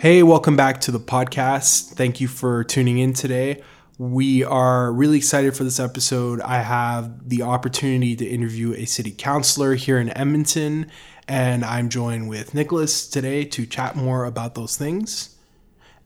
Hey, 0.00 0.22
welcome 0.22 0.56
back 0.56 0.80
to 0.80 0.92
the 0.92 0.98
podcast. 0.98 1.92
Thank 1.92 2.22
you 2.22 2.26
for 2.26 2.64
tuning 2.64 2.96
in 2.96 3.12
today. 3.12 3.62
We 3.98 4.42
are 4.42 4.90
really 4.90 5.18
excited 5.18 5.54
for 5.54 5.62
this 5.62 5.78
episode. 5.78 6.40
I 6.40 6.62
have 6.62 7.28
the 7.28 7.42
opportunity 7.42 8.16
to 8.16 8.24
interview 8.24 8.72
a 8.72 8.86
city 8.86 9.10
councilor 9.10 9.74
here 9.74 9.98
in 9.98 10.08
Edmonton, 10.16 10.90
and 11.28 11.66
I'm 11.66 11.90
joined 11.90 12.30
with 12.30 12.54
Nicholas 12.54 13.06
today 13.06 13.44
to 13.44 13.66
chat 13.66 13.94
more 13.94 14.24
about 14.24 14.54
those 14.54 14.74
things. 14.74 15.36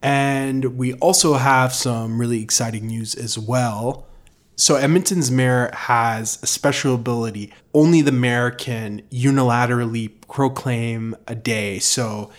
And 0.02 0.77
we 0.77 0.95
also 0.95 1.34
have 1.34 1.73
some 1.73 2.20
really 2.20 2.42
exciting 2.42 2.88
news 2.88 3.15
as 3.15 3.38
well. 3.38 4.09
So, 4.56 4.74
Edmonton's 4.74 5.30
mayor 5.30 5.70
has 5.73 6.41
a 6.42 6.48
special 6.48 6.97
ability. 6.97 7.52
Only 7.73 8.02
the 8.02 8.11
mayor 8.11 8.51
can 8.51 9.02
unilaterally 9.12 10.11
proclaim 10.29 11.15
a 11.29 11.37
day. 11.37 11.79
So, 11.79 12.33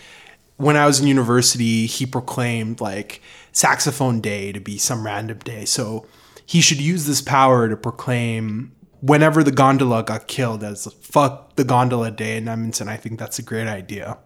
when 0.56 0.76
I 0.76 0.86
was 0.86 1.00
in 1.00 1.06
university, 1.06 1.86
he 1.86 2.06
proclaimed 2.06 2.80
like 2.80 3.22
saxophone 3.52 4.20
day 4.20 4.52
to 4.52 4.60
be 4.60 4.78
some 4.78 5.04
random 5.04 5.38
day. 5.38 5.64
So 5.64 6.06
he 6.44 6.60
should 6.60 6.80
use 6.80 7.06
this 7.06 7.20
power 7.20 7.68
to 7.68 7.76
proclaim 7.76 8.72
whenever 9.00 9.42
the 9.42 9.50
gondola 9.50 10.02
got 10.02 10.28
killed 10.28 10.64
as 10.64 10.86
fuck 11.00 11.56
the 11.56 11.64
gondola 11.64 12.10
day 12.10 12.36
in 12.36 12.48
Edmonton. 12.48 12.88
I 12.88 12.96
think 12.96 13.18
that's 13.18 13.38
a 13.38 13.42
great 13.42 13.66
idea. 13.66 14.18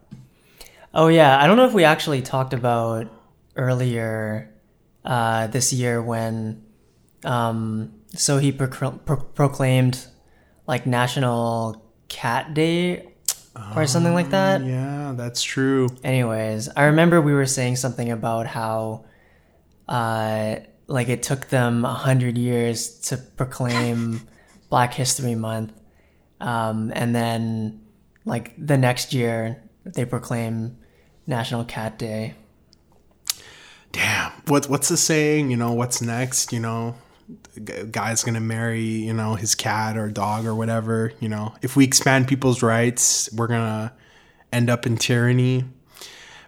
Oh 0.93 1.09
yeah, 1.09 1.41
I 1.41 1.47
don't 1.47 1.57
know 1.57 1.66
if 1.66 1.73
we 1.73 1.85
actually 1.85 2.23
talked 2.23 2.52
about 2.52 3.09
earlier 3.57 4.52
uh, 5.05 5.47
this 5.49 5.73
year 5.73 6.02
when 6.02 6.65
um, 7.24 7.93
so 8.15 8.38
he 8.38 8.52
pro- 8.52 8.93
pro- 8.93 9.16
proclaimed 9.16 10.07
like 10.66 10.87
National 10.87 11.85
Cat 12.09 12.55
Day 12.55 13.10
or 13.76 13.87
something 13.87 14.15
like 14.15 14.30
that. 14.30 14.62
Yeah, 14.65 15.15
that's 15.16 15.43
true. 15.43 15.88
Anyways, 16.04 16.68
I 16.76 16.84
remember 16.84 17.20
we 17.20 17.32
were 17.32 17.46
saying 17.46 17.76
something 17.76 18.10
about 18.10 18.46
how 18.46 19.04
uh, 19.88 20.57
like 20.87 21.09
it 21.09 21.23
took 21.23 21.48
them 21.48 21.84
a 21.84 21.92
hundred 21.92 22.38
years 22.38 22.98
to 23.09 23.16
proclaim 23.16 24.23
Black 24.70 24.95
History 24.95 25.34
Month, 25.34 25.73
um, 26.40 26.92
and 26.95 27.15
then 27.15 27.80
like 28.24 28.54
the 28.57 28.79
next 28.79 29.12
year 29.12 29.62
they 29.85 30.04
proclaim 30.04 30.79
National 31.26 31.64
Cat 31.64 31.98
Day. 31.98 32.35
Damn, 33.92 34.30
what 34.46 34.68
what's 34.68 34.88
the 34.88 34.96
saying? 34.96 35.51
You 35.51 35.57
know, 35.57 35.73
what's 35.73 36.01
next? 36.01 36.52
You 36.52 36.60
know, 36.60 36.95
guy's 37.90 38.23
gonna 38.24 38.40
marry 38.40 38.82
you 38.82 39.12
know 39.12 39.34
his 39.34 39.54
cat 39.54 39.96
or 39.96 40.10
dog 40.10 40.46
or 40.46 40.54
whatever 40.54 41.12
you 41.20 41.28
know. 41.28 41.54
If 41.62 41.76
we 41.76 41.84
expand 41.84 42.28
people's 42.28 42.62
rights 42.62 43.30
we're 43.32 43.46
gonna 43.46 43.92
end 44.52 44.70
up 44.70 44.86
in 44.86 44.96
tyranny. 44.96 45.64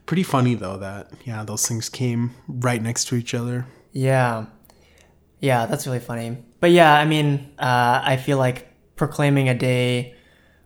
Pretty 0.07 0.23
funny 0.23 0.55
though 0.55 0.77
that 0.79 1.11
yeah 1.25 1.45
those 1.45 1.67
things 1.67 1.89
came 1.89 2.33
right 2.49 2.83
next 2.83 3.07
to 3.07 3.15
each 3.15 3.35
other. 3.35 3.67
Yeah. 3.93 4.47
Yeah 5.41 5.67
that's 5.67 5.87
really 5.87 6.01
funny. 6.01 6.39
But 6.61 6.71
yeah 6.71 6.95
i 6.95 7.05
mean 7.05 7.53
uh, 7.59 8.01
i 8.05 8.17
feel 8.17 8.39
like 8.39 8.69
proclaiming 8.97 9.49
a 9.49 9.55
day 9.55 10.15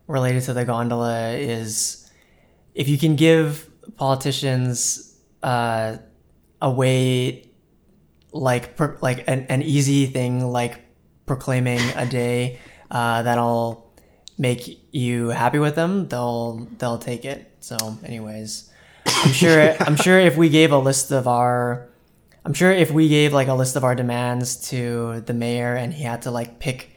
related 0.07 0.43
to 0.43 0.53
the 0.53 0.65
gondola 0.65 1.31
is 1.31 2.11
if 2.75 2.89
you 2.89 2.99
can 2.99 3.17
give 3.17 3.69
politicians 3.97 5.19
uh, 5.43 5.97
a 6.61 6.71
way 6.71 7.46
like 8.41 8.79
like 9.03 9.25
an, 9.27 9.47
an 9.49 9.63
easy 9.63 10.07
thing 10.07 10.51
like 10.51 10.81
proclaiming 11.27 11.81
a 11.97 12.07
day 12.07 12.59
uh, 12.91 13.23
that'll 13.23 13.91
make 14.39 14.81
you 14.93 15.29
happy 15.29 15.59
with 15.59 15.75
them 15.75 16.09
they'll 16.09 16.69
they'll 16.79 16.99
take 16.99 17.25
it. 17.25 17.53
So 17.61 17.77
anyways 18.05 18.71
i'm 19.07 19.33
sure 19.33 19.75
i'm 19.81 19.97
sure 19.97 20.19
if 20.19 20.37
we 20.37 20.49
gave 20.49 20.73
a 20.73 20.79
list 20.79 21.11
of 21.11 21.27
our 21.27 21.89
i'm 22.45 22.53
sure 22.53 22.71
if 22.71 22.91
we 22.91 23.09
gave 23.09 23.33
like 23.33 23.49
a 23.49 23.55
list 23.55 23.77
of 23.77 23.85
our 23.85 23.95
demands 23.95 24.69
to 24.69 25.21
the 25.23 25.33
mayor 25.33 25.75
and 25.75 25.95
he 25.95 26.05
had 26.05 26.23
to 26.23 26.31
like 26.31 26.59
pick 26.59 26.91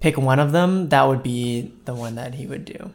pick 0.00 0.16
one 0.16 0.38
of 0.38 0.52
them 0.52 0.88
that 0.88 1.04
would 1.04 1.22
be 1.22 1.72
the 1.84 1.94
one 1.94 2.16
that 2.16 2.34
he 2.34 2.46
would 2.46 2.64
do. 2.64 2.90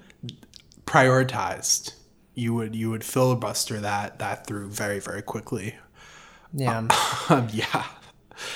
Prioritized. 0.85 1.93
You 2.33 2.53
would 2.53 2.75
you 2.75 2.89
would 2.89 3.03
filibuster 3.03 3.79
that 3.81 4.19
that 4.19 4.47
through 4.47 4.69
very 4.69 4.99
very 4.99 5.21
quickly 5.21 5.75
yeah. 6.53 6.87
Uh, 7.29 7.47
yeah. 7.51 7.85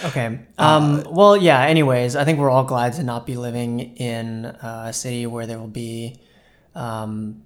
Okay. 0.03 0.39
Um, 0.57 0.99
uh, 0.99 1.03
well, 1.09 1.37
yeah. 1.37 1.61
Anyways, 1.61 2.15
I 2.15 2.23
think 2.25 2.39
we're 2.39 2.49
all 2.49 2.63
glad 2.63 2.93
to 2.93 3.03
not 3.03 3.25
be 3.25 3.35
living 3.35 3.79
in 3.97 4.45
a 4.45 4.91
city 4.93 5.25
where 5.25 5.45
there 5.45 5.59
will 5.59 5.67
be 5.67 6.19
um, 6.73 7.43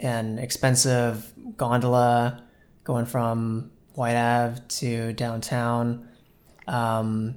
an 0.00 0.38
expensive 0.38 1.32
gondola 1.56 2.42
going 2.84 3.06
from 3.06 3.70
White 3.94 4.16
Ave 4.16 4.60
to 4.68 5.12
downtown, 5.12 6.08
um, 6.66 7.36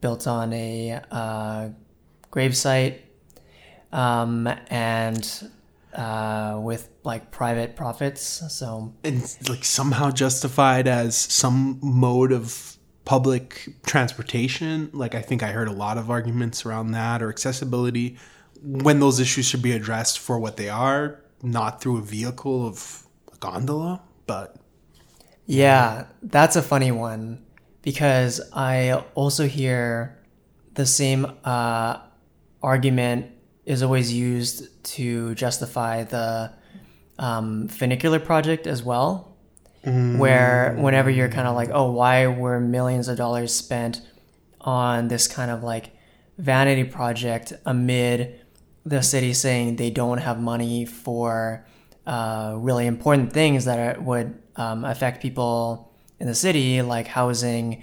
built 0.00 0.26
on 0.26 0.52
a 0.52 1.00
uh, 1.10 1.68
gravesite, 2.30 2.98
um, 3.92 4.46
and 4.68 5.50
uh, 5.96 6.58
with 6.62 6.88
like 7.02 7.30
private 7.30 7.74
profits. 7.74 8.42
So 8.54 8.94
and 9.02 9.36
like 9.48 9.64
somehow 9.64 10.10
justified 10.10 10.86
as 10.86 11.16
some 11.16 11.78
mode 11.82 12.32
of 12.32 12.76
public 13.04 13.68
transportation. 13.86 14.90
Like 14.92 15.14
I 15.14 15.22
think 15.22 15.42
I 15.42 15.48
heard 15.48 15.68
a 15.68 15.72
lot 15.72 15.96
of 15.98 16.10
arguments 16.10 16.66
around 16.66 16.92
that 16.92 17.22
or 17.22 17.30
accessibility 17.30 18.18
when 18.62 19.00
those 19.00 19.20
issues 19.20 19.46
should 19.46 19.62
be 19.62 19.72
addressed 19.72 20.18
for 20.18 20.38
what 20.38 20.56
they 20.56 20.68
are, 20.68 21.20
not 21.42 21.80
through 21.80 21.98
a 21.98 22.02
vehicle 22.02 22.66
of 22.66 23.06
a 23.32 23.36
gondola. 23.38 24.02
But 24.26 24.56
yeah, 25.46 26.06
that's 26.22 26.56
a 26.56 26.62
funny 26.62 26.90
one 26.90 27.44
because 27.82 28.40
I 28.52 29.04
also 29.14 29.46
hear 29.46 30.18
the 30.74 30.84
same 30.84 31.26
uh, 31.44 32.00
argument 32.62 33.30
is 33.66 33.82
always 33.82 34.12
used 34.12 34.84
to 34.84 35.34
justify 35.34 36.04
the 36.04 36.52
um, 37.18 37.68
funicular 37.68 38.20
project 38.20 38.66
as 38.66 38.82
well, 38.82 39.36
mm. 39.84 40.18
where 40.18 40.76
whenever 40.78 41.10
you're 41.10 41.28
kind 41.28 41.48
of 41.48 41.56
like, 41.56 41.70
oh, 41.72 41.90
why 41.90 42.28
were 42.28 42.60
millions 42.60 43.08
of 43.08 43.18
dollars 43.18 43.52
spent 43.52 44.00
on 44.60 45.08
this 45.08 45.26
kind 45.26 45.50
of 45.50 45.62
like 45.62 45.90
vanity 46.38 46.84
project 46.84 47.52
amid 47.64 48.40
the 48.84 49.02
city 49.02 49.32
saying 49.32 49.76
they 49.76 49.90
don't 49.90 50.18
have 50.18 50.40
money 50.40 50.84
for 50.84 51.66
uh, 52.06 52.54
really 52.56 52.86
important 52.86 53.32
things 53.32 53.64
that 53.64 53.78
are, 53.96 54.00
would 54.00 54.38
um, 54.54 54.84
affect 54.84 55.20
people 55.20 55.92
in 56.20 56.28
the 56.28 56.34
city, 56.34 56.82
like 56.82 57.08
housing 57.08 57.82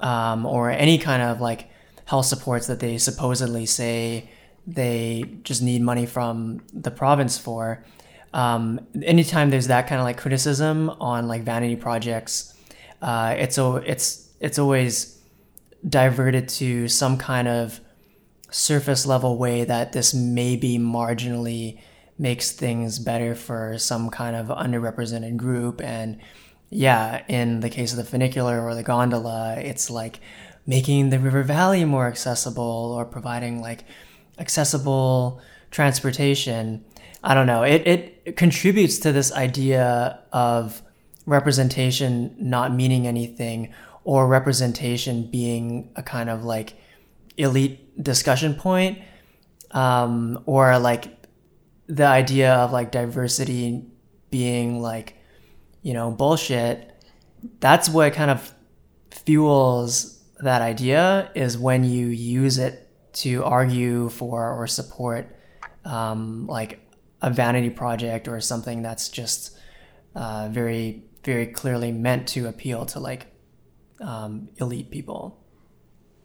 um, 0.00 0.44
or 0.44 0.70
any 0.70 0.98
kind 0.98 1.22
of 1.22 1.40
like 1.40 1.70
health 2.04 2.26
supports 2.26 2.66
that 2.66 2.80
they 2.80 2.98
supposedly 2.98 3.64
say 3.64 4.28
they 4.66 5.38
just 5.42 5.62
need 5.62 5.82
money 5.82 6.06
from 6.06 6.62
the 6.72 6.90
province 6.90 7.38
for. 7.38 7.84
Um, 8.32 8.80
anytime 9.02 9.50
there's 9.50 9.68
that 9.68 9.86
kind 9.86 10.00
of 10.00 10.04
like 10.04 10.16
criticism 10.18 10.90
on 10.90 11.28
like 11.28 11.42
vanity 11.42 11.76
projects, 11.76 12.54
uh, 13.02 13.34
it's 13.38 13.58
it's 13.58 14.28
it's 14.40 14.58
always 14.58 15.18
diverted 15.88 16.48
to 16.48 16.88
some 16.88 17.18
kind 17.18 17.46
of 17.46 17.80
surface 18.50 19.04
level 19.06 19.36
way 19.36 19.64
that 19.64 19.92
this 19.92 20.14
maybe 20.14 20.78
marginally 20.78 21.80
makes 22.18 22.52
things 22.52 22.98
better 22.98 23.34
for 23.34 23.76
some 23.78 24.08
kind 24.08 24.36
of 24.36 24.46
underrepresented 24.46 25.36
group 25.36 25.80
and 25.80 26.20
yeah 26.70 27.24
in 27.26 27.60
the 27.60 27.68
case 27.68 27.90
of 27.90 27.96
the 27.96 28.04
funicular 28.04 28.62
or 28.62 28.74
the 28.74 28.82
gondola 28.84 29.56
it's 29.58 29.90
like 29.90 30.20
making 30.66 31.10
the 31.10 31.18
river 31.18 31.42
valley 31.42 31.84
more 31.84 32.06
accessible 32.06 32.94
or 32.96 33.04
providing 33.04 33.60
like 33.60 33.84
accessible 34.38 35.40
transportation, 35.70 36.84
I 37.22 37.34
don't 37.34 37.46
know, 37.46 37.62
it, 37.62 37.86
it 37.86 38.36
contributes 38.36 38.98
to 39.00 39.12
this 39.12 39.32
idea 39.32 40.20
of 40.32 40.82
representation 41.26 42.36
not 42.38 42.74
meaning 42.74 43.06
anything 43.06 43.72
or 44.04 44.28
representation 44.28 45.30
being 45.30 45.90
a 45.96 46.02
kind 46.02 46.28
of 46.28 46.44
like 46.44 46.74
elite 47.36 48.02
discussion 48.02 48.54
point 48.54 48.98
um, 49.70 50.42
or 50.46 50.78
like 50.78 51.26
the 51.86 52.06
idea 52.06 52.54
of 52.54 52.72
like 52.72 52.90
diversity 52.90 53.84
being 54.30 54.80
like 54.80 55.16
you 55.82 55.92
know 55.92 56.10
bullshit. 56.10 56.90
That's 57.60 57.88
what 57.88 58.12
kind 58.14 58.30
of 58.30 58.54
fuels 59.10 60.22
that 60.40 60.62
idea 60.62 61.30
is 61.34 61.56
when 61.58 61.84
you 61.84 62.06
use 62.06 62.58
it 62.58 62.83
to 63.14 63.44
argue 63.44 64.08
for 64.08 64.50
or 64.50 64.66
support 64.66 65.36
um, 65.84 66.46
like 66.46 66.80
a 67.22 67.30
vanity 67.30 67.70
project 67.70 68.28
or 68.28 68.40
something 68.40 68.82
that's 68.82 69.08
just 69.08 69.56
uh, 70.14 70.48
very 70.50 71.04
very 71.24 71.46
clearly 71.46 71.90
meant 71.90 72.28
to 72.28 72.46
appeal 72.46 72.84
to 72.84 73.00
like 73.00 73.26
um, 74.00 74.48
elite 74.58 74.90
people. 74.90 75.40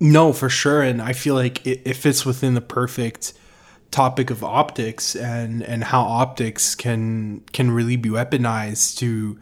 No, 0.02 0.34
for 0.34 0.50
sure, 0.50 0.82
and 0.82 1.02
I 1.02 1.14
feel 1.14 1.36
like 1.36 1.66
it, 1.66 1.82
it 1.86 1.96
fits 1.96 2.26
within 2.26 2.54
the 2.54 2.62
perfect 2.62 3.34
topic 3.92 4.30
of 4.30 4.44
optics 4.44 5.16
and 5.16 5.64
and 5.64 5.84
how 5.84 6.02
optics 6.02 6.76
can 6.76 7.42
can 7.52 7.72
really 7.72 7.96
be 7.96 8.10
weaponized 8.10 8.98
to 8.98 9.40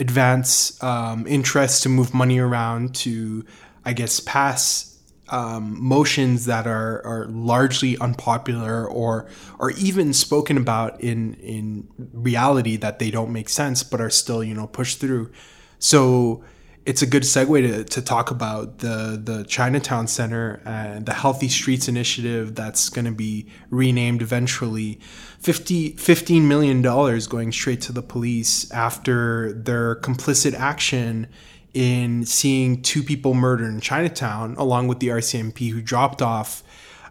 advance 0.00 0.80
um, 0.82 1.26
interest 1.26 1.82
to 1.82 1.88
move 1.88 2.14
money 2.14 2.38
around 2.38 2.94
to, 2.94 3.44
I 3.84 3.92
guess, 3.92 4.20
pass 4.20 4.87
um, 5.30 5.76
motions 5.82 6.46
that 6.46 6.66
are, 6.66 7.04
are 7.04 7.26
largely 7.26 7.96
unpopular 7.98 8.86
or 8.86 9.28
or 9.58 9.70
even 9.72 10.12
spoken 10.12 10.56
about 10.56 11.00
in 11.00 11.34
in 11.34 11.88
reality 12.12 12.76
that 12.76 12.98
they 12.98 13.10
don't 13.10 13.32
make 13.32 13.48
sense 13.48 13.82
but 13.82 14.00
are 14.00 14.10
still 14.10 14.42
you 14.42 14.54
know 14.54 14.66
pushed 14.66 15.00
through. 15.00 15.30
So 15.78 16.42
it's 16.88 17.02
a 17.02 17.06
good 17.06 17.24
segue 17.24 17.68
to, 17.68 17.84
to 17.84 18.00
talk 18.00 18.30
about 18.30 18.78
the 18.78 19.20
the 19.22 19.44
Chinatown 19.44 20.06
Center 20.06 20.62
and 20.64 21.04
the 21.04 21.12
Healthy 21.12 21.48
Streets 21.48 21.86
Initiative 21.86 22.54
that's 22.54 22.88
going 22.88 23.04
to 23.04 23.12
be 23.12 23.46
renamed 23.68 24.22
eventually. 24.22 24.98
50, 25.40 25.92
$15 25.92 26.42
million 26.42 26.82
going 26.82 27.52
straight 27.52 27.82
to 27.82 27.92
the 27.92 28.02
police 28.02 28.70
after 28.72 29.52
their 29.52 29.96
complicit 29.96 30.54
action 30.54 31.28
in 31.74 32.24
seeing 32.24 32.82
two 32.82 33.02
people 33.02 33.34
murdered 33.34 33.68
in 33.68 33.80
Chinatown, 33.80 34.54
along 34.56 34.88
with 34.88 35.00
the 35.00 35.08
RCMP 35.08 35.70
who 35.70 35.80
dropped 35.80 36.22
off 36.22 36.62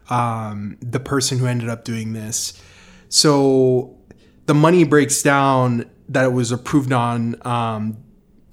um, 0.10 0.78
the 0.82 1.00
person 1.00 1.38
who 1.38 1.46
ended 1.46 1.70
up 1.70 1.84
doing 1.84 2.14
this. 2.14 2.62
So 3.10 3.98
the 4.46 4.54
money 4.54 4.84
breaks 4.84 5.22
down 5.22 5.90
that 6.10 6.26
it 6.26 6.34
was 6.34 6.52
approved 6.52 6.92
on 6.92 7.36
um, 7.46 7.98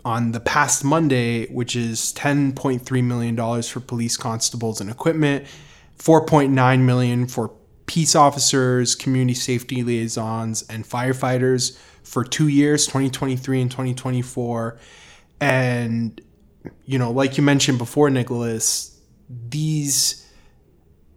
on 0.04 0.32
the 0.32 0.40
past 0.40 0.84
Monday, 0.84 1.46
which 1.46 1.74
is 1.74 2.12
$10.3 2.12 3.04
million 3.04 3.62
for 3.62 3.80
police 3.80 4.16
constables 4.18 4.80
and 4.80 4.90
equipment, 4.90 5.46
4.9 5.98 6.80
million 6.80 7.26
for 7.26 7.52
peace 7.86 8.14
officers, 8.14 8.94
community 8.94 9.34
safety 9.34 9.82
liaisons, 9.82 10.62
and 10.68 10.84
firefighters 10.84 11.78
for 12.02 12.22
two 12.22 12.48
years, 12.48 12.86
2023 12.86 13.62
and 13.62 13.70
2024. 13.70 14.78
And, 15.44 16.22
you 16.86 16.98
know, 16.98 17.10
like 17.10 17.36
you 17.36 17.42
mentioned 17.42 17.76
before, 17.76 18.08
Nicholas, 18.08 18.98
these 19.28 20.26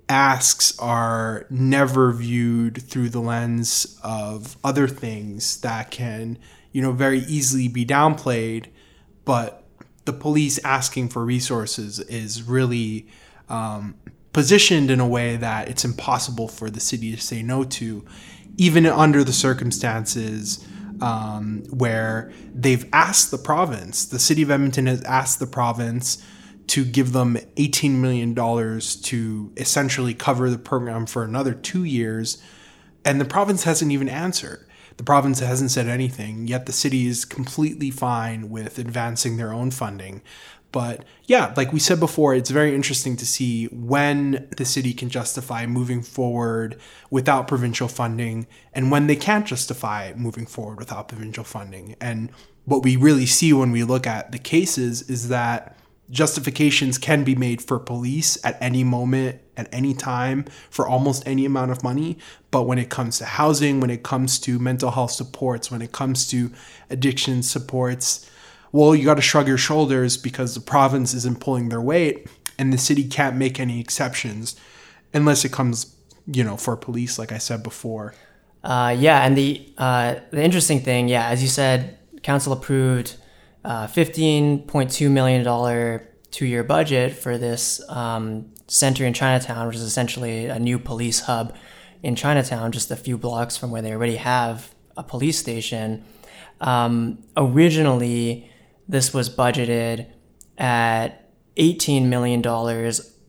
asks 0.09 0.77
are 0.79 1.45
never 1.49 2.11
viewed 2.11 2.81
through 2.81 3.07
the 3.07 3.21
lens 3.21 3.97
of 4.03 4.57
other 4.65 4.85
things 4.85 5.61
that 5.61 5.91
can, 5.91 6.37
you 6.73 6.81
know, 6.81 6.91
very 6.91 7.19
easily 7.19 7.69
be 7.69 7.85
downplayed. 7.85 8.65
But 9.23 9.63
the 10.03 10.11
police 10.11 10.59
asking 10.61 11.07
for 11.07 11.23
resources 11.23 12.01
is 12.01 12.43
really 12.43 13.07
um, 13.47 13.95
positioned 14.33 14.91
in 14.91 14.99
a 14.99 15.07
way 15.07 15.37
that 15.37 15.69
it's 15.69 15.85
impossible 15.85 16.49
for 16.49 16.69
the 16.69 16.81
city 16.81 17.15
to 17.15 17.21
say 17.21 17.41
no 17.41 17.63
to, 17.63 18.03
even 18.57 18.85
under 18.85 19.23
the 19.23 19.31
circumstances 19.31 20.67
um, 21.01 21.63
where 21.69 22.31
they've 22.53 22.87
asked 22.93 23.31
the 23.31 23.37
province, 23.37 24.05
the 24.05 24.19
city 24.19 24.41
of 24.41 24.51
Edmonton 24.51 24.87
has 24.87 25.03
asked 25.03 25.39
the 25.39 25.47
province 25.47 26.23
to 26.67 26.83
give 26.83 27.13
them 27.13 27.37
$18 27.55 27.91
million 27.91 28.35
to 28.35 29.53
essentially 29.57 30.13
cover 30.13 30.49
the 30.49 30.57
program 30.57 31.05
for 31.05 31.23
another 31.23 31.53
two 31.53 31.83
years. 31.83 32.41
And 33.05 33.21
the 33.21 33.25
province 33.25 33.63
hasn't 33.63 33.91
even 33.91 34.09
answered. 34.09 34.67
The 34.97 35.03
province 35.03 35.39
hasn't 35.39 35.71
said 35.71 35.87
anything, 35.87 36.47
yet 36.47 36.65
the 36.65 36.73
city 36.73 37.07
is 37.07 37.23
completely 37.23 37.91
fine 37.91 38.49
with 38.49 38.79
advancing 38.79 39.37
their 39.37 39.53
own 39.53 39.69
funding. 39.71 40.23
But 40.77 41.05
yeah, 41.25 41.55
like 41.57 41.73
we 41.73 41.79
said 41.79 41.99
before, 41.99 42.35
it's 42.35 42.51
very 42.51 42.75
interesting 42.75 43.17
to 43.17 43.25
see 43.25 43.65
when 43.65 44.47
the 44.57 44.63
city 44.63 44.93
can 44.93 45.09
justify 45.09 45.65
moving 45.65 46.03
forward 46.03 46.79
without 47.09 47.47
provincial 47.47 47.87
funding 47.87 48.45
and 48.73 48.91
when 48.91 49.07
they 49.07 49.15
can't 49.15 49.47
justify 49.47 50.13
moving 50.15 50.45
forward 50.45 50.77
without 50.77 51.07
provincial 51.07 51.43
funding. 51.43 51.95
And 51.99 52.29
what 52.65 52.83
we 52.83 52.95
really 52.95 53.25
see 53.25 53.53
when 53.53 53.71
we 53.71 53.83
look 53.83 54.05
at 54.05 54.31
the 54.31 54.37
cases 54.37 55.09
is 55.09 55.29
that 55.29 55.75
justifications 56.11 56.99
can 56.99 57.23
be 57.23 57.33
made 57.33 57.63
for 57.63 57.79
police 57.79 58.37
at 58.45 58.55
any 58.61 58.83
moment, 58.83 59.41
at 59.57 59.67
any 59.73 59.95
time, 59.95 60.45
for 60.69 60.87
almost 60.87 61.23
any 61.25 61.43
amount 61.43 61.71
of 61.71 61.81
money. 61.81 62.19
But 62.51 62.67
when 62.67 62.77
it 62.77 62.91
comes 62.91 63.17
to 63.17 63.25
housing, 63.25 63.79
when 63.79 63.89
it 63.89 64.03
comes 64.03 64.37
to 64.41 64.59
mental 64.59 64.91
health 64.91 65.09
supports, 65.09 65.71
when 65.71 65.81
it 65.81 65.91
comes 65.91 66.27
to 66.27 66.51
addiction 66.91 67.41
supports, 67.41 68.29
well, 68.77 68.95
you 68.95 69.05
got 69.05 69.15
to 69.15 69.23
shrug 69.23 69.47
your 69.47 69.57
shoulders 69.57 70.17
because 70.17 70.53
the 70.53 70.61
province 70.61 71.15
isn't 71.15 71.39
pulling 71.39 71.69
their 71.69 71.81
weight 71.81 72.27
and 72.59 72.71
the 72.71 72.77
city 72.77 73.03
can't 73.07 73.35
make 73.35 73.59
any 73.59 73.79
exceptions 73.79 74.55
unless 75.15 75.43
it 75.43 75.51
comes, 75.51 75.95
you 76.27 76.43
know, 76.43 76.57
for 76.57 76.77
police, 76.77 77.17
like 77.17 77.31
I 77.31 77.39
said 77.39 77.63
before. 77.63 78.13
Uh, 78.63 78.95
yeah, 78.95 79.25
and 79.25 79.35
the 79.35 79.67
uh, 79.79 80.15
the 80.29 80.43
interesting 80.43 80.81
thing, 80.81 81.07
yeah, 81.07 81.27
as 81.27 81.41
you 81.41 81.47
said, 81.47 81.97
council 82.21 82.53
approved 82.53 83.15
uh, 83.65 83.87
fifteen 83.87 84.61
point 84.67 84.91
two 84.91 85.09
million 85.09 85.43
dollar 85.43 86.07
two 86.29 86.45
year 86.45 86.63
budget 86.63 87.13
for 87.13 87.35
this 87.39 87.81
um, 87.89 88.53
center 88.67 89.05
in 89.05 89.13
Chinatown, 89.13 89.65
which 89.65 89.77
is 89.77 89.81
essentially 89.81 90.45
a 90.45 90.59
new 90.59 90.77
police 90.77 91.21
hub 91.21 91.55
in 92.03 92.15
Chinatown, 92.15 92.71
just 92.71 92.91
a 92.91 92.95
few 92.95 93.17
blocks 93.17 93.57
from 93.57 93.71
where 93.71 93.81
they 93.81 93.91
already 93.91 94.17
have 94.17 94.75
a 94.95 95.01
police 95.01 95.39
station. 95.39 96.03
Um, 96.61 97.23
originally, 97.35 98.51
this 98.87 99.13
was 99.13 99.29
budgeted 99.29 100.07
at 100.57 101.29
$18 101.57 102.05
million, 102.05 102.41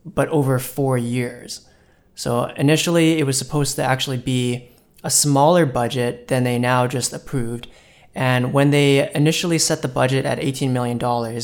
but 0.05 0.29
over 0.29 0.59
four 0.59 0.97
years. 0.99 1.67
So 2.15 2.45
initially, 2.57 3.19
it 3.19 3.25
was 3.25 3.39
supposed 3.39 3.77
to 3.77 3.83
actually 3.83 4.19
be 4.19 4.71
a 5.05 5.11
smaller 5.11 5.67
budget 5.67 6.29
than 6.29 6.45
they 6.45 6.59
now 6.59 6.87
just 6.87 7.13
approved. 7.13 7.69
And 8.15 8.53
when 8.53 8.71
they 8.71 9.13
initially 9.15 9.59
set 9.59 9.83
the 9.83 9.89
budget 9.89 10.25
at 10.25 10.39
$18 10.39 10.71
million, 10.71 10.99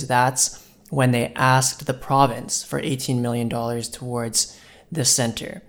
that's 0.07 0.67
when 0.91 1.13
they 1.13 1.33
asked 1.35 1.87
the 1.87 1.95
province 1.95 2.65
for 2.65 2.81
$18 2.81 3.21
million 3.21 3.49
towards 3.49 4.59
the 4.91 5.05
center. 5.05 5.63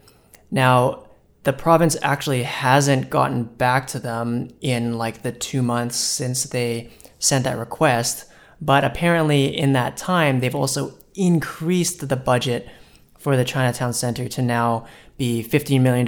Now, 0.52 1.08
the 1.44 1.54
province 1.54 1.96
actually 2.02 2.44
hasn't 2.44 3.12
gotten 3.12 3.44
back 3.44 3.86
to 3.88 4.00
them 4.00 4.50
in 4.62 4.98
like 4.98 5.22
the 5.22 5.32
two 5.32 5.62
months 5.62 5.96
since 5.96 6.44
they 6.46 6.92
sent 7.20 7.44
that 7.44 7.58
request. 7.58 8.26
But 8.62 8.84
apparently, 8.84 9.46
in 9.46 9.74
that 9.74 9.98
time, 9.98 10.40
they've 10.40 10.56
also 10.56 10.98
increased 11.16 12.08
the 12.08 12.16
budget 12.16 12.70
for 13.18 13.36
the 13.36 13.46
Chinatown 13.46 13.94
Center 13.94 14.28
to 14.30 14.42
now 14.42 14.86
be 15.18 15.44
$15 15.44 15.82
million 15.82 16.08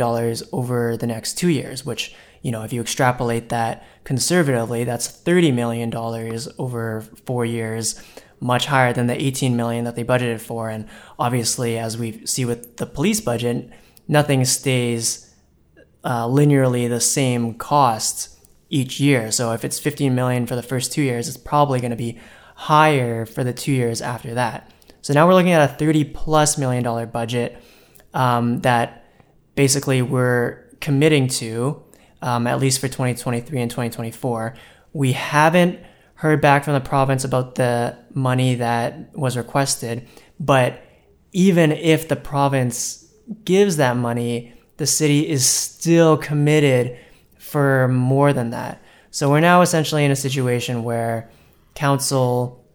over 0.52 0.98
the 0.98 1.08
next 1.08 1.38
two 1.38 1.50
years, 1.50 1.86
which, 1.86 2.16
you 2.42 2.52
know, 2.52 2.64
if 2.64 2.72
you 2.72 2.82
extrapolate 2.82 3.50
that 3.50 3.86
conservatively, 4.04 4.84
that's 4.84 5.08
$30 5.08 5.54
million 5.54 5.94
over 6.58 7.02
four 7.26 7.46
years, 7.46 8.02
much 8.40 8.68
higher 8.68 8.94
than 8.94 9.08
the 9.08 9.20
18 9.20 9.56
million 9.56 9.86
that 9.86 9.96
they 9.96 10.04
budgeted 10.04 10.42
for. 10.42 10.70
And 10.70 10.88
obviously, 11.18 11.78
as 11.78 11.98
we 11.98 12.26
see 12.26 12.46
with 12.46 12.78
the 12.78 12.86
police 12.86 13.22
budget, 13.22 13.70
nothing 14.08 14.46
stays 14.46 15.34
uh, 16.04 16.26
linearly 16.28 16.88
the 16.88 17.02
same 17.02 17.56
cost 17.56 18.38
each 18.70 19.00
year. 19.00 19.32
So 19.32 19.54
if 19.54 19.66
it's 19.66 19.80
15 19.80 20.14
million 20.14 20.46
for 20.46 20.56
the 20.56 20.64
first 20.64 20.92
two 20.92 21.02
years, 21.02 21.28
it's 21.28 21.38
probably 21.38 21.80
going 21.80 21.92
to 21.92 21.98
be 21.98 22.20
higher 22.58 23.24
for 23.28 23.44
the 23.44 23.54
two 23.54 23.72
years 23.72 24.02
after 24.02 24.34
that. 24.34 24.72
So 25.02 25.14
now 25.14 25.28
we're 25.28 25.36
looking 25.36 25.52
at 25.52 25.70
a 25.70 25.74
30 25.76 26.06
plus 26.06 26.58
million 26.58 26.84
dollar 26.84 27.06
budget 27.06 27.62
um, 28.16 28.62
that 28.62 29.06
basically 29.54 30.02
we're 30.02 30.66
committing 30.82 31.28
to, 31.28 31.84
um, 32.24 32.48
at 32.48 32.60
least 32.60 32.80
for 32.80 32.88
2023 32.88 33.62
and 33.62 33.70
2024. 33.70 34.56
We 34.92 35.12
haven't 35.12 35.80
heard 36.16 36.42
back 36.42 36.64
from 36.64 36.74
the 36.74 36.82
province 36.82 37.24
about 37.24 37.56
the 37.56 37.96
money 38.16 38.56
that 38.56 39.16
was 39.16 39.38
requested, 39.38 40.08
but 40.40 40.82
even 41.32 41.72
if 41.72 42.08
the 42.08 42.16
province 42.16 43.06
gives 43.46 43.78
that 43.78 43.96
money, 43.96 44.52
the 44.78 44.88
city 44.88 45.30
is 45.30 45.46
still 45.46 46.18
committed 46.18 46.98
for 47.38 47.88
more 47.90 48.34
than 48.34 48.50
that. 48.50 48.82
So 49.12 49.30
we're 49.30 49.42
now 49.42 49.62
essentially 49.62 50.04
in 50.04 50.10
a 50.12 50.16
situation 50.16 50.84
where 50.84 51.30
council 51.78 52.66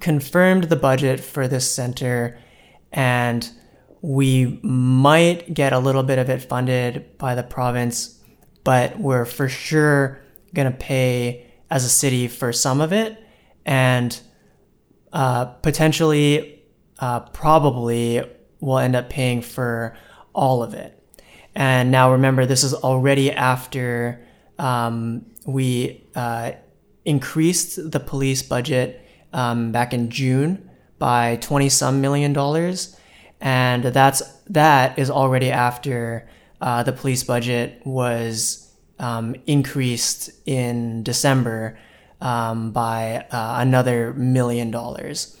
confirmed 0.00 0.64
the 0.64 0.76
budget 0.76 1.18
for 1.18 1.48
this 1.48 1.68
center 1.68 2.38
and 2.92 3.50
we 4.00 4.60
might 4.62 5.52
get 5.52 5.72
a 5.72 5.78
little 5.80 6.04
bit 6.04 6.20
of 6.20 6.30
it 6.30 6.40
funded 6.40 7.18
by 7.18 7.34
the 7.34 7.42
province, 7.42 8.22
but 8.62 8.96
we're 9.00 9.24
for 9.24 9.48
sure 9.48 10.20
going 10.54 10.70
to 10.70 10.78
pay 10.78 11.50
as 11.68 11.84
a 11.84 11.88
city 11.88 12.28
for 12.28 12.52
some 12.52 12.80
of 12.80 12.92
it 12.92 13.20
and 13.66 14.20
uh, 15.12 15.46
potentially, 15.46 16.62
uh, 17.00 17.20
probably, 17.20 18.22
we'll 18.60 18.78
end 18.78 18.94
up 18.94 19.10
paying 19.10 19.42
for 19.42 19.96
all 20.32 20.62
of 20.62 20.74
it. 20.74 20.94
And 21.56 21.90
now 21.90 22.12
remember, 22.12 22.46
this 22.46 22.62
is 22.62 22.72
already 22.72 23.32
after 23.32 24.24
um, 24.60 25.26
we 25.44 26.06
uh, 26.14 26.52
increased 27.04 27.90
the 27.90 28.00
police 28.00 28.42
budget 28.42 29.04
um, 29.32 29.72
back 29.72 29.92
in 29.92 30.10
June 30.10 30.68
by 30.98 31.36
20 31.40 31.68
some 31.68 32.00
million 32.00 32.32
dollars. 32.32 32.96
And 33.40 33.84
that's, 33.84 34.22
that 34.48 34.98
is 34.98 35.10
already 35.10 35.50
after 35.50 36.28
uh, 36.60 36.82
the 36.82 36.92
police 36.92 37.22
budget 37.22 37.80
was 37.84 38.68
um, 38.98 39.36
increased 39.46 40.30
in 40.46 41.02
December 41.02 41.78
um, 42.20 42.72
by 42.72 43.24
uh, 43.30 43.56
another 43.60 44.12
million 44.14 44.70
dollars. 44.70 45.36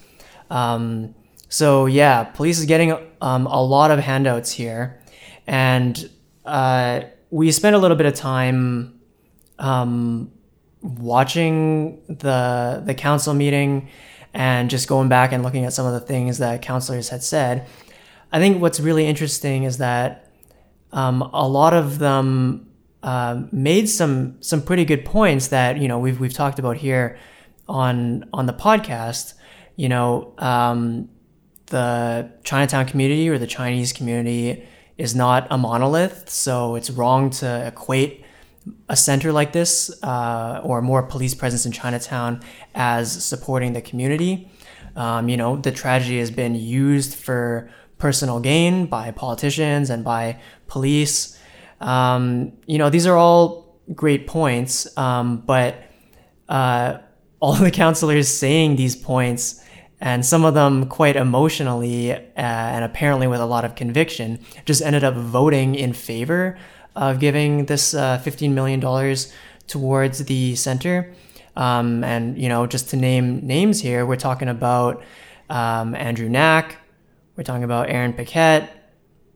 Um, 0.50 1.14
so 1.48 1.86
yeah, 1.86 2.24
police 2.24 2.58
is 2.58 2.66
getting 2.66 2.96
um, 3.20 3.46
a 3.46 3.62
lot 3.62 3.90
of 3.90 3.98
handouts 3.98 4.52
here, 4.52 5.00
and 5.46 6.08
uh, 6.44 7.00
we 7.30 7.50
spent 7.52 7.74
a 7.74 7.78
little 7.78 7.96
bit 7.96 8.06
of 8.06 8.14
time 8.14 9.00
um, 9.58 10.30
watching 10.82 12.02
the 12.06 12.82
the 12.84 12.94
council 12.94 13.34
meeting 13.34 13.88
and 14.34 14.70
just 14.70 14.88
going 14.88 15.08
back 15.08 15.32
and 15.32 15.42
looking 15.42 15.64
at 15.64 15.72
some 15.72 15.86
of 15.86 15.92
the 15.92 16.00
things 16.00 16.38
that 16.38 16.62
councilors 16.62 17.08
had 17.08 17.22
said. 17.22 17.66
I 18.30 18.38
think 18.38 18.60
what's 18.60 18.78
really 18.78 19.06
interesting 19.06 19.64
is 19.64 19.78
that 19.78 20.30
um, 20.92 21.22
a 21.22 21.48
lot 21.48 21.74
of 21.74 21.98
them 21.98 22.68
uh, 23.02 23.42
made 23.52 23.88
some 23.88 24.40
some 24.42 24.62
pretty 24.62 24.84
good 24.84 25.04
points 25.04 25.48
that 25.48 25.78
you 25.78 25.88
know 25.88 25.98
we've 25.98 26.20
we've 26.20 26.34
talked 26.34 26.58
about 26.58 26.76
here 26.76 27.18
on 27.68 28.28
on 28.32 28.46
the 28.46 28.52
podcast. 28.52 29.34
You 29.76 29.88
know, 29.88 30.34
um, 30.38 31.08
the 31.66 32.30
Chinatown 32.42 32.86
community 32.86 33.28
or 33.28 33.38
the 33.38 33.46
Chinese 33.46 33.92
community 33.92 34.66
is 34.96 35.14
not 35.14 35.46
a 35.50 35.56
monolith, 35.56 36.28
so 36.28 36.74
it's 36.74 36.90
wrong 36.90 37.30
to 37.30 37.66
equate 37.66 38.24
a 38.88 38.96
center 38.96 39.32
like 39.32 39.52
this 39.52 39.90
uh, 40.02 40.60
or 40.64 40.82
more 40.82 41.02
police 41.02 41.34
presence 41.34 41.66
in 41.66 41.72
Chinatown 41.72 42.40
as 42.74 43.24
supporting 43.24 43.72
the 43.72 43.80
community. 43.80 44.50
Um, 44.96 45.28
you 45.28 45.36
know, 45.36 45.56
the 45.56 45.72
tragedy 45.72 46.18
has 46.18 46.30
been 46.30 46.54
used 46.54 47.14
for 47.14 47.70
personal 47.98 48.40
gain 48.40 48.86
by 48.86 49.10
politicians 49.10 49.90
and 49.90 50.04
by 50.04 50.40
police. 50.66 51.38
Um, 51.80 52.52
you 52.66 52.78
know, 52.78 52.90
these 52.90 53.06
are 53.06 53.16
all 53.16 53.76
great 53.94 54.26
points, 54.26 54.96
um, 54.96 55.38
but 55.38 55.82
uh, 56.48 56.98
all 57.40 57.54
the 57.68 57.70
councilors 57.70 58.28
saying 58.28 58.76
these 58.76 58.96
points 58.96 59.64
and 60.00 60.24
some 60.24 60.44
of 60.44 60.54
them 60.54 60.86
quite 60.86 61.16
emotionally 61.16 62.12
uh, 62.12 62.18
and 62.36 62.84
apparently 62.84 63.26
with 63.26 63.40
a 63.40 63.46
lot 63.46 63.64
of 63.64 63.74
conviction 63.74 64.38
just 64.64 64.80
ended 64.80 65.02
up 65.02 65.14
voting 65.14 65.74
in 65.74 65.92
favor 65.92 66.56
of 66.98 67.20
giving 67.20 67.66
this 67.66 67.94
uh, 67.94 68.20
$15 68.24 68.50
million 68.50 68.80
towards 69.68 70.24
the 70.24 70.56
center. 70.56 71.14
Um, 71.54 72.02
and, 72.02 72.36
you 72.36 72.48
know, 72.48 72.66
just 72.66 72.90
to 72.90 72.96
name 72.96 73.46
names 73.46 73.80
here, 73.80 74.04
we're 74.04 74.16
talking 74.16 74.48
about 74.48 75.02
um, 75.48 75.94
Andrew 75.94 76.28
Knack, 76.28 76.76
we're 77.36 77.44
talking 77.44 77.62
about 77.62 77.88
Aaron 77.88 78.12
Paquette, 78.12 78.92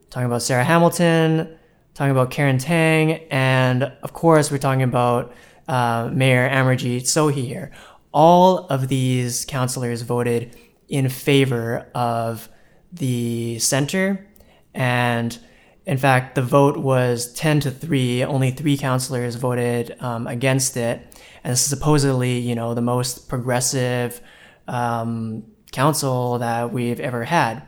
talking 0.09 0.25
about 0.25 0.41
Sarah 0.41 0.65
Hamilton, 0.65 1.57
talking 1.93 2.11
about 2.11 2.31
Karen 2.31 2.57
Tang, 2.57 3.13
and 3.31 3.83
of 4.03 4.11
course, 4.11 4.51
we're 4.51 4.57
talking 4.57 4.83
about 4.83 5.33
uh, 5.69 6.09
Mayor 6.11 6.49
Amarjeet 6.49 7.03
Sohi 7.03 7.45
here. 7.47 7.71
All 8.11 8.67
of 8.67 8.89
these 8.89 9.45
councilors 9.45 10.01
voted 10.01 10.55
in 10.89 11.07
favor 11.07 11.89
of 11.95 12.49
the 12.91 13.57
center 13.59 14.27
and 14.73 15.39
in 15.85 15.97
fact, 15.97 16.35
the 16.35 16.41
vote 16.41 16.77
was 16.77 17.33
10 17.33 17.59
to 17.61 17.71
3. 17.71 18.23
Only 18.23 18.51
three 18.51 18.77
councilors 18.77 19.35
voted 19.35 19.95
um, 19.99 20.27
against 20.27 20.77
it. 20.77 21.01
And 21.43 21.51
this 21.51 21.61
is 21.61 21.69
supposedly, 21.69 22.39
you 22.39 22.55
know, 22.55 22.73
the 22.73 22.81
most 22.81 23.27
progressive 23.27 24.21
um, 24.67 25.43
council 25.73 26.39
that 26.39 26.71
we've 26.71 27.01
ever 27.01 27.25
had. 27.25 27.63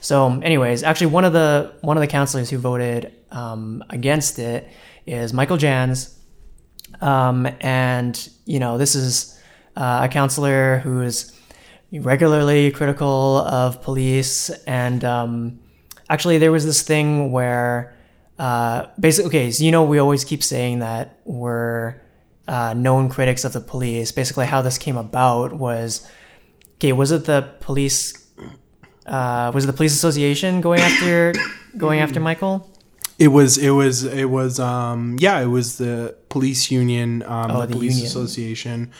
So, 0.00 0.40
anyways, 0.40 0.82
actually, 0.82 1.08
one 1.08 1.24
of 1.24 1.32
the 1.32 1.74
one 1.80 1.96
of 1.96 2.00
the 2.00 2.06
councilors 2.06 2.48
who 2.48 2.56
voted 2.58 3.12
um, 3.30 3.84
against 3.90 4.38
it 4.38 4.68
is 5.06 5.32
Michael 5.32 5.58
Janz, 5.58 6.14
um, 7.00 7.48
and 7.60 8.28
you 8.46 8.60
know, 8.60 8.78
this 8.78 8.94
is 8.94 9.38
uh, 9.76 10.00
a 10.04 10.08
councilor 10.08 10.78
who 10.78 11.02
is 11.02 11.36
regularly 11.92 12.70
critical 12.70 13.38
of 13.38 13.82
police 13.82 14.50
and 14.66 15.04
um, 15.04 15.58
actually 16.08 16.38
there 16.38 16.52
was 16.52 16.64
this 16.64 16.82
thing 16.82 17.32
where 17.32 17.96
uh, 18.38 18.86
basically 18.98 19.28
okay 19.28 19.50
so 19.50 19.64
you 19.64 19.70
know 19.70 19.84
we 19.84 19.98
always 19.98 20.24
keep 20.24 20.42
saying 20.42 20.78
that 20.78 21.18
we're 21.24 22.00
uh, 22.48 22.72
known 22.74 23.08
critics 23.08 23.44
of 23.44 23.52
the 23.52 23.60
police. 23.60 24.10
Basically 24.10 24.46
how 24.46 24.62
this 24.62 24.78
came 24.78 24.96
about 24.96 25.52
was 25.52 26.08
okay 26.76 26.92
was 26.92 27.12
it 27.12 27.26
the 27.26 27.48
police 27.60 28.26
uh, 29.06 29.52
was 29.54 29.64
it 29.64 29.66
the 29.68 29.72
police 29.72 29.94
association 29.94 30.60
going 30.60 30.80
after 30.80 31.34
going 31.76 32.00
after 32.00 32.18
michael? 32.18 32.68
It 33.18 33.28
was 33.28 33.58
it 33.58 33.70
was 33.70 34.04
it 34.04 34.26
was 34.26 34.58
um 34.58 35.16
yeah 35.20 35.40
it 35.40 35.46
was 35.46 35.78
the 35.78 36.16
police 36.28 36.70
union 36.70 37.22
um 37.24 37.50
oh, 37.50 37.60
the, 37.60 37.66
the, 37.66 37.72
police 37.74 37.94
union. 37.94 38.06
association 38.06 38.92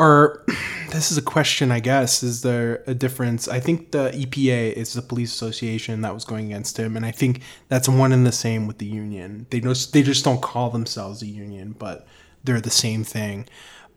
or 0.00 0.42
this 0.92 1.12
is 1.12 1.18
a 1.18 1.22
question, 1.22 1.70
I 1.70 1.78
guess. 1.78 2.22
Is 2.22 2.40
there 2.40 2.82
a 2.86 2.94
difference? 2.94 3.46
I 3.46 3.60
think 3.60 3.90
the 3.90 4.10
EPA 4.10 4.72
is 4.72 4.94
the 4.94 5.02
police 5.02 5.32
association 5.32 6.00
that 6.00 6.14
was 6.14 6.24
going 6.24 6.46
against 6.46 6.78
him, 6.78 6.96
and 6.96 7.04
I 7.04 7.10
think 7.10 7.42
that's 7.68 7.86
one 7.86 8.10
and 8.10 8.26
the 8.26 8.32
same 8.32 8.66
with 8.66 8.78
the 8.78 8.86
union. 8.86 9.46
They 9.50 9.60
just 9.60 9.92
they 9.92 10.02
just 10.02 10.24
don't 10.24 10.40
call 10.40 10.70
themselves 10.70 11.20
a 11.20 11.26
union, 11.26 11.76
but 11.78 12.06
they're 12.42 12.62
the 12.62 12.70
same 12.70 13.04
thing. 13.04 13.46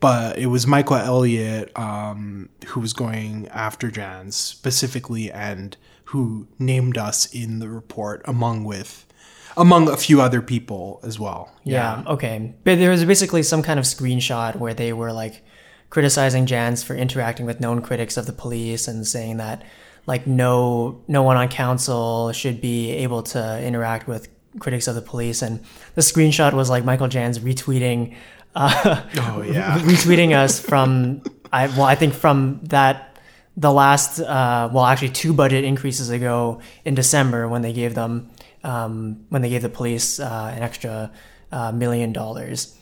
But 0.01 0.37
it 0.37 0.47
was 0.47 0.67
Michael 0.67 0.97
Elliott 0.97 1.71
um, 1.79 2.49
who 2.67 2.81
was 2.81 2.91
going 2.91 3.47
after 3.47 3.89
Janz 3.89 4.33
specifically, 4.33 5.31
and 5.31 5.77
who 6.05 6.47
named 6.59 6.97
us 6.97 7.33
in 7.33 7.59
the 7.59 7.69
report, 7.69 8.21
among 8.25 8.65
with 8.65 9.05
among 9.55 9.87
a 9.87 9.95
few 9.95 10.19
other 10.19 10.41
people 10.41 10.99
as 11.03 11.17
well. 11.17 11.49
Yeah. 11.63 12.01
yeah. 12.01 12.11
Okay. 12.11 12.53
But 12.65 12.77
there 12.77 12.89
was 12.91 13.05
basically 13.05 13.43
some 13.43 13.63
kind 13.63 13.79
of 13.79 13.85
screenshot 13.85 14.57
where 14.57 14.73
they 14.73 14.91
were 14.91 15.13
like 15.13 15.43
criticizing 15.93 16.47
Janz 16.47 16.83
for 16.83 16.95
interacting 16.95 17.45
with 17.45 17.59
known 17.59 17.79
critics 17.79 18.17
of 18.17 18.25
the 18.25 18.33
police 18.33 18.87
and 18.87 19.05
saying 19.05 19.37
that 19.37 19.61
like 20.07 20.25
no 20.25 20.99
no 21.07 21.21
one 21.21 21.37
on 21.37 21.47
council 21.49 22.31
should 22.31 22.59
be 22.59 22.89
able 22.89 23.21
to 23.21 23.61
interact 23.63 24.07
with 24.07 24.27
critics 24.57 24.87
of 24.87 24.95
the 24.95 25.03
police. 25.03 25.43
And 25.43 25.63
the 25.93 26.01
screenshot 26.01 26.53
was 26.53 26.67
like 26.67 26.83
Michael 26.83 27.09
Janz 27.09 27.37
retweeting 27.37 28.15
uh, 28.55 29.03
oh 29.17 29.43
yeah. 29.43 29.77
retweeting 29.81 30.35
us 30.35 30.59
from 30.59 31.21
I 31.51 31.67
well 31.67 31.83
I 31.83 31.93
think 31.93 32.15
from 32.15 32.61
that 32.63 33.19
the 33.55 33.71
last 33.71 34.19
uh, 34.19 34.71
well 34.73 34.85
actually 34.85 35.09
two 35.09 35.31
budget 35.31 35.63
increases 35.63 36.09
ago 36.09 36.59
in 36.85 36.95
December 36.95 37.47
when 37.47 37.61
they 37.61 37.71
gave 37.71 37.93
them 37.93 38.31
um, 38.63 39.27
when 39.29 39.43
they 39.43 39.49
gave 39.49 39.61
the 39.61 39.69
police 39.69 40.19
uh, 40.19 40.53
an 40.55 40.63
extra 40.63 41.11
uh, 41.51 41.71
million 41.71 42.13
dollars. 42.13 42.75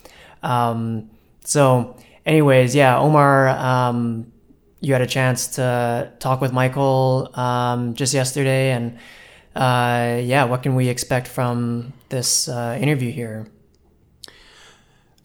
Um, 0.44 1.10
so 1.44 1.98
anyways, 2.26 2.76
yeah, 2.76 2.98
Omar, 2.98 3.50
um, 3.50 4.32
you 4.80 4.94
had 4.94 5.02
a 5.02 5.08
chance 5.08 5.48
to 5.56 6.12
talk 6.20 6.42
with 6.42 6.54
Michael 6.54 7.30
um, 7.34 7.94
just 7.94 8.14
yesterday, 8.14 8.72
and 8.72 8.98
uh, 9.56 10.20
yeah, 10.22 10.46
what 10.46 10.64
can 10.64 10.76
we 10.76 10.90
expect 10.90 11.28
from 11.28 11.94
this 12.10 12.48
uh, 12.48 12.78
interview 12.80 13.12
here? 13.12 13.48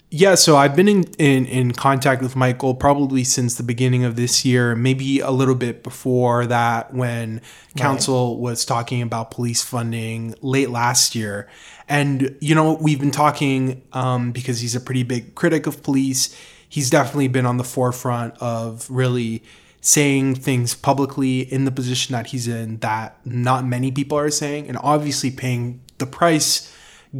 Yeah, 0.09 0.37
so 0.37 0.57
I've 0.57 0.77
been 0.77 0.87
in, 0.87 1.03
in, 1.19 1.47
in 1.47 1.73
contact 1.73 2.23
with 2.23 2.37
Michael 2.37 2.75
probably 2.75 3.25
since 3.25 3.57
the 3.57 3.65
beginning 3.65 4.05
of 4.05 4.15
this 4.15 4.45
year, 4.45 4.77
maybe 4.77 5.19
a 5.19 5.33
little 5.33 5.57
bit 5.57 5.83
before 5.83 6.47
that 6.47 6.95
when 6.95 7.43
council 7.77 8.35
right. 8.35 8.41
was 8.41 8.65
talking 8.65 9.03
about 9.03 9.33
police 9.33 9.65
funding 9.65 10.35
late 10.43 10.71
last 10.71 11.17
year. 11.17 11.49
And, 11.89 12.37
you 12.41 12.55
know, 12.55 12.75
we've 12.81 13.01
been 13.01 13.11
talking 13.11 13.83
um, 13.93 14.31
because 14.31 14.61
he's 14.61 14.77
a 14.77 14.81
pretty 14.81 15.03
big 15.03 15.35
critic 15.35 15.67
of 15.67 15.83
police 15.83 16.35
he's 16.77 16.91
definitely 16.91 17.27
been 17.27 17.47
on 17.47 17.57
the 17.57 17.65
forefront 17.65 18.37
of 18.37 18.87
really 18.91 19.43
saying 19.81 20.35
things 20.35 20.75
publicly 20.75 21.41
in 21.41 21.65
the 21.65 21.71
position 21.71 22.13
that 22.13 22.27
he's 22.27 22.47
in 22.47 22.77
that 22.81 23.19
not 23.25 23.65
many 23.65 23.91
people 23.91 24.19
are 24.19 24.31
saying, 24.31 24.69
and 24.69 24.77
obviously 24.83 25.31
paying 25.31 25.81
the 25.97 26.05
price 26.05 26.71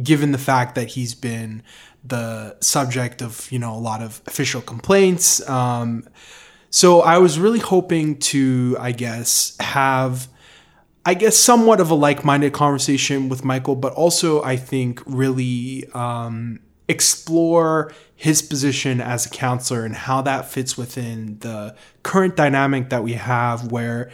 given 0.03 0.31
the 0.31 0.37
fact 0.37 0.75
that 0.75 0.89
he's 0.89 1.15
been 1.15 1.63
the 2.03 2.55
subject 2.61 3.23
of 3.23 3.51
you 3.51 3.57
know 3.57 3.73
a 3.73 3.81
lot 3.81 3.99
of 3.99 4.21
official 4.27 4.61
complaints. 4.61 5.27
Um, 5.49 6.07
so 6.69 7.01
I 7.01 7.17
was 7.17 7.39
really 7.39 7.57
hoping 7.57 8.19
to, 8.31 8.77
I 8.79 8.91
guess, 8.91 9.57
have. 9.59 10.27
I 11.03 11.13
guess 11.13 11.37
somewhat 11.37 11.79
of 11.79 11.89
a 11.89 11.95
like-minded 11.95 12.51
conversation 12.51 13.29
with 13.29 13.45
Michael, 13.45 13.77
but 13.77 13.93
also 13.93 14.43
I 14.43 14.57
think 14.57 15.01
really 15.05 15.87
um, 15.93 16.59
explore 16.87 17.93
his 18.15 18.41
position 18.41 18.99
as 18.99 19.25
a 19.25 19.29
counselor 19.29 19.85
and 19.85 19.95
how 19.95 20.21
that 20.21 20.49
fits 20.49 20.77
within 20.77 21.37
the 21.39 21.75
current 22.03 22.35
dynamic 22.35 22.89
that 22.89 23.03
we 23.03 23.13
have 23.13 23.71
where 23.71 24.11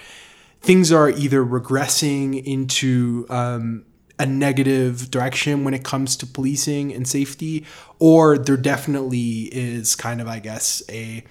things 0.62 0.92
are 0.92 1.10
either 1.10 1.44
regressing 1.44 2.44
into 2.44 3.26
um, 3.30 3.86
a 4.20 4.26
negative 4.26 5.10
direction 5.12 5.64
when 5.64 5.74
it 5.74 5.84
comes 5.84 6.16
to 6.18 6.26
policing 6.26 6.94
and 6.94 7.08
safety, 7.08 7.66
or 8.00 8.38
there 8.38 8.58
definitely 8.58 9.44
is 9.52 9.96
kind 9.96 10.22
of, 10.22 10.28
I 10.28 10.40
guess, 10.40 10.84
a 10.90 11.24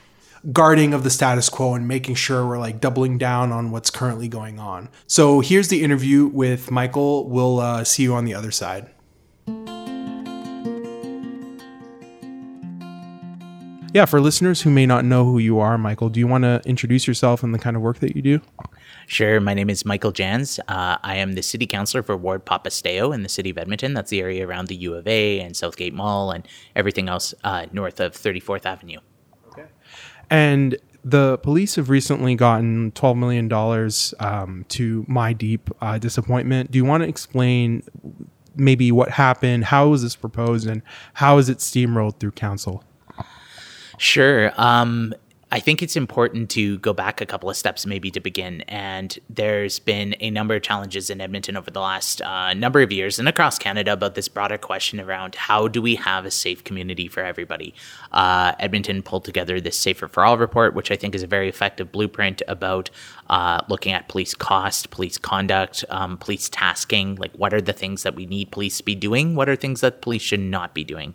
guarding 0.52 0.92
of 0.92 1.04
the 1.04 1.10
status 1.10 1.48
quo 1.48 1.74
and 1.74 1.86
making 1.86 2.16
sure 2.16 2.46
we're 2.46 2.58
like 2.58 2.80
doubling 2.80 3.16
down 3.16 3.52
on 3.52 3.70
what's 3.70 3.90
currently 3.90 4.28
going 4.28 4.58
on. 4.58 4.88
So 5.06 5.40
here's 5.40 5.68
the 5.68 5.84
interview 5.84 6.26
with 6.26 6.70
Michael. 6.70 7.28
We'll 7.28 7.60
uh, 7.60 7.84
see 7.84 8.02
you 8.02 8.14
on 8.14 8.24
the 8.24 8.34
other 8.34 8.50
side. 8.50 8.90
Yeah, 13.94 14.06
for 14.06 14.22
listeners 14.22 14.62
who 14.62 14.70
may 14.70 14.86
not 14.86 15.04
know 15.04 15.24
who 15.24 15.38
you 15.38 15.58
are, 15.58 15.76
Michael, 15.76 16.08
do 16.08 16.18
you 16.18 16.26
want 16.26 16.44
to 16.44 16.62
introduce 16.64 17.06
yourself 17.06 17.42
and 17.42 17.54
the 17.54 17.58
kind 17.58 17.76
of 17.76 17.82
work 17.82 17.98
that 17.98 18.16
you 18.16 18.22
do? 18.22 18.40
Sure. 19.06 19.38
My 19.38 19.52
name 19.52 19.68
is 19.68 19.84
Michael 19.84 20.12
Janz. 20.12 20.58
Uh, 20.66 20.96
I 21.02 21.16
am 21.16 21.34
the 21.34 21.42
city 21.42 21.66
councilor 21.66 22.02
for 22.02 22.16
Ward 22.16 22.46
papastew 22.46 23.14
in 23.14 23.22
the 23.22 23.28
city 23.28 23.50
of 23.50 23.58
Edmonton. 23.58 23.92
That's 23.92 24.08
the 24.08 24.20
area 24.20 24.46
around 24.46 24.68
the 24.68 24.76
U 24.76 24.94
of 24.94 25.06
A 25.06 25.40
and 25.40 25.54
Southgate 25.54 25.92
Mall 25.92 26.30
and 26.30 26.48
everything 26.74 27.10
else 27.10 27.34
uh, 27.44 27.66
north 27.72 28.00
of 28.00 28.12
34th 28.12 28.64
Avenue. 28.64 29.00
Okay. 29.48 29.66
And 30.30 30.78
the 31.04 31.36
police 31.38 31.74
have 31.74 31.90
recently 31.90 32.34
gotten 32.34 32.92
$12 32.92 33.18
million 33.18 33.52
um, 34.20 34.64
to 34.68 35.04
my 35.06 35.34
deep 35.34 35.68
uh, 35.82 35.98
disappointment. 35.98 36.70
Do 36.70 36.78
you 36.78 36.86
want 36.86 37.02
to 37.02 37.08
explain 37.08 37.82
maybe 38.56 38.90
what 38.90 39.10
happened? 39.10 39.66
How 39.66 39.88
was 39.88 40.02
this 40.02 40.16
proposed 40.16 40.66
and 40.66 40.80
how 41.12 41.36
is 41.36 41.50
it 41.50 41.58
steamrolled 41.58 42.18
through 42.20 42.32
council? 42.32 42.84
Sure. 43.98 44.52
Um, 44.56 45.14
I 45.52 45.60
think 45.60 45.82
it's 45.82 45.96
important 45.96 46.48
to 46.52 46.78
go 46.78 46.94
back 46.94 47.20
a 47.20 47.26
couple 47.26 47.50
of 47.50 47.58
steps 47.58 47.84
maybe 47.84 48.10
to 48.12 48.20
begin. 48.20 48.62
And 48.62 49.18
there's 49.28 49.78
been 49.78 50.16
a 50.18 50.30
number 50.30 50.54
of 50.54 50.62
challenges 50.62 51.10
in 51.10 51.20
Edmonton 51.20 51.58
over 51.58 51.70
the 51.70 51.78
last 51.78 52.22
uh, 52.22 52.54
number 52.54 52.80
of 52.80 52.90
years 52.90 53.18
and 53.18 53.28
across 53.28 53.58
Canada 53.58 53.92
about 53.92 54.14
this 54.14 54.28
broader 54.28 54.56
question 54.56 54.98
around 54.98 55.34
how 55.34 55.68
do 55.68 55.82
we 55.82 55.96
have 55.96 56.24
a 56.24 56.30
safe 56.30 56.64
community 56.64 57.06
for 57.06 57.22
everybody. 57.22 57.74
Uh, 58.12 58.52
Edmonton 58.60 59.02
pulled 59.02 59.26
together 59.26 59.60
this 59.60 59.76
Safer 59.76 60.08
for 60.08 60.24
All 60.24 60.38
report, 60.38 60.72
which 60.72 60.90
I 60.90 60.96
think 60.96 61.14
is 61.14 61.22
a 61.22 61.26
very 61.26 61.50
effective 61.50 61.92
blueprint 61.92 62.40
about 62.48 62.88
uh, 63.28 63.60
looking 63.68 63.92
at 63.92 64.08
police 64.08 64.32
cost, 64.32 64.88
police 64.88 65.18
conduct, 65.18 65.84
um, 65.90 66.16
police 66.16 66.48
tasking. 66.48 67.16
Like, 67.16 67.34
what 67.34 67.52
are 67.52 67.60
the 67.60 67.74
things 67.74 68.04
that 68.04 68.14
we 68.14 68.24
need 68.24 68.52
police 68.52 68.78
to 68.78 68.84
be 68.86 68.94
doing? 68.94 69.34
What 69.34 69.50
are 69.50 69.56
things 69.56 69.82
that 69.82 70.00
police 70.00 70.22
should 70.22 70.40
not 70.40 70.72
be 70.72 70.82
doing? 70.82 71.14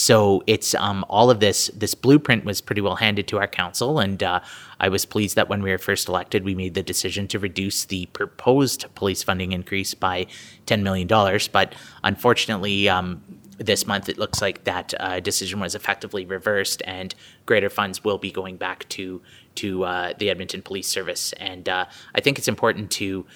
So 0.00 0.42
it's 0.46 0.74
um, 0.76 1.04
all 1.10 1.30
of 1.30 1.40
this. 1.40 1.70
This 1.76 1.94
blueprint 1.94 2.46
was 2.46 2.62
pretty 2.62 2.80
well 2.80 2.96
handed 2.96 3.28
to 3.28 3.38
our 3.38 3.46
council, 3.46 3.98
and 3.98 4.22
uh, 4.22 4.40
I 4.80 4.88
was 4.88 5.04
pleased 5.04 5.36
that 5.36 5.50
when 5.50 5.62
we 5.62 5.70
were 5.70 5.76
first 5.76 6.08
elected, 6.08 6.42
we 6.42 6.54
made 6.54 6.72
the 6.72 6.82
decision 6.82 7.28
to 7.28 7.38
reduce 7.38 7.84
the 7.84 8.06
proposed 8.06 8.86
police 8.94 9.22
funding 9.22 9.52
increase 9.52 9.92
by 9.92 10.26
ten 10.64 10.82
million 10.82 11.06
dollars. 11.06 11.48
But 11.48 11.74
unfortunately, 12.02 12.88
um, 12.88 13.22
this 13.58 13.86
month 13.86 14.08
it 14.08 14.16
looks 14.16 14.40
like 14.40 14.64
that 14.64 14.94
uh, 14.98 15.20
decision 15.20 15.60
was 15.60 15.74
effectively 15.74 16.24
reversed, 16.24 16.80
and 16.86 17.14
greater 17.44 17.68
funds 17.68 18.02
will 18.02 18.16
be 18.16 18.30
going 18.30 18.56
back 18.56 18.88
to 18.88 19.20
to 19.56 19.84
uh, 19.84 20.14
the 20.18 20.30
Edmonton 20.30 20.62
Police 20.62 20.88
Service. 20.88 21.34
And 21.34 21.68
uh, 21.68 21.84
I 22.14 22.22
think 22.22 22.38
it's 22.38 22.48
important 22.48 22.90
to, 22.92 23.26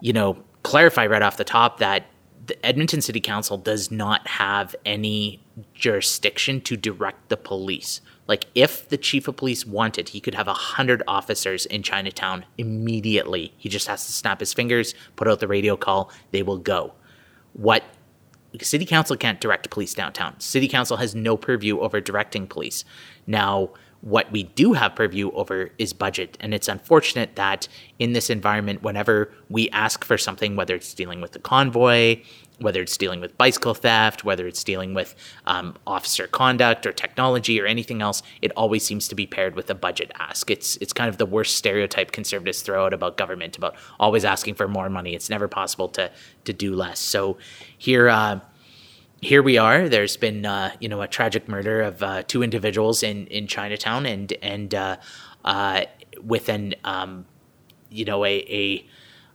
you 0.00 0.12
know, 0.14 0.42
clarify 0.62 1.06
right 1.06 1.20
off 1.20 1.36
the 1.36 1.44
top 1.44 1.80
that 1.80 2.06
the 2.44 2.66
Edmonton 2.66 3.00
City 3.00 3.20
Council 3.20 3.56
does 3.56 3.90
not 3.90 4.26
have 4.26 4.74
any 4.84 5.40
jurisdiction 5.74 6.60
to 6.62 6.76
direct 6.76 7.28
the 7.28 7.36
police. 7.36 8.00
Like 8.26 8.46
if 8.54 8.88
the 8.88 8.96
chief 8.96 9.28
of 9.28 9.36
police 9.36 9.66
wanted, 9.66 10.10
he 10.10 10.20
could 10.20 10.34
have 10.34 10.48
a 10.48 10.54
hundred 10.54 11.02
officers 11.06 11.66
in 11.66 11.82
Chinatown 11.82 12.44
immediately. 12.58 13.52
He 13.58 13.68
just 13.68 13.86
has 13.88 14.06
to 14.06 14.12
snap 14.12 14.40
his 14.40 14.52
fingers, 14.52 14.94
put 15.16 15.28
out 15.28 15.40
the 15.40 15.48
radio 15.48 15.76
call, 15.76 16.10
they 16.30 16.42
will 16.42 16.58
go. 16.58 16.94
What 17.52 17.84
city 18.60 18.84
council 18.84 19.16
can't 19.16 19.40
direct 19.40 19.70
police 19.70 19.94
downtown. 19.94 20.38
City 20.38 20.68
council 20.68 20.98
has 20.98 21.14
no 21.14 21.36
purview 21.36 21.80
over 21.80 22.00
directing 22.00 22.46
police. 22.46 22.84
Now, 23.26 23.70
what 24.02 24.30
we 24.32 24.42
do 24.42 24.72
have 24.72 24.96
purview 24.96 25.30
over 25.30 25.70
is 25.78 25.92
budget. 25.92 26.36
And 26.40 26.52
it's 26.52 26.68
unfortunate 26.68 27.36
that 27.36 27.68
in 27.98 28.12
this 28.12 28.30
environment, 28.30 28.82
whenever 28.82 29.32
we 29.48 29.70
ask 29.70 30.04
for 30.04 30.18
something, 30.18 30.56
whether 30.56 30.74
it's 30.74 30.92
dealing 30.92 31.20
with 31.20 31.32
the 31.32 31.38
convoy, 31.38 32.20
whether 32.58 32.82
it's 32.82 32.96
dealing 32.96 33.20
with 33.20 33.38
bicycle 33.38 33.74
theft, 33.74 34.24
whether 34.24 34.46
it's 34.46 34.64
dealing 34.64 34.92
with 34.92 35.14
um, 35.46 35.76
officer 35.86 36.26
conduct 36.26 36.84
or 36.84 36.92
technology 36.92 37.60
or 37.60 37.66
anything 37.66 38.02
else, 38.02 38.22
it 38.40 38.50
always 38.56 38.84
seems 38.84 39.06
to 39.08 39.14
be 39.14 39.26
paired 39.26 39.54
with 39.54 39.70
a 39.70 39.74
budget 39.74 40.10
ask. 40.18 40.50
It's 40.50 40.76
it's 40.76 40.92
kind 40.92 41.08
of 41.08 41.18
the 41.18 41.26
worst 41.26 41.56
stereotype 41.56 42.10
conservatives 42.10 42.62
throw 42.62 42.84
out 42.84 42.92
about 42.92 43.16
government 43.16 43.56
about 43.56 43.76
always 44.00 44.24
asking 44.24 44.54
for 44.54 44.66
more 44.68 44.90
money. 44.90 45.14
It's 45.14 45.30
never 45.30 45.48
possible 45.48 45.88
to 45.90 46.10
to 46.44 46.52
do 46.52 46.74
less. 46.74 46.98
So 46.98 47.38
here. 47.78 48.08
Uh, 48.08 48.40
here 49.22 49.40
we 49.40 49.56
are. 49.56 49.88
There's 49.88 50.16
been 50.16 50.44
uh, 50.44 50.74
you 50.80 50.88
know 50.88 51.00
a 51.00 51.08
tragic 51.08 51.48
murder 51.48 51.80
of 51.80 52.02
uh, 52.02 52.22
two 52.24 52.42
individuals 52.42 53.02
in, 53.02 53.26
in 53.28 53.46
Chinatown, 53.46 54.04
and 54.04 54.32
and 54.42 54.74
uh, 54.74 54.96
uh 55.44 55.82
with 56.20 56.48
an 56.48 56.74
um, 56.84 57.24
you 57.88 58.04
know 58.04 58.24
a, 58.24 58.38
a 58.48 58.86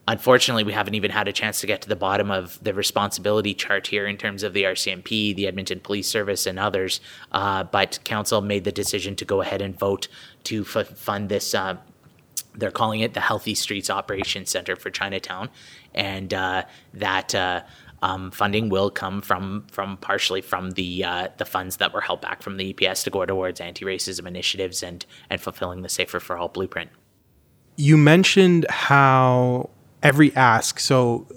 unfortunately 0.08 0.66
we 0.66 0.74
haven't 0.74 0.96
even 0.96 1.10
had 1.10 1.30
a 1.30 1.34
chance 1.34 1.62
to 1.62 1.68
get 1.68 1.82
to 1.82 1.90
the 1.90 1.96
bottom 1.96 2.30
of 2.30 2.62
the 2.62 2.74
responsibility 2.74 3.54
chart 3.54 3.88
here 3.88 4.06
in 4.06 4.18
terms 4.18 4.44
of 4.44 4.54
the 4.54 4.64
RCMP, 4.64 5.34
the 5.34 5.48
Edmonton 5.48 5.80
Police 5.80 6.10
Service, 6.10 6.46
and 6.46 6.60
others. 6.60 7.00
Uh, 7.32 7.64
but 7.64 8.00
council 8.04 8.42
made 8.42 8.66
the 8.66 8.72
decision 8.74 9.16
to 9.16 9.26
go 9.26 9.42
ahead 9.42 9.62
and 9.62 9.80
vote 9.80 10.10
to 10.44 10.64
f- 10.64 10.88
fund 10.98 11.30
this. 11.30 11.56
Uh, 11.56 11.78
they're 12.54 12.72
calling 12.72 13.02
it 13.02 13.14
the 13.14 13.22
Healthy 13.22 13.56
Streets 13.56 13.90
Operations 13.90 14.50
Center 14.50 14.76
for 14.76 14.90
Chinatown, 14.90 15.50
and 15.94 16.30
that 16.32 17.64
um, 18.02 18.32
funding 18.32 18.70
will 18.70 18.90
come 18.90 19.22
from 19.22 19.66
from 19.72 19.98
partially 19.98 20.42
from 20.42 20.72
the 20.72 21.04
uh, 21.04 21.28
the 21.38 21.46
funds 21.46 21.78
that 21.78 21.94
were 21.94 22.02
held 22.02 22.22
back 22.22 22.42
from 22.42 22.58
the 22.58 22.74
EPS 22.74 23.04
to 23.04 23.10
go 23.10 23.26
towards 23.26 23.60
anti-racism 23.60 24.26
initiatives 24.28 24.84
and 24.84 25.06
and 25.30 25.42
fulfilling 25.42 25.82
the 25.82 25.90
Safer 25.90 26.20
for 26.20 26.38
All 26.38 26.48
blueprint. 26.48 26.92
You 27.76 27.98
mentioned 27.98 28.66
how 28.70 29.70
every 30.04 30.36
ask, 30.36 30.80
so 30.80 31.28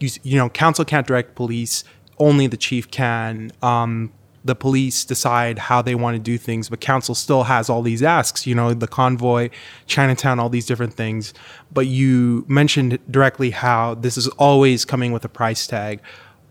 you 0.00 0.10
you 0.22 0.36
know, 0.36 0.48
council 0.50 0.84
can't 0.84 1.06
direct 1.06 1.34
police, 1.34 1.84
only 2.18 2.46
the 2.46 2.56
chief 2.56 2.90
can. 2.90 3.52
Um, 3.62 4.12
the 4.44 4.54
police 4.54 5.04
decide 5.04 5.58
how 5.58 5.82
they 5.82 5.94
want 5.94 6.16
to 6.16 6.18
do 6.18 6.36
things, 6.36 6.68
but 6.68 6.80
council 6.80 7.14
still 7.14 7.44
has 7.44 7.70
all 7.70 7.82
these 7.82 8.02
asks, 8.02 8.46
you 8.46 8.54
know, 8.54 8.74
the 8.74 8.88
convoy, 8.88 9.50
Chinatown, 9.86 10.40
all 10.40 10.48
these 10.48 10.66
different 10.66 10.94
things. 10.94 11.32
But 11.72 11.86
you 11.86 12.44
mentioned 12.48 12.98
directly 13.10 13.50
how 13.50 13.94
this 13.94 14.16
is 14.16 14.28
always 14.28 14.84
coming 14.84 15.12
with 15.12 15.24
a 15.24 15.28
price 15.28 15.66
tag. 15.66 16.00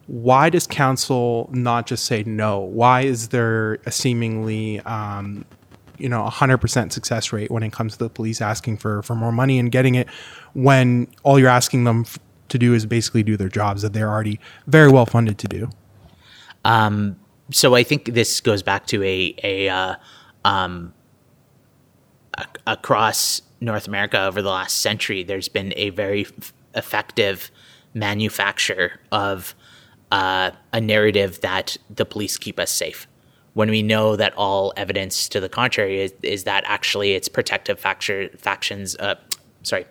Why 0.07 0.49
does 0.49 0.67
council 0.67 1.49
not 1.51 1.85
just 1.85 2.05
say 2.05 2.23
no? 2.23 2.59
Why 2.59 3.01
is 3.01 3.29
there 3.29 3.75
a 3.85 3.91
seemingly, 3.91 4.79
um, 4.81 5.45
you 5.97 6.09
know, 6.09 6.23
100% 6.23 6.91
success 6.91 7.33
rate 7.33 7.51
when 7.51 7.63
it 7.63 7.73
comes 7.73 7.93
to 7.93 7.99
the 7.99 8.09
police 8.09 8.41
asking 8.41 8.77
for, 8.77 9.03
for 9.03 9.15
more 9.15 9.31
money 9.31 9.59
and 9.59 9.71
getting 9.71 9.95
it 9.95 10.07
when 10.53 11.07
all 11.23 11.37
you're 11.37 11.49
asking 11.49 11.83
them 11.83 12.05
to 12.49 12.57
do 12.57 12.73
is 12.73 12.85
basically 12.85 13.23
do 13.23 13.37
their 13.37 13.49
jobs 13.49 13.81
that 13.81 13.93
they're 13.93 14.09
already 14.09 14.39
very 14.67 14.89
well 14.89 15.05
funded 15.05 15.37
to 15.39 15.47
do? 15.47 15.69
Um, 16.65 17.17
so 17.51 17.75
I 17.75 17.83
think 17.83 18.13
this 18.13 18.41
goes 18.41 18.63
back 18.63 18.87
to 18.87 19.03
a 19.03 19.35
a, 19.43 19.69
uh, 19.69 19.95
um, 20.45 20.93
across 22.65 23.41
North 23.59 23.87
America 23.87 24.23
over 24.23 24.41
the 24.41 24.49
last 24.49 24.77
century. 24.77 25.23
There's 25.23 25.49
been 25.49 25.73
a 25.75 25.89
very 25.91 26.25
f- 26.25 26.53
effective 26.75 27.51
manufacture 27.93 28.99
of 29.11 29.55
uh, 30.11 30.51
a 30.73 30.81
narrative 30.81 31.41
that 31.41 31.77
the 31.89 32.05
police 32.05 32.37
keep 32.37 32.59
us 32.59 32.71
safe. 32.71 33.07
When 33.53 33.69
we 33.69 33.83
know 33.83 34.15
that 34.15 34.33
all 34.37 34.73
evidence 34.77 35.27
to 35.29 35.39
the 35.39 35.49
contrary 35.49 36.01
is, 36.01 36.13
is 36.23 36.45
that 36.45 36.63
actually 36.65 37.13
it's 37.13 37.27
protective 37.27 37.79
factor, 37.79 38.29
factions. 38.37 38.95
Uh, 38.95 39.15
sorry, 39.63 39.85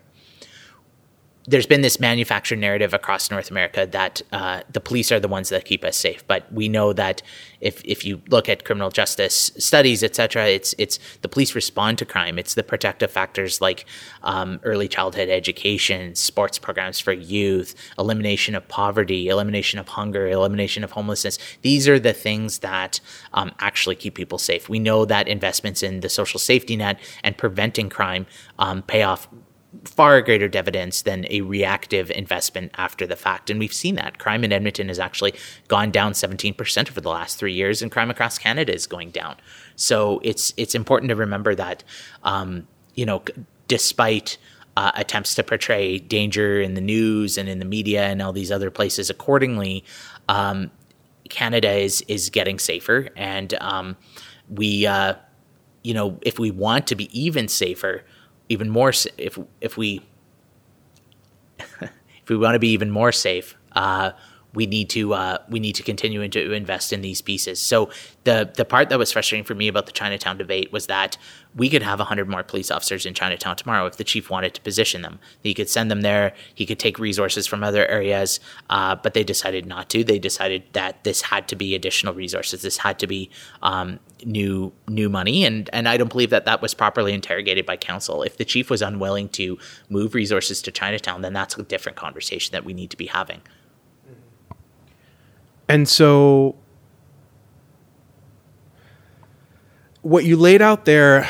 there's 1.47 1.67
been 1.67 1.81
this 1.81 1.99
manufactured 1.99 2.59
narrative 2.59 2.93
across 2.93 3.31
North 3.31 3.51
America 3.51 3.89
that 3.91 4.21
uh, 4.31 4.61
the 4.71 4.81
police 4.81 5.11
are 5.11 5.19
the 5.19 5.29
ones 5.29 5.49
that 5.49 5.65
keep 5.65 5.85
us 5.85 5.97
safe. 5.97 6.27
But 6.27 6.53
we 6.53 6.69
know 6.69 6.93
that 6.93 7.23
if, 7.61 7.83
if 7.85 8.05
you 8.05 8.21
look 8.29 8.49
at 8.49 8.65
criminal 8.65 8.91
justice 8.91 9.51
studies, 9.57 10.03
et 10.03 10.15
cetera, 10.15 10.47
it's, 10.49 10.75
it's 10.77 10.99
the 11.23 11.29
police 11.29 11.55
respond 11.55 11.99
to 11.99 12.05
crime. 12.05 12.39
It's 12.39 12.55
the 12.55 12.63
protective 12.63 13.11
factors 13.11 13.61
like 13.61 13.87
um, 14.23 14.61
early 14.65 14.87
childhood 14.87 15.31
education, 15.31 16.15
sports 16.15 16.59
programs 16.59 17.01
for 17.01 17.13
youth, 17.13 17.75
elimination 17.99 18.55
of 18.55 18.69
poverty, 18.69 19.29
elimination 19.29 19.79
of 19.79 19.89
hunger, 19.89 20.29
elimination 20.29 20.85
of 20.85 20.93
homelessness. 20.93 21.39
These 21.63 21.89
are 21.89 21.99
the 21.99 22.13
things 22.13 22.59
that 22.59 23.01
um, 23.33 23.53
actually 23.61 23.97
keep 23.97 24.15
people 24.15 24.39
safe. 24.39 24.69
We 24.69 24.79
know 24.79 25.07
that 25.07 25.27
investments 25.27 25.83
in 25.83 26.01
the 26.01 26.11
social 26.11 26.39
safety 26.39 26.77
net 26.77 27.01
and 27.25 27.37
preventing 27.37 27.89
crime 27.89 28.27
um, 28.59 28.83
pay 28.83 29.03
off 29.03 29.27
far 29.85 30.21
greater 30.21 30.49
dividends 30.49 31.03
than 31.03 31.27
a 31.31 31.43
reactive 31.43 32.11
investment 32.11 32.73
after 32.77 33.07
the 33.07 33.17
fact. 33.17 33.51
And 33.51 33.61
we've 33.61 33.73
seen 33.73 33.95
that. 33.97 34.19
Crime 34.19 34.43
in 34.43 34.53
Edmonton 34.53 34.89
has 34.89 34.99
actually 34.99 35.35
gone 35.69 35.91
down 35.91 36.13
17% 36.13 36.91
over 36.91 37.01
the 37.01 37.09
last 37.09 37.39
three 37.39 37.53
years, 37.53 37.81
and 37.81 37.91
crime 37.91 38.11
across 38.11 38.39
Canada 38.39 38.75
is 38.75 38.87
going 38.87 39.11
down. 39.11 39.37
So 39.77 40.21
it's 40.25 40.53
it's 40.57 40.75
important 40.75 41.11
to 41.11 41.17
remember 41.17 41.55
that, 41.55 41.85
um, 42.25 42.67
you 42.95 43.07
know, 43.07 43.23
despite 43.69 44.39
uh, 44.77 44.93
attempts 44.95 45.35
to 45.37 45.43
portray 45.43 45.99
danger 45.99 46.61
in 46.61 46.75
the 46.75 46.81
news 46.81 47.39
and 47.39 47.49
in 47.49 47.59
the 47.59 47.65
media 47.65 48.05
and 48.05 48.21
all 48.21 48.33
these 48.33 48.51
other 48.51 48.71
places 48.71 49.09
accordingly, 49.09 49.85
um, 50.29 50.71
Canada 51.29 51.71
is 51.71 52.03
is 52.09 52.29
getting 52.29 52.59
safer, 52.59 53.09
and 53.17 53.55
um, 53.61 53.97
we, 54.49 54.85
uh, 54.87 55.15
you 55.85 55.95
know, 55.95 56.19
if 56.23 56.41
we 56.41 56.51
want 56.51 56.89
to 56.89 56.97
be 56.97 57.09
even 57.19 57.47
safer 57.47 58.05
even 58.51 58.69
more 58.69 58.91
if 59.17 59.39
if 59.63 59.77
we 59.79 60.03
if 61.81 62.29
we 62.29 62.37
want 62.37 62.55
to 62.55 62.59
be 62.59 62.69
even 62.71 62.91
more 62.91 63.13
safe, 63.13 63.57
uh, 63.73 64.11
we 64.55 64.67
need 64.67 64.91
to 64.91 65.15
uh, 65.15 65.39
we 65.49 65.61
need 65.61 65.75
to 65.77 65.83
continue 65.83 66.27
to 66.29 66.53
invest 66.53 66.93
in 66.93 67.03
these 67.03 67.23
pieces. 67.23 67.61
So 67.61 67.91
the 68.25 68.51
the 68.55 68.65
part 68.65 68.89
that 68.89 68.99
was 68.99 69.13
frustrating 69.13 69.45
for 69.45 69.55
me 69.55 69.69
about 69.69 69.87
the 69.87 69.93
Chinatown 69.93 70.37
debate 70.39 70.73
was 70.73 70.87
that 70.87 71.17
we 71.55 71.69
could 71.69 71.83
have 71.83 71.99
100 71.99 72.29
more 72.29 72.43
police 72.43 72.71
officers 72.71 73.07
in 73.07 73.15
Chinatown 73.15 73.57
tomorrow 73.57 73.87
if 73.87 73.97
the 73.97 74.05
chief 74.05 74.31
wanted 74.31 74.55
to 74.55 74.61
position 74.61 75.03
them. 75.03 75.19
He 75.43 75.55
could 75.55 75.69
send 75.69 75.91
them 75.91 76.03
there. 76.03 76.33
He 76.55 76.65
could 76.67 76.79
take 76.79 76.99
resources 76.99 77.47
from 77.47 77.65
other 77.65 77.87
areas, 77.87 78.41
uh, 78.69 78.97
but 78.97 79.15
they 79.15 79.25
decided 79.25 79.67
not 79.67 79.89
to. 79.91 80.05
They 80.05 80.19
decided 80.19 80.65
that 80.73 81.03
this 81.05 81.23
had 81.23 81.49
to 81.49 81.57
be 81.57 81.75
additional 81.75 82.15
resources. 82.15 82.63
This 82.63 82.79
had 82.79 82.99
to 83.01 83.07
be 83.07 83.31
um, 83.63 84.01
new 84.25 84.73
new 84.89 85.09
money, 85.09 85.45
and 85.45 85.71
and 85.73 85.89
I 85.89 85.97
don't 85.97 86.11
believe 86.11 86.31
that 86.31 86.45
that 86.45 86.61
was 86.61 86.75
properly 86.75 87.13
interrogated 87.13 87.67
by 87.67 87.77
council. 87.77 88.23
If 88.23 88.37
the 88.37 88.45
chief 88.45 88.71
was 88.71 88.83
unwilling 88.83 89.29
to 89.31 89.59
move 89.89 90.15
resources 90.15 90.61
to 90.63 90.73
Chinatown, 90.73 91.23
then 91.23 91.33
that's 91.33 91.57
a 91.57 91.63
different 91.63 91.97
conversation 91.97 92.53
that 92.53 92.65
we 92.65 92.75
need 92.75 92.91
to 92.91 92.97
be 92.97 93.07
having. 93.07 93.43
And 95.71 95.89
so 95.89 96.57
what 100.03 100.25
you 100.25 100.37
laid 100.37 100.63
out 100.63 100.85
there 100.85 101.29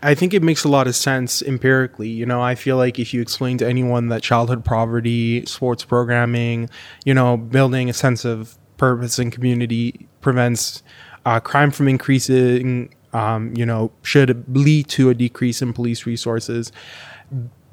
I 0.00 0.14
think 0.14 0.34
it 0.34 0.42
makes 0.42 0.64
a 0.64 0.68
lot 0.68 0.86
of 0.86 0.94
sense 0.94 1.40
empirically. 1.40 2.10
You 2.10 2.26
know, 2.26 2.42
I 2.42 2.56
feel 2.56 2.76
like 2.76 2.98
if 2.98 3.14
you 3.14 3.22
explain 3.22 3.56
to 3.58 3.66
anyone 3.66 4.08
that 4.08 4.22
childhood 4.22 4.62
poverty, 4.62 5.46
sports 5.46 5.82
programming, 5.82 6.68
you 7.06 7.14
know, 7.14 7.38
building 7.38 7.88
a 7.88 7.94
sense 7.94 8.26
of 8.26 8.58
purpose 8.76 9.18
and 9.18 9.32
community 9.32 10.06
prevents 10.20 10.82
uh, 11.24 11.40
crime 11.40 11.70
from 11.70 11.88
increasing, 11.88 12.94
um, 13.14 13.54
you 13.56 13.64
know, 13.64 13.92
should 14.02 14.44
lead 14.54 14.88
to 14.88 15.08
a 15.08 15.14
decrease 15.14 15.62
in 15.62 15.72
police 15.72 16.04
resources. 16.04 16.70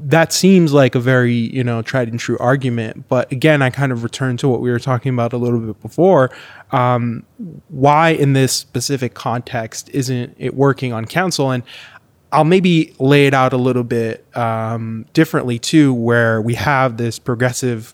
That 0.03 0.33
seems 0.33 0.73
like 0.73 0.95
a 0.95 0.99
very, 0.99 1.33
you 1.33 1.63
know, 1.63 1.81
tried 1.83 2.07
and 2.07 2.19
true 2.19 2.37
argument. 2.39 3.07
But 3.07 3.31
again, 3.31 3.61
I 3.61 3.69
kind 3.69 3.91
of 3.91 4.03
return 4.03 4.35
to 4.37 4.47
what 4.47 4.59
we 4.59 4.71
were 4.71 4.79
talking 4.79 5.13
about 5.13 5.31
a 5.31 5.37
little 5.37 5.59
bit 5.59 5.79
before. 5.81 6.31
Um, 6.71 7.23
why, 7.69 8.09
in 8.09 8.33
this 8.33 8.51
specific 8.51 9.13
context, 9.13 9.89
isn't 9.89 10.35
it 10.39 10.55
working 10.55 10.91
on 10.91 11.05
council? 11.05 11.51
And 11.51 11.63
I'll 12.31 12.45
maybe 12.45 12.95
lay 12.97 13.27
it 13.27 13.33
out 13.33 13.53
a 13.53 13.57
little 13.57 13.83
bit 13.83 14.25
um, 14.35 15.05
differently 15.13 15.59
too, 15.59 15.93
where 15.93 16.41
we 16.41 16.55
have 16.55 16.97
this 16.97 17.19
progressive 17.19 17.93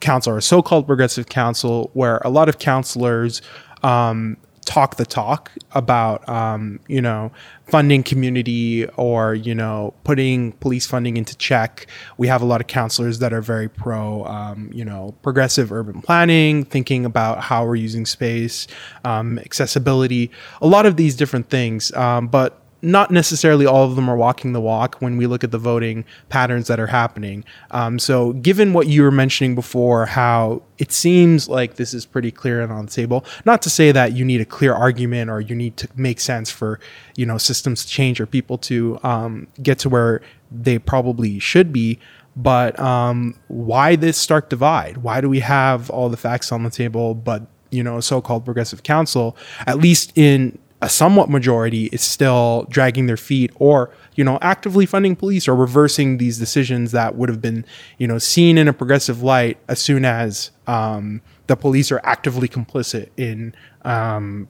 council 0.00 0.32
or 0.32 0.40
so-called 0.40 0.86
progressive 0.86 1.26
council, 1.26 1.90
where 1.92 2.18
a 2.24 2.30
lot 2.30 2.48
of 2.48 2.58
counselors 2.58 3.42
um, 3.82 4.36
talk 4.64 4.96
the 4.96 5.06
talk 5.06 5.52
about 5.72 6.26
um, 6.28 6.80
you 6.88 7.00
know 7.00 7.30
funding 7.66 8.02
community 8.02 8.86
or 8.96 9.34
you 9.34 9.54
know 9.54 9.94
putting 10.04 10.52
police 10.52 10.86
funding 10.86 11.16
into 11.16 11.36
check. 11.36 11.86
We 12.16 12.28
have 12.28 12.42
a 12.42 12.44
lot 12.44 12.60
of 12.60 12.66
counselors 12.66 13.18
that 13.20 13.32
are 13.32 13.42
very 13.42 13.68
pro 13.68 14.24
um, 14.24 14.70
you 14.72 14.84
know 14.84 15.14
progressive 15.22 15.72
urban 15.72 16.02
planning, 16.02 16.64
thinking 16.64 17.04
about 17.04 17.40
how 17.40 17.64
we're 17.64 17.76
using 17.76 18.06
space, 18.06 18.66
um, 19.04 19.38
accessibility, 19.38 20.30
a 20.60 20.66
lot 20.66 20.86
of 20.86 20.96
these 20.96 21.14
different 21.16 21.50
things. 21.50 21.92
Um, 21.94 22.28
but 22.28 22.63
not 22.84 23.10
necessarily 23.10 23.66
all 23.66 23.84
of 23.84 23.96
them 23.96 24.08
are 24.08 24.16
walking 24.16 24.52
the 24.52 24.60
walk 24.60 24.96
when 25.00 25.16
we 25.16 25.26
look 25.26 25.42
at 25.42 25.50
the 25.50 25.58
voting 25.58 26.04
patterns 26.28 26.68
that 26.68 26.78
are 26.78 26.86
happening. 26.86 27.44
Um, 27.70 27.98
so, 27.98 28.34
given 28.34 28.72
what 28.72 28.86
you 28.86 29.02
were 29.02 29.10
mentioning 29.10 29.54
before, 29.54 30.06
how 30.06 30.62
it 30.78 30.92
seems 30.92 31.48
like 31.48 31.76
this 31.76 31.94
is 31.94 32.04
pretty 32.04 32.30
clear 32.30 32.60
and 32.60 32.70
on 32.70 32.86
the 32.86 32.92
table. 32.92 33.24
Not 33.44 33.62
to 33.62 33.70
say 33.70 33.90
that 33.92 34.12
you 34.12 34.24
need 34.24 34.40
a 34.40 34.44
clear 34.44 34.74
argument 34.74 35.30
or 35.30 35.40
you 35.40 35.54
need 35.54 35.76
to 35.78 35.88
make 35.96 36.20
sense 36.20 36.50
for 36.50 36.78
you 37.16 37.26
know 37.26 37.38
systems 37.38 37.84
to 37.84 37.90
change 37.90 38.20
or 38.20 38.26
people 38.26 38.58
to 38.58 38.98
um, 39.02 39.48
get 39.62 39.78
to 39.80 39.88
where 39.88 40.20
they 40.50 40.78
probably 40.78 41.38
should 41.38 41.72
be. 41.72 41.98
But 42.36 42.78
um, 42.80 43.38
why 43.48 43.96
this 43.96 44.18
stark 44.18 44.48
divide? 44.50 44.98
Why 44.98 45.20
do 45.20 45.28
we 45.28 45.40
have 45.40 45.88
all 45.90 46.08
the 46.08 46.16
facts 46.16 46.50
on 46.52 46.64
the 46.64 46.70
table, 46.70 47.14
but 47.14 47.46
you 47.70 47.82
know, 47.82 47.98
so-called 48.00 48.44
progressive 48.44 48.84
council, 48.84 49.36
at 49.66 49.78
least 49.78 50.12
in 50.16 50.58
a 50.84 50.88
somewhat 50.88 51.30
majority 51.30 51.86
is 51.86 52.02
still 52.02 52.66
dragging 52.68 53.06
their 53.06 53.16
feet 53.16 53.50
or 53.54 53.90
you 54.16 54.22
know 54.22 54.38
actively 54.42 54.84
funding 54.84 55.16
police 55.16 55.48
or 55.48 55.56
reversing 55.56 56.18
these 56.18 56.36
decisions 56.38 56.92
that 56.92 57.16
would 57.16 57.30
have 57.30 57.40
been 57.40 57.64
you 57.96 58.06
know 58.06 58.18
seen 58.18 58.58
in 58.58 58.68
a 58.68 58.72
progressive 58.72 59.22
light 59.22 59.56
as 59.66 59.78
soon 59.78 60.04
as 60.04 60.50
um, 60.66 61.22
the 61.46 61.56
police 61.56 61.90
are 61.90 62.02
actively 62.04 62.46
complicit 62.46 63.08
in 63.16 63.54
um, 63.86 64.46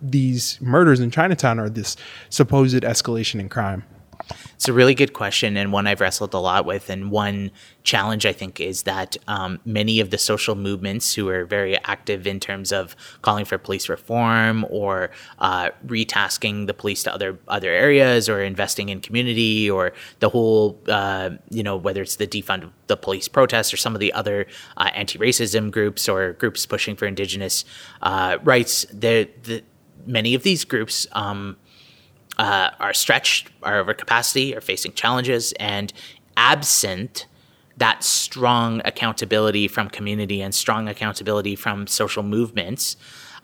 these 0.00 0.58
murders 0.62 0.98
in 0.98 1.10
Chinatown 1.10 1.60
or 1.60 1.68
this 1.68 1.94
supposed 2.30 2.82
escalation 2.82 3.38
in 3.38 3.50
crime. 3.50 3.84
It's 4.54 4.68
a 4.68 4.72
really 4.72 4.94
good 4.94 5.12
question 5.12 5.56
and 5.56 5.72
one 5.72 5.86
I've 5.86 6.00
wrestled 6.00 6.34
a 6.34 6.38
lot 6.38 6.66
with. 6.66 6.90
And 6.90 7.10
one 7.10 7.50
challenge 7.82 8.26
I 8.26 8.32
think 8.32 8.60
is 8.60 8.82
that 8.82 9.16
um, 9.26 9.58
many 9.64 10.00
of 10.00 10.10
the 10.10 10.18
social 10.18 10.54
movements 10.54 11.14
who 11.14 11.28
are 11.28 11.44
very 11.44 11.78
active 11.84 12.26
in 12.26 12.40
terms 12.40 12.72
of 12.72 12.94
calling 13.22 13.44
for 13.44 13.56
police 13.58 13.88
reform 13.88 14.66
or 14.68 15.10
uh, 15.38 15.70
retasking 15.86 16.66
the 16.66 16.74
police 16.74 17.02
to 17.04 17.14
other 17.14 17.38
other 17.48 17.70
areas 17.70 18.28
or 18.28 18.42
investing 18.42 18.90
in 18.90 19.00
community 19.00 19.70
or 19.70 19.92
the 20.18 20.28
whole 20.28 20.78
uh, 20.88 21.30
you 21.48 21.62
know 21.62 21.76
whether 21.76 22.02
it's 22.02 22.16
the 22.16 22.26
defund 22.26 22.70
the 22.86 22.96
police 22.96 23.28
protests 23.28 23.72
or 23.72 23.76
some 23.78 23.94
of 23.94 24.00
the 24.00 24.12
other 24.12 24.46
uh, 24.76 24.90
anti-racism 24.94 25.70
groups 25.70 26.08
or 26.08 26.32
groups 26.34 26.66
pushing 26.66 26.96
for 26.96 27.06
indigenous 27.06 27.64
uh, 28.02 28.36
rights. 28.42 28.84
The, 28.92 29.30
the 29.44 29.62
many 30.06 30.34
of 30.34 30.42
these 30.42 30.64
groups. 30.64 31.06
Um, 31.12 31.56
uh, 32.38 32.70
are 32.78 32.94
stretched, 32.94 33.50
are 33.62 33.78
over 33.78 33.94
capacity, 33.94 34.56
are 34.56 34.60
facing 34.60 34.92
challenges, 34.92 35.52
and 35.60 35.92
absent 36.36 37.26
that 37.76 38.04
strong 38.04 38.82
accountability 38.84 39.66
from 39.66 39.88
community 39.88 40.42
and 40.42 40.54
strong 40.54 40.88
accountability 40.88 41.56
from 41.56 41.86
social 41.86 42.22
movements, 42.22 42.96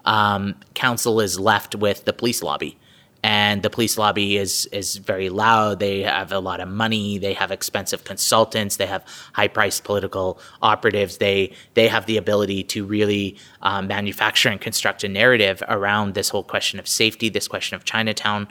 um, 0.04 0.54
council 0.74 1.20
is 1.20 1.40
left 1.40 1.74
with 1.74 2.04
the 2.04 2.12
police 2.12 2.42
lobby. 2.42 2.78
And 3.22 3.62
the 3.62 3.70
police 3.70 3.98
lobby 3.98 4.36
is 4.36 4.66
is 4.66 4.96
very 4.96 5.28
loud. 5.30 5.80
They 5.80 6.02
have 6.02 6.32
a 6.32 6.38
lot 6.38 6.60
of 6.60 6.68
money. 6.68 7.18
They 7.18 7.32
have 7.34 7.50
expensive 7.50 8.04
consultants. 8.04 8.76
They 8.76 8.86
have 8.86 9.04
high 9.32 9.48
priced 9.48 9.84
political 9.84 10.38
operatives. 10.62 11.18
They 11.18 11.52
they 11.74 11.88
have 11.88 12.06
the 12.06 12.16
ability 12.16 12.62
to 12.64 12.84
really 12.84 13.36
um, 13.62 13.88
manufacture 13.88 14.48
and 14.48 14.60
construct 14.60 15.02
a 15.02 15.08
narrative 15.08 15.62
around 15.68 16.14
this 16.14 16.28
whole 16.28 16.44
question 16.44 16.78
of 16.78 16.86
safety, 16.86 17.28
this 17.28 17.48
question 17.48 17.74
of 17.74 17.84
Chinatown 17.84 18.48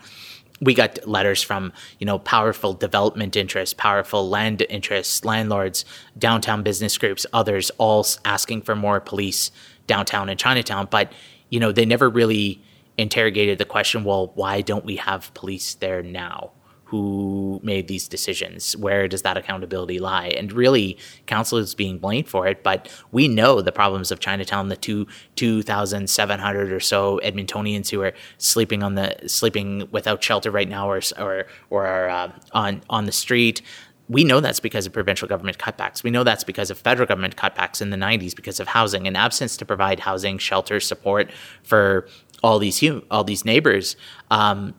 we 0.62 0.74
got 0.74 1.06
letters 1.08 1.42
from 1.42 1.74
you 2.00 2.06
know 2.06 2.20
powerful 2.20 2.74
development 2.74 3.36
interests 3.36 3.74
powerful 3.74 4.30
land 4.30 4.66
interests 4.70 5.26
landlords 5.26 5.86
downtown 6.18 6.64
business 6.64 6.98
groups 6.98 7.26
others 7.34 7.72
all 7.78 8.06
asking 8.24 8.62
for 8.62 8.76
more 8.76 9.00
police 9.00 9.52
downtown 9.88 10.30
in 10.30 10.38
chinatown 10.38 10.88
but 10.90 11.12
you 11.50 11.60
know 11.60 11.72
they 11.72 11.86
never 11.86 12.10
really 12.10 12.62
interrogated 12.98 13.58
the 13.58 13.66
question 13.66 14.04
well 14.04 14.32
why 14.36 14.62
don't 14.62 14.86
we 14.86 14.96
have 14.96 15.34
police 15.34 15.76
there 15.76 16.02
now 16.02 16.52
who 16.86 17.60
made 17.64 17.88
these 17.88 18.08
decisions? 18.08 18.78
Where 18.78 19.08
does 19.08 19.24
that 19.24 19.38
accountability 19.38 20.00
lie? 20.00 20.28
And 20.28 20.54
really, 20.54 20.98
council 21.26 21.58
is 21.58 21.74
being 21.74 21.98
blamed 21.98 22.30
for 22.30 22.48
it, 22.48 22.64
but 22.64 22.90
we 23.12 23.28
know 23.28 23.62
the 23.62 23.72
problems 23.72 24.12
of 24.12 24.20
Chinatown, 24.20 24.70
the 24.70 24.78
two 24.78 25.08
2,700 25.36 26.72
or 26.72 26.80
so 26.80 27.20
Edmontonians 27.24 27.90
who 27.90 28.02
are 28.02 28.14
sleeping 28.38 28.84
on 28.84 28.96
the 28.96 29.18
sleeping 29.28 29.88
without 29.92 30.24
shelter 30.24 30.52
right 30.52 30.70
now 30.70 30.90
or 30.90 31.02
or, 31.20 31.48
or 31.70 31.88
are 31.88 32.10
uh, 32.10 32.32
on, 32.52 32.82
on 32.90 33.06
the 33.06 33.12
street. 33.12 33.62
We 34.08 34.24
know 34.24 34.40
that's 34.40 34.60
because 34.60 34.86
of 34.86 34.94
provincial 34.94 35.28
government 35.28 35.58
cutbacks. 35.58 36.04
We 36.04 36.12
know 36.12 36.24
that's 36.24 36.44
because 36.44 36.70
of 36.70 36.78
federal 36.78 37.08
government 37.08 37.36
cutbacks 37.36 37.82
in 37.82 37.90
the 37.90 37.98
90s 37.98 38.36
because 38.36 38.60
of 38.60 38.68
housing 38.68 39.08
and 39.08 39.18
absence 39.18 39.58
to 39.58 39.66
provide 39.66 40.00
housing, 40.00 40.38
shelter, 40.38 40.80
support 40.80 41.32
for 41.64 42.08
all 42.44 42.60
these 42.60 42.84
all 43.12 43.24
these 43.24 43.46
neighbors. 43.46 43.96
Um, 44.32 44.76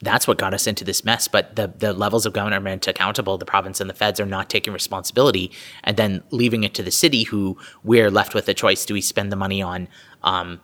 that's 0.00 0.26
what 0.26 0.36
got 0.36 0.52
us 0.52 0.66
into 0.66 0.84
this 0.84 1.04
mess. 1.04 1.28
But 1.28 1.56
the 1.56 1.72
the 1.78 1.92
levels 1.92 2.26
of 2.26 2.32
government 2.32 2.86
accountable, 2.86 3.38
the 3.38 3.44
province 3.44 3.80
and 3.80 3.88
the 3.88 3.94
feds 3.94 4.20
are 4.20 4.26
not 4.26 4.50
taking 4.50 4.72
responsibility, 4.72 5.50
and 5.84 5.96
then 5.96 6.22
leaving 6.30 6.64
it 6.64 6.74
to 6.74 6.82
the 6.82 6.90
city, 6.90 7.24
who 7.24 7.56
we're 7.84 8.10
left 8.10 8.34
with 8.34 8.48
a 8.48 8.54
choice: 8.54 8.84
do 8.84 8.94
we 8.94 9.00
spend 9.00 9.32
the 9.32 9.36
money 9.36 9.62
on 9.62 9.88
um, 10.22 10.60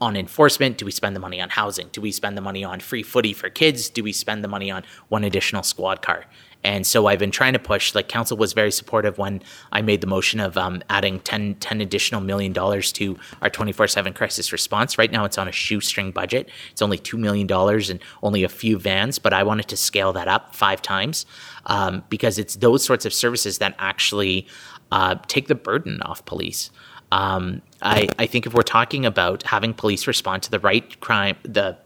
on 0.00 0.16
enforcement? 0.16 0.78
Do 0.78 0.84
we 0.84 0.90
spend 0.90 1.16
the 1.16 1.20
money 1.20 1.40
on 1.40 1.50
housing? 1.50 1.88
Do 1.92 2.00
we 2.00 2.12
spend 2.12 2.36
the 2.36 2.42
money 2.42 2.64
on 2.64 2.80
free 2.80 3.02
footy 3.02 3.32
for 3.32 3.48
kids? 3.48 3.88
Do 3.88 4.02
we 4.02 4.12
spend 4.12 4.44
the 4.44 4.48
money 4.48 4.70
on 4.70 4.84
one 5.08 5.24
additional 5.24 5.62
squad 5.62 6.02
car? 6.02 6.26
And 6.66 6.84
so 6.84 7.06
I've 7.06 7.20
been 7.20 7.30
trying 7.30 7.52
to 7.52 7.60
push, 7.60 7.94
like 7.94 8.08
council 8.08 8.36
was 8.36 8.52
very 8.52 8.72
supportive 8.72 9.18
when 9.18 9.40
I 9.70 9.82
made 9.82 10.00
the 10.00 10.08
motion 10.08 10.40
of 10.40 10.58
um, 10.58 10.82
adding 10.90 11.20
10, 11.20 11.54
10 11.54 11.80
additional 11.80 12.20
million 12.20 12.52
dollars 12.52 12.90
to 12.94 13.16
our 13.40 13.48
24 13.48 13.86
7 13.86 14.12
crisis 14.12 14.50
response. 14.50 14.98
Right 14.98 15.12
now 15.12 15.24
it's 15.24 15.38
on 15.38 15.46
a 15.46 15.52
shoestring 15.52 16.10
budget. 16.10 16.50
It's 16.72 16.82
only 16.82 16.98
$2 16.98 17.20
million 17.20 17.48
and 17.48 18.00
only 18.20 18.42
a 18.42 18.48
few 18.48 18.80
vans, 18.80 19.20
but 19.20 19.32
I 19.32 19.44
wanted 19.44 19.68
to 19.68 19.76
scale 19.76 20.12
that 20.14 20.26
up 20.26 20.56
five 20.56 20.82
times 20.82 21.24
um, 21.66 22.02
because 22.08 22.36
it's 22.36 22.56
those 22.56 22.84
sorts 22.84 23.06
of 23.06 23.14
services 23.14 23.58
that 23.58 23.76
actually 23.78 24.48
uh, 24.90 25.14
take 25.28 25.46
the 25.46 25.54
burden 25.54 26.02
off 26.02 26.24
police. 26.24 26.70
Um, 27.12 27.62
I, 27.80 28.08
I 28.18 28.26
think 28.26 28.44
if 28.44 28.54
we're 28.54 28.62
talking 28.62 29.06
about 29.06 29.44
having 29.44 29.72
police 29.72 30.08
respond 30.08 30.42
to 30.42 30.50
the 30.50 30.58
right 30.58 30.98
crime, 30.98 31.36
the 31.44 31.78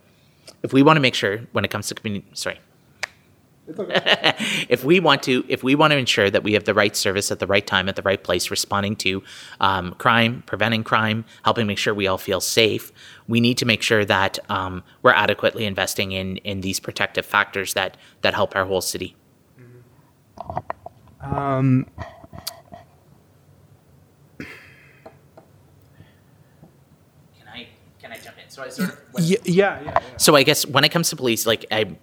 if 0.62 0.72
we 0.72 0.82
want 0.82 0.96
to 0.96 1.00
make 1.00 1.14
sure 1.14 1.40
when 1.52 1.66
it 1.66 1.70
comes 1.70 1.88
to 1.88 1.94
community, 1.94 2.26
sorry, 2.32 2.60
if 4.68 4.82
we 4.82 4.98
want 4.98 5.22
to 5.22 5.44
if 5.46 5.62
we 5.62 5.76
want 5.76 5.92
to 5.92 5.96
ensure 5.96 6.28
that 6.28 6.42
we 6.42 6.54
have 6.54 6.64
the 6.64 6.74
right 6.74 6.96
service 6.96 7.30
at 7.30 7.38
the 7.38 7.46
right 7.46 7.66
time 7.66 7.88
at 7.88 7.94
the 7.94 8.02
right 8.02 8.24
place 8.24 8.50
responding 8.50 8.96
to 8.96 9.22
um, 9.60 9.92
crime 9.92 10.42
preventing 10.44 10.82
crime 10.82 11.24
helping 11.44 11.68
make 11.68 11.78
sure 11.78 11.94
we 11.94 12.08
all 12.08 12.18
feel 12.18 12.40
safe 12.40 12.90
we 13.30 13.40
need 13.40 13.56
to 13.58 13.64
make 13.64 13.80
sure 13.80 14.04
that 14.04 14.38
um, 14.50 14.82
we're 15.02 15.12
adequately 15.12 15.64
investing 15.64 16.10
in 16.12 16.36
in 16.38 16.60
these 16.62 16.80
protective 16.80 17.24
factors 17.24 17.74
that 17.74 17.96
that 18.22 18.34
help 18.34 18.56
our 18.56 18.64
whole 18.64 18.80
city. 18.80 19.16
Um, 21.20 21.86
can 27.38 27.46
i 27.46 27.68
can 28.00 28.12
i 28.12 28.18
jump 28.18 28.36
in? 28.42 28.50
So 28.50 28.62
i 28.62 28.68
sort 28.68 28.88
of 28.88 29.00
yeah, 29.20 29.38
yeah, 29.44 29.80
yeah. 29.84 30.00
So 30.16 30.34
I 30.34 30.42
guess 30.42 30.66
when 30.66 30.82
it 30.82 30.88
comes 30.88 31.10
to 31.10 31.16
police, 31.16 31.46
like 31.46 31.66
I, 31.70 31.96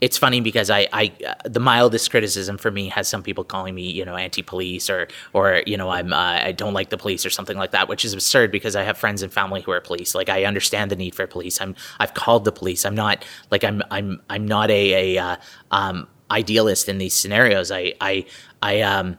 it's 0.00 0.18
funny 0.18 0.40
because 0.40 0.70
I, 0.70 0.88
I, 0.92 1.12
uh, 1.26 1.34
the 1.44 1.60
mildest 1.60 2.10
criticism 2.10 2.58
for 2.58 2.70
me 2.70 2.88
has 2.88 3.08
some 3.08 3.22
people 3.22 3.44
calling 3.44 3.74
me, 3.74 3.90
you 3.90 4.04
know, 4.04 4.16
anti-police 4.16 4.90
or, 4.90 5.08
or 5.32 5.62
you 5.66 5.76
know, 5.76 5.88
I'm, 5.88 6.12
uh, 6.12 6.40
I 6.42 6.52
don't 6.52 6.74
like 6.74 6.90
the 6.90 6.98
police 6.98 7.24
or 7.24 7.30
something 7.30 7.56
like 7.56 7.70
that, 7.70 7.88
which 7.88 8.04
is 8.04 8.12
absurd 8.12 8.50
because 8.50 8.76
I 8.76 8.82
have 8.82 8.98
friends 8.98 9.22
and 9.22 9.32
family 9.32 9.62
who 9.62 9.70
are 9.70 9.80
police. 9.80 10.14
Like 10.14 10.28
I 10.28 10.44
understand 10.44 10.90
the 10.90 10.96
need 10.96 11.14
for 11.14 11.26
police. 11.26 11.60
I'm, 11.60 11.74
I've 12.00 12.14
called 12.14 12.44
the 12.44 12.52
police. 12.52 12.84
I'm 12.84 12.94
not 12.94 13.24
like 13.50 13.64
I'm, 13.64 13.82
I'm, 13.90 14.20
I'm 14.28 14.46
not 14.46 14.70
a, 14.70 15.16
a 15.16 15.22
uh, 15.22 15.36
um, 15.70 16.08
idealist 16.30 16.88
in 16.88 16.98
these 16.98 17.14
scenarios. 17.14 17.70
I, 17.70 17.94
I, 18.00 18.26
I, 18.60 18.80
um, 18.80 19.16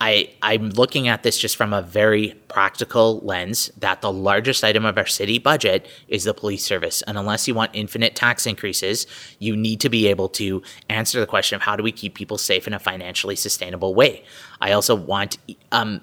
I, 0.00 0.30
I'm 0.42 0.70
looking 0.70 1.08
at 1.08 1.24
this 1.24 1.38
just 1.38 1.56
from 1.56 1.72
a 1.72 1.82
very 1.82 2.34
practical 2.46 3.18
lens 3.20 3.70
that 3.78 4.00
the 4.00 4.12
largest 4.12 4.62
item 4.62 4.84
of 4.84 4.96
our 4.96 5.06
city 5.06 5.38
budget 5.38 5.88
is 6.06 6.24
the 6.24 6.34
police 6.34 6.64
service. 6.64 7.02
And 7.02 7.18
unless 7.18 7.48
you 7.48 7.54
want 7.54 7.72
infinite 7.74 8.14
tax 8.14 8.46
increases, 8.46 9.06
you 9.40 9.56
need 9.56 9.80
to 9.80 9.88
be 9.88 10.06
able 10.06 10.28
to 10.30 10.62
answer 10.88 11.18
the 11.18 11.26
question 11.26 11.56
of 11.56 11.62
how 11.62 11.74
do 11.74 11.82
we 11.82 11.90
keep 11.90 12.14
people 12.14 12.38
safe 12.38 12.66
in 12.66 12.74
a 12.74 12.78
financially 12.78 13.34
sustainable 13.34 13.94
way. 13.94 14.24
I 14.60 14.72
also 14.72 14.94
want 14.94 15.38
um, 15.72 16.00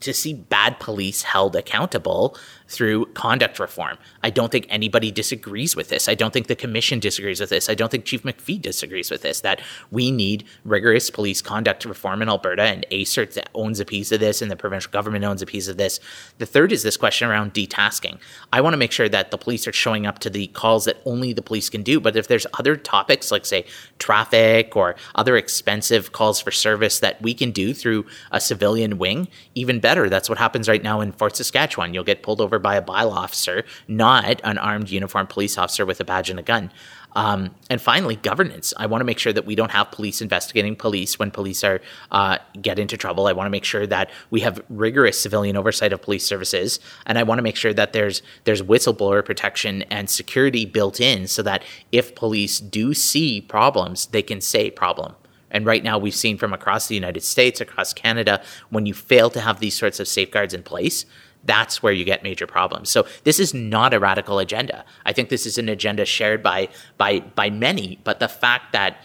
to 0.00 0.12
see 0.12 0.34
bad 0.34 0.78
police 0.78 1.22
held 1.22 1.56
accountable 1.56 2.36
through 2.72 3.06
conduct 3.12 3.58
reform. 3.58 3.98
I 4.22 4.30
don't 4.30 4.50
think 4.50 4.66
anybody 4.68 5.10
disagrees 5.10 5.76
with 5.76 5.88
this. 5.90 6.08
I 6.08 6.14
don't 6.14 6.32
think 6.32 6.46
the 6.46 6.56
commission 6.56 6.98
disagrees 6.98 7.40
with 7.40 7.50
this. 7.50 7.68
I 7.68 7.74
don't 7.74 7.90
think 7.90 8.04
Chief 8.04 8.22
McFee 8.22 8.60
disagrees 8.60 9.10
with 9.10 9.22
this. 9.22 9.40
That 9.42 9.60
we 9.90 10.10
need 10.10 10.44
rigorous 10.64 11.10
police 11.10 11.42
conduct 11.42 11.84
reform 11.84 12.22
in 12.22 12.28
Alberta, 12.28 12.62
and 12.62 12.86
ASIRT 12.90 13.38
owns 13.54 13.78
a 13.78 13.84
piece 13.84 14.10
of 14.10 14.20
this, 14.20 14.40
and 14.40 14.50
the 14.50 14.56
provincial 14.56 14.90
government 14.90 15.24
owns 15.24 15.42
a 15.42 15.46
piece 15.46 15.68
of 15.68 15.76
this. 15.76 16.00
The 16.38 16.46
third 16.46 16.72
is 16.72 16.82
this 16.82 16.96
question 16.96 17.28
around 17.28 17.54
detasking. 17.54 18.18
I 18.52 18.60
want 18.60 18.72
to 18.72 18.78
make 18.78 18.92
sure 18.92 19.08
that 19.08 19.30
the 19.30 19.38
police 19.38 19.68
are 19.68 19.72
showing 19.72 20.06
up 20.06 20.18
to 20.20 20.30
the 20.30 20.46
calls 20.48 20.86
that 20.86 21.00
only 21.04 21.32
the 21.32 21.42
police 21.42 21.68
can 21.68 21.82
do. 21.82 22.00
But 22.00 22.16
if 22.16 22.26
there's 22.28 22.46
other 22.58 22.76
topics 22.76 23.30
like, 23.30 23.44
say, 23.44 23.66
traffic 23.98 24.74
or 24.76 24.96
other 25.14 25.36
expensive 25.36 26.12
calls 26.12 26.40
for 26.40 26.50
service 26.50 27.00
that 27.00 27.20
we 27.20 27.34
can 27.34 27.50
do 27.50 27.74
through 27.74 28.06
a 28.30 28.40
civilian 28.40 28.98
wing, 28.98 29.28
even 29.54 29.80
better. 29.80 30.08
That's 30.08 30.28
what 30.28 30.38
happens 30.38 30.68
right 30.68 30.82
now 30.82 31.00
in 31.00 31.12
Fort 31.12 31.36
Saskatchewan. 31.36 31.92
You'll 31.94 32.04
get 32.04 32.22
pulled 32.22 32.40
over 32.40 32.58
by 32.62 32.76
a 32.76 32.82
bylaw 32.82 33.12
officer, 33.12 33.64
not 33.88 34.40
an 34.44 34.58
armed 34.58 34.90
uniformed 34.90 35.28
police 35.28 35.58
officer 35.58 35.84
with 35.84 36.00
a 36.00 36.04
badge 36.04 36.30
and 36.30 36.38
a 36.38 36.42
gun. 36.42 36.70
Um, 37.14 37.54
and 37.68 37.80
finally, 37.80 38.16
governance. 38.16 38.72
I 38.76 38.86
want 38.86 39.00
to 39.00 39.04
make 39.04 39.18
sure 39.18 39.32
that 39.32 39.44
we 39.44 39.54
don't 39.54 39.70
have 39.70 39.90
police 39.90 40.22
investigating 40.22 40.76
police 40.76 41.18
when 41.18 41.30
police 41.30 41.62
are 41.62 41.80
uh, 42.10 42.38
get 42.60 42.78
into 42.78 42.96
trouble. 42.96 43.26
I 43.26 43.32
want 43.32 43.46
to 43.46 43.50
make 43.50 43.64
sure 43.64 43.86
that 43.86 44.10
we 44.30 44.40
have 44.40 44.62
rigorous 44.70 45.20
civilian 45.20 45.56
oversight 45.56 45.92
of 45.92 46.00
police 46.00 46.24
services, 46.24 46.80
and 47.06 47.18
I 47.18 47.22
want 47.22 47.38
to 47.38 47.42
make 47.42 47.56
sure 47.56 47.74
that 47.74 47.92
there's 47.92 48.22
there's 48.44 48.62
whistleblower 48.62 49.24
protection 49.24 49.82
and 49.82 50.08
security 50.08 50.64
built 50.64 51.00
in, 51.00 51.26
so 51.26 51.42
that 51.42 51.62
if 51.90 52.14
police 52.14 52.60
do 52.60 52.94
see 52.94 53.40
problems, 53.40 54.06
they 54.06 54.22
can 54.22 54.40
say 54.40 54.70
problem. 54.70 55.14
And 55.50 55.66
right 55.66 55.84
now, 55.84 55.98
we've 55.98 56.14
seen 56.14 56.38
from 56.38 56.54
across 56.54 56.86
the 56.86 56.94
United 56.94 57.22
States, 57.22 57.60
across 57.60 57.92
Canada, 57.92 58.42
when 58.70 58.86
you 58.86 58.94
fail 58.94 59.28
to 59.30 59.40
have 59.40 59.60
these 59.60 59.74
sorts 59.74 60.00
of 60.00 60.08
safeguards 60.08 60.54
in 60.54 60.62
place, 60.62 61.04
that's 61.44 61.82
where 61.82 61.92
you 61.92 62.04
get 62.04 62.22
major 62.22 62.46
problems. 62.46 62.90
So 62.90 63.06
this 63.24 63.38
is 63.38 63.52
not 63.52 63.94
a 63.94 63.98
radical 63.98 64.38
agenda. 64.38 64.84
I 65.04 65.12
think 65.12 65.28
this 65.28 65.46
is 65.46 65.58
an 65.58 65.68
agenda 65.68 66.04
shared 66.04 66.42
by 66.42 66.68
by 66.98 67.20
by 67.20 67.50
many, 67.50 67.98
but 68.04 68.20
the 68.20 68.28
fact 68.28 68.72
that 68.72 68.98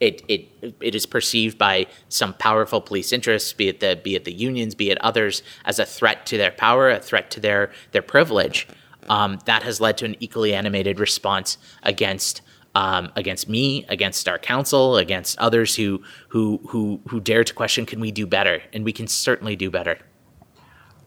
it 0.00 0.22
it 0.28 0.48
it 0.80 0.94
is 0.94 1.06
perceived 1.06 1.56
by 1.56 1.86
some 2.08 2.34
powerful 2.34 2.80
police 2.80 3.12
interests, 3.12 3.52
be 3.52 3.68
it 3.68 3.80
the 3.80 4.00
be 4.02 4.14
it 4.16 4.24
the 4.24 4.32
unions, 4.32 4.74
be 4.74 4.90
it 4.90 4.98
others, 5.00 5.42
as 5.64 5.78
a 5.78 5.84
threat 5.84 6.26
to 6.26 6.36
their 6.36 6.50
power, 6.50 6.90
a 6.90 6.98
threat 6.98 7.30
to 7.32 7.40
their 7.40 7.70
their 7.92 8.02
privilege. 8.02 8.66
Um, 9.08 9.38
that 9.44 9.62
has 9.62 9.82
led 9.82 9.98
to 9.98 10.06
an 10.06 10.16
equally 10.18 10.54
animated 10.54 10.98
response 10.98 11.58
against 11.82 12.40
um, 12.74 13.12
against 13.14 13.48
me, 13.48 13.84
against 13.88 14.28
our 14.28 14.38
council, 14.38 14.96
against 14.96 15.38
others 15.38 15.76
who 15.76 16.02
who 16.28 16.60
who 16.68 17.00
who 17.08 17.20
dare 17.20 17.44
to 17.44 17.54
question, 17.54 17.86
can 17.86 18.00
we 18.00 18.10
do 18.10 18.26
better? 18.26 18.62
And 18.72 18.84
we 18.84 18.92
can 18.92 19.06
certainly 19.06 19.54
do 19.54 19.70
better 19.70 19.98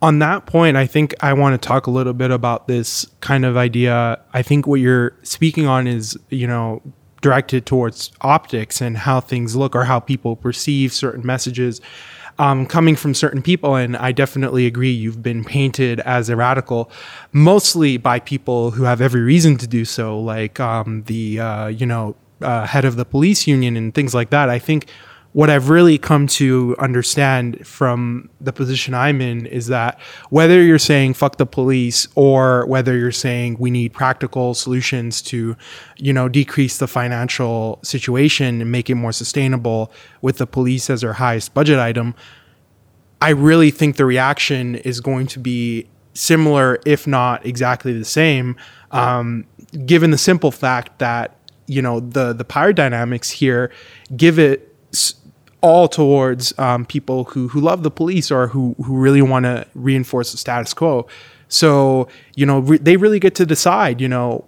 on 0.01 0.19
that 0.19 0.45
point, 0.45 0.77
I 0.77 0.85
think 0.85 1.15
I 1.21 1.33
want 1.33 1.59
to 1.59 1.67
talk 1.67 1.87
a 1.87 1.91
little 1.91 2.13
bit 2.13 2.31
about 2.31 2.67
this 2.67 3.05
kind 3.21 3.45
of 3.45 3.57
idea. 3.57 4.19
I 4.33 4.41
think 4.41 4.67
what 4.67 4.79
you're 4.79 5.15
speaking 5.23 5.65
on 5.65 5.87
is, 5.87 6.17
you 6.29 6.47
know, 6.47 6.81
directed 7.21 7.65
towards 7.65 8.11
optics 8.21 8.79
and 8.79 8.97
how 8.97 9.19
things 9.19 9.55
look 9.55 9.75
or 9.75 9.85
how 9.85 9.99
people 9.99 10.35
perceive 10.35 10.93
certain 10.93 11.25
messages 11.25 11.81
um, 12.39 12.67
coming 12.67 12.95
from 12.95 13.15
certain 13.15 13.41
people. 13.41 13.75
And 13.75 13.97
I 13.97 14.11
definitely 14.11 14.67
agree, 14.67 14.91
you've 14.91 15.23
been 15.23 15.43
painted 15.43 15.99
as 16.01 16.29
a 16.29 16.35
radical, 16.35 16.91
mostly 17.31 17.97
by 17.97 18.19
people 18.19 18.71
who 18.71 18.83
have 18.83 19.01
every 19.01 19.21
reason 19.21 19.57
to 19.57 19.67
do 19.67 19.83
so, 19.83 20.19
like 20.19 20.59
um, 20.59 21.03
the, 21.03 21.39
uh, 21.39 21.67
you 21.67 21.85
know, 21.85 22.15
uh, 22.41 22.67
head 22.67 22.85
of 22.85 22.97
the 22.97 23.05
police 23.05 23.47
union 23.47 23.75
and 23.75 23.95
things 23.95 24.13
like 24.13 24.29
that. 24.29 24.47
I 24.49 24.59
think 24.59 24.87
what 25.37 25.51
I've 25.51 25.69
really 25.69 25.99
come 25.99 26.25
to 26.29 26.75
understand 26.79 27.67
from 27.67 28.27
the 28.41 28.51
position 28.51 28.95
I'm 28.95 29.21
in 29.21 29.45
is 29.45 29.67
that 29.67 29.99
whether 30.31 30.63
you're 30.63 30.79
saying 30.79 31.13
fuck 31.13 31.37
the 31.37 31.45
police 31.45 32.07
or 32.15 32.65
whether 32.65 32.97
you're 32.97 33.11
saying 33.11 33.57
we 33.59 33.69
need 33.69 33.93
practical 33.93 34.55
solutions 34.55 35.21
to, 35.21 35.55
you 35.95 36.11
know, 36.11 36.27
decrease 36.27 36.79
the 36.79 36.87
financial 36.87 37.77
situation 37.83 38.61
and 38.61 38.71
make 38.71 38.89
it 38.89 38.95
more 38.95 39.11
sustainable 39.11 39.91
with 40.23 40.39
the 40.39 40.47
police 40.47 40.89
as 40.89 41.03
our 41.03 41.13
highest 41.13 41.53
budget 41.53 41.77
item, 41.77 42.15
I 43.21 43.29
really 43.29 43.69
think 43.69 43.97
the 43.97 44.05
reaction 44.05 44.73
is 44.77 45.01
going 45.01 45.27
to 45.27 45.39
be 45.39 45.87
similar, 46.15 46.79
if 46.83 47.05
not 47.05 47.45
exactly 47.45 47.93
the 47.93 48.05
same, 48.05 48.55
um, 48.89 49.45
given 49.85 50.09
the 50.09 50.17
simple 50.17 50.49
fact 50.49 50.97
that 50.97 51.35
you 51.67 51.83
know 51.83 51.99
the 51.99 52.33
the 52.33 52.45
power 52.45 52.73
dynamics 52.73 53.29
here 53.29 53.69
give 54.15 54.39
it 54.39 54.73
all 55.61 55.87
towards 55.87 56.57
um, 56.59 56.85
people 56.85 57.25
who 57.25 57.47
who 57.49 57.59
love 57.59 57.83
the 57.83 57.91
police 57.91 58.31
or 58.31 58.47
who 58.47 58.75
who 58.83 58.97
really 58.97 59.21
want 59.21 59.45
to 59.45 59.65
reinforce 59.73 60.31
the 60.31 60.37
status 60.37 60.73
quo. 60.73 61.07
So 61.47 62.07
you 62.35 62.45
know 62.45 62.59
re- 62.59 62.77
they 62.77 62.97
really 62.97 63.19
get 63.19 63.35
to 63.35 63.45
decide. 63.45 64.01
You 64.01 64.09
know 64.09 64.45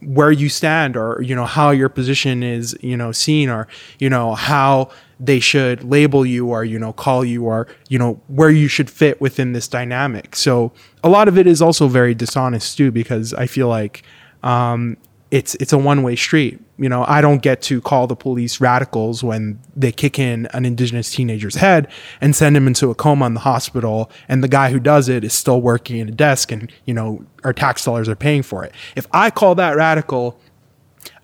where 0.00 0.30
you 0.30 0.48
stand 0.48 0.96
or 0.96 1.20
you 1.22 1.34
know 1.34 1.44
how 1.44 1.70
your 1.70 1.88
position 1.88 2.42
is 2.44 2.76
you 2.80 2.96
know 2.96 3.10
seen 3.10 3.48
or 3.48 3.66
you 3.98 4.08
know 4.08 4.36
how 4.36 4.88
they 5.18 5.40
should 5.40 5.82
label 5.82 6.24
you 6.24 6.46
or 6.46 6.64
you 6.64 6.78
know 6.78 6.92
call 6.92 7.24
you 7.24 7.44
or 7.44 7.66
you 7.88 7.98
know 7.98 8.20
where 8.28 8.48
you 8.48 8.68
should 8.68 8.88
fit 8.88 9.20
within 9.20 9.54
this 9.54 9.66
dynamic 9.66 10.36
so 10.36 10.70
a 11.02 11.08
lot 11.08 11.26
of 11.26 11.36
it 11.36 11.48
is 11.48 11.60
also 11.60 11.88
very 11.88 12.14
dishonest 12.14 12.76
too 12.76 12.92
because 12.92 13.34
i 13.34 13.44
feel 13.44 13.66
like 13.66 14.04
um, 14.42 14.96
it's 15.30 15.54
it's 15.56 15.72
a 15.72 15.78
one 15.78 16.02
way 16.02 16.16
street. 16.16 16.60
You 16.78 16.88
know, 16.88 17.04
I 17.08 17.20
don't 17.20 17.42
get 17.42 17.60
to 17.62 17.80
call 17.80 18.06
the 18.06 18.14
police 18.14 18.60
radicals 18.60 19.24
when 19.24 19.58
they 19.74 19.90
kick 19.90 20.18
in 20.18 20.46
an 20.46 20.64
indigenous 20.64 21.10
teenager's 21.10 21.56
head 21.56 21.88
and 22.20 22.36
send 22.36 22.56
him 22.56 22.66
into 22.66 22.90
a 22.90 22.94
coma 22.94 23.26
in 23.26 23.34
the 23.34 23.40
hospital, 23.40 24.10
and 24.28 24.44
the 24.44 24.48
guy 24.48 24.70
who 24.70 24.78
does 24.78 25.08
it 25.08 25.24
is 25.24 25.32
still 25.32 25.60
working 25.60 25.98
in 25.98 26.08
a 26.08 26.12
desk, 26.12 26.52
and 26.52 26.72
you 26.84 26.94
know 26.94 27.24
our 27.44 27.52
tax 27.52 27.84
dollars 27.84 28.08
are 28.08 28.16
paying 28.16 28.42
for 28.42 28.64
it. 28.64 28.72
If 28.94 29.06
I 29.12 29.30
call 29.30 29.54
that 29.56 29.76
radical, 29.76 30.40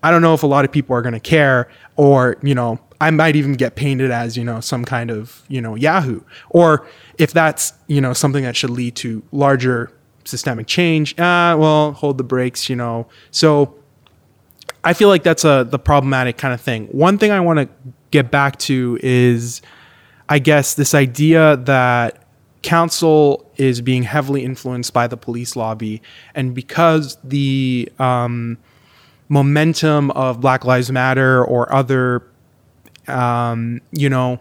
I 0.03 0.11
don't 0.11 0.21
know 0.21 0.33
if 0.33 0.43
a 0.43 0.47
lot 0.47 0.65
of 0.65 0.71
people 0.71 0.95
are 0.95 1.01
going 1.01 1.13
to 1.13 1.19
care, 1.19 1.69
or 1.95 2.37
you 2.43 2.53
know, 2.53 2.79
I 2.99 3.11
might 3.11 3.35
even 3.35 3.53
get 3.53 3.75
painted 3.75 4.11
as 4.11 4.35
you 4.37 4.43
know 4.43 4.59
some 4.59 4.83
kind 4.83 5.09
of 5.09 5.43
you 5.47 5.61
know 5.61 5.75
Yahoo, 5.75 6.21
or 6.49 6.85
if 7.17 7.31
that's 7.31 7.73
you 7.87 8.01
know 8.01 8.13
something 8.13 8.43
that 8.43 8.55
should 8.55 8.71
lead 8.71 8.95
to 8.97 9.23
larger 9.31 9.91
systemic 10.25 10.67
change. 10.67 11.13
Uh, 11.19 11.55
well, 11.57 11.93
hold 11.93 12.17
the 12.17 12.23
brakes, 12.23 12.69
you 12.69 12.75
know. 12.75 13.07
So 13.31 13.75
I 14.85 14.93
feel 14.93 15.09
like 15.09 15.23
that's 15.23 15.43
a 15.43 15.67
the 15.67 15.79
problematic 15.79 16.37
kind 16.37 16.53
of 16.53 16.61
thing. 16.61 16.85
One 16.87 17.17
thing 17.17 17.31
I 17.31 17.39
want 17.39 17.57
to 17.57 17.67
get 18.11 18.29
back 18.29 18.59
to 18.59 18.99
is, 19.01 19.63
I 20.29 20.37
guess, 20.37 20.75
this 20.75 20.93
idea 20.93 21.57
that 21.57 22.23
council 22.61 23.51
is 23.57 23.81
being 23.81 24.03
heavily 24.03 24.43
influenced 24.43 24.93
by 24.93 25.07
the 25.07 25.17
police 25.17 25.55
lobby, 25.55 26.03
and 26.35 26.53
because 26.53 27.17
the 27.23 27.91
um, 27.97 28.59
momentum 29.27 30.11
of 30.11 30.39
Black 30.39 30.63
Lives 30.65 30.91
Matter 30.91 31.43
or 31.43 31.73
other, 31.73 32.23
um, 33.07 33.81
you 33.91 34.07
know, 34.07 34.39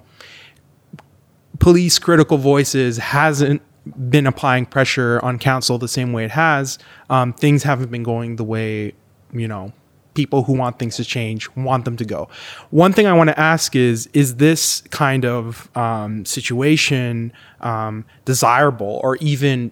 police 1.59 1.99
critical 1.99 2.37
voices 2.37 2.99
hasn't 2.99 3.63
been 4.11 4.27
applying 4.27 4.67
pressure 4.67 5.21
on 5.23 5.39
council 5.39 5.79
the 5.79 5.89
same 5.89 6.13
way 6.13 6.27
it 6.27 6.31
has, 6.33 6.79
um, 7.09 7.33
things 7.33 7.63
haven't 7.63 7.91
been 7.91 8.03
going 8.03 8.37
the 8.37 8.45
way 8.45 8.93
you 9.33 9.49
know 9.49 9.73
people 10.15 10.45
who 10.45 10.55
want 10.55 10.79
things 10.79 10.97
to 10.97 11.05
change 11.05 11.49
want 11.57 11.85
them 11.85 11.97
to 11.97 12.05
go. 12.05 12.29
One 12.71 12.93
thing 12.93 13.07
I 13.07 13.13
want 13.13 13.29
to 13.29 13.39
ask 13.39 13.77
is 13.77 14.09
is 14.13 14.37
this 14.37 14.81
kind 14.91 15.25
of 15.25 15.69
um, 15.77 16.25
situation 16.25 17.33
um, 17.61 18.05
desirable 18.25 19.01
or 19.03 19.17
even 19.17 19.71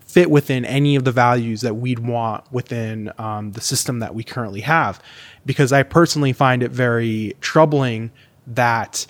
fit 0.00 0.30
within 0.30 0.64
any 0.64 0.96
of 0.96 1.04
the 1.04 1.12
values 1.12 1.60
that 1.60 1.74
we'd 1.74 1.98
want 1.98 2.44
within 2.52 3.12
um, 3.18 3.52
the 3.52 3.60
system 3.60 4.00
that 4.00 4.14
we 4.14 4.24
currently 4.24 4.60
have? 4.62 5.00
Because 5.44 5.72
I 5.72 5.82
personally 5.82 6.32
find 6.32 6.62
it 6.62 6.70
very 6.70 7.36
troubling 7.40 8.10
that 8.46 9.06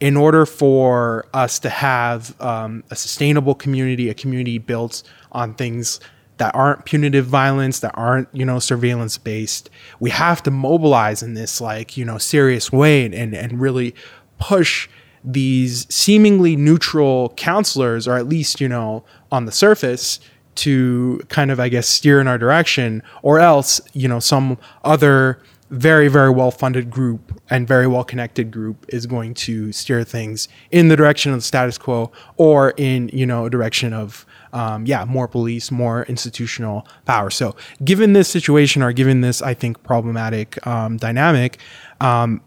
in 0.00 0.16
order 0.16 0.44
for 0.44 1.26
us 1.32 1.60
to 1.60 1.70
have 1.70 2.34
um, 2.40 2.82
a 2.90 2.96
sustainable 2.96 3.54
community, 3.54 4.10
a 4.10 4.14
community 4.14 4.58
built 4.58 5.04
on 5.30 5.54
things 5.54 6.00
that 6.42 6.56
aren't 6.56 6.84
punitive 6.84 7.24
violence, 7.24 7.78
that 7.78 7.92
aren't, 7.94 8.26
you 8.32 8.44
know, 8.44 8.58
surveillance 8.58 9.16
based. 9.16 9.70
We 10.00 10.10
have 10.10 10.42
to 10.42 10.50
mobilize 10.50 11.22
in 11.22 11.34
this 11.34 11.60
like, 11.60 11.96
you 11.96 12.04
know, 12.04 12.18
serious 12.18 12.72
way 12.72 13.04
and, 13.04 13.32
and 13.32 13.60
really 13.60 13.94
push 14.40 14.88
these 15.22 15.86
seemingly 15.88 16.56
neutral 16.56 17.32
counselors, 17.36 18.08
or 18.08 18.16
at 18.16 18.26
least, 18.26 18.60
you 18.60 18.68
know, 18.68 19.04
on 19.30 19.44
the 19.44 19.52
surface, 19.52 20.18
to 20.56 21.20
kind 21.28 21.52
of, 21.52 21.60
I 21.60 21.68
guess, 21.68 21.86
steer 21.86 22.20
in 22.20 22.26
our 22.26 22.38
direction, 22.38 23.04
or 23.22 23.38
else, 23.38 23.80
you 23.92 24.08
know, 24.08 24.18
some 24.18 24.58
other 24.82 25.40
very, 25.70 26.08
very 26.08 26.30
well 26.30 26.50
funded 26.50 26.90
group 26.90 27.40
and 27.50 27.68
very 27.68 27.86
well 27.86 28.02
connected 28.02 28.50
group 28.50 28.84
is 28.88 29.06
going 29.06 29.34
to 29.34 29.70
steer 29.70 30.02
things 30.02 30.48
in 30.72 30.88
the 30.88 30.96
direction 30.96 31.30
of 31.30 31.38
the 31.38 31.42
status 31.42 31.78
quo 31.78 32.10
or 32.36 32.74
in, 32.76 33.10
you 33.12 33.26
know, 33.26 33.46
a 33.46 33.50
direction 33.50 33.92
of 33.92 34.26
um, 34.52 34.86
yeah, 34.86 35.04
more 35.04 35.26
police, 35.28 35.70
more 35.70 36.04
institutional 36.04 36.86
power. 37.04 37.30
So, 37.30 37.56
given 37.84 38.12
this 38.12 38.28
situation 38.28 38.82
or 38.82 38.92
given 38.92 39.20
this, 39.20 39.42
I 39.42 39.54
think, 39.54 39.82
problematic 39.82 40.64
um, 40.66 40.96
dynamic, 40.96 41.58
um, 42.00 42.42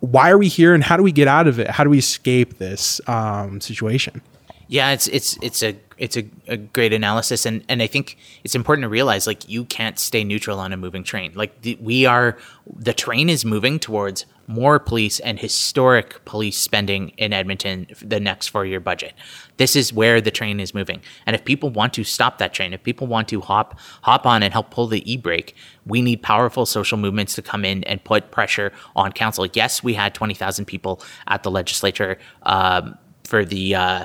why 0.00 0.30
are 0.30 0.38
we 0.38 0.48
here 0.48 0.74
and 0.74 0.84
how 0.84 0.96
do 0.96 1.02
we 1.02 1.12
get 1.12 1.28
out 1.28 1.48
of 1.48 1.58
it? 1.58 1.68
How 1.70 1.84
do 1.84 1.90
we 1.90 1.98
escape 1.98 2.58
this 2.58 3.00
um, 3.08 3.60
situation? 3.60 4.22
Yeah, 4.68 4.90
it's 4.90 5.08
it's 5.08 5.38
it's 5.42 5.62
a 5.62 5.76
it's 5.96 6.16
a, 6.16 6.24
a, 6.46 6.56
great 6.58 6.92
analysis, 6.92 7.46
and 7.46 7.64
and 7.68 7.82
I 7.82 7.86
think 7.86 8.18
it's 8.44 8.54
important 8.54 8.84
to 8.84 8.88
realize 8.88 9.26
like 9.26 9.48
you 9.48 9.64
can't 9.64 9.98
stay 9.98 10.24
neutral 10.24 10.60
on 10.60 10.72
a 10.72 10.76
moving 10.76 11.02
train. 11.02 11.32
Like 11.34 11.62
the, 11.62 11.78
we 11.80 12.04
are, 12.04 12.36
the 12.76 12.92
train 12.92 13.30
is 13.30 13.46
moving 13.46 13.78
towards 13.78 14.26
more 14.48 14.78
police 14.78 15.20
and 15.20 15.38
historic 15.38 16.24
police 16.24 16.58
spending 16.58 17.10
in 17.10 17.32
Edmonton 17.32 17.86
the 18.02 18.18
next 18.18 18.48
four 18.48 18.64
year 18.64 18.80
budget. 18.80 19.12
This 19.58 19.76
is 19.76 19.92
where 19.92 20.20
the 20.20 20.30
train 20.30 20.58
is 20.58 20.74
moving. 20.74 21.02
And 21.26 21.36
if 21.36 21.44
people 21.44 21.68
want 21.68 21.92
to 21.94 22.04
stop 22.04 22.38
that 22.38 22.54
train, 22.54 22.72
if 22.72 22.82
people 22.82 23.06
want 23.06 23.28
to 23.28 23.40
hop 23.42 23.78
hop 24.02 24.26
on 24.26 24.42
and 24.42 24.52
help 24.52 24.70
pull 24.70 24.86
the 24.86 25.08
e 25.10 25.16
brake, 25.16 25.54
we 25.86 26.00
need 26.02 26.22
powerful 26.22 26.64
social 26.64 26.98
movements 26.98 27.34
to 27.34 27.42
come 27.42 27.64
in 27.64 27.84
and 27.84 28.02
put 28.02 28.30
pressure 28.30 28.72
on 28.96 29.12
council. 29.12 29.46
Yes, 29.52 29.84
we 29.84 29.94
had 29.94 30.14
twenty 30.14 30.34
thousand 30.34 30.64
people 30.64 31.02
at 31.26 31.42
the 31.42 31.50
legislature 31.50 32.18
um, 32.42 32.96
for 33.24 33.44
the 33.44 33.74
uh, 33.74 34.04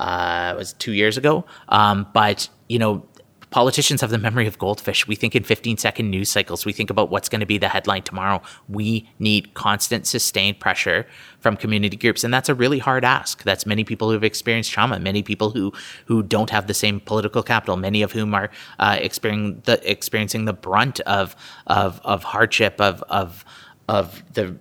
uh, 0.00 0.54
was 0.56 0.72
two 0.72 0.92
years 0.92 1.18
ago, 1.18 1.44
um, 1.68 2.06
but 2.14 2.48
you 2.68 2.78
know 2.78 3.06
Politicians 3.52 4.00
have 4.00 4.08
the 4.08 4.16
memory 4.16 4.46
of 4.46 4.58
goldfish. 4.58 5.06
We 5.06 5.14
think 5.14 5.36
in 5.36 5.44
15 5.44 5.76
second 5.76 6.10
news 6.10 6.30
cycles. 6.30 6.64
We 6.64 6.72
think 6.72 6.88
about 6.88 7.10
what's 7.10 7.28
going 7.28 7.40
to 7.40 7.46
be 7.46 7.58
the 7.58 7.68
headline 7.68 8.02
tomorrow. 8.02 8.40
We 8.66 9.10
need 9.18 9.52
constant, 9.52 10.06
sustained 10.06 10.58
pressure 10.58 11.06
from 11.38 11.58
community 11.58 11.98
groups. 11.98 12.24
And 12.24 12.32
that's 12.32 12.48
a 12.48 12.54
really 12.54 12.78
hard 12.78 13.04
ask. 13.04 13.42
That's 13.42 13.66
many 13.66 13.84
people 13.84 14.08
who 14.08 14.14
have 14.14 14.24
experienced 14.24 14.72
trauma, 14.72 14.98
many 14.98 15.22
people 15.22 15.50
who, 15.50 15.70
who 16.06 16.22
don't 16.22 16.48
have 16.48 16.66
the 16.66 16.72
same 16.72 16.98
political 16.98 17.42
capital, 17.42 17.76
many 17.76 18.00
of 18.00 18.12
whom 18.12 18.34
are 18.34 18.50
uh, 18.78 18.96
experiencing, 18.98 19.60
the, 19.66 19.90
experiencing 19.90 20.46
the 20.46 20.54
brunt 20.54 21.00
of, 21.00 21.36
of, 21.66 22.00
of 22.04 22.24
hardship, 22.24 22.80
of, 22.80 23.02
of, 23.10 23.44
of 23.86 24.22
the 24.32 24.56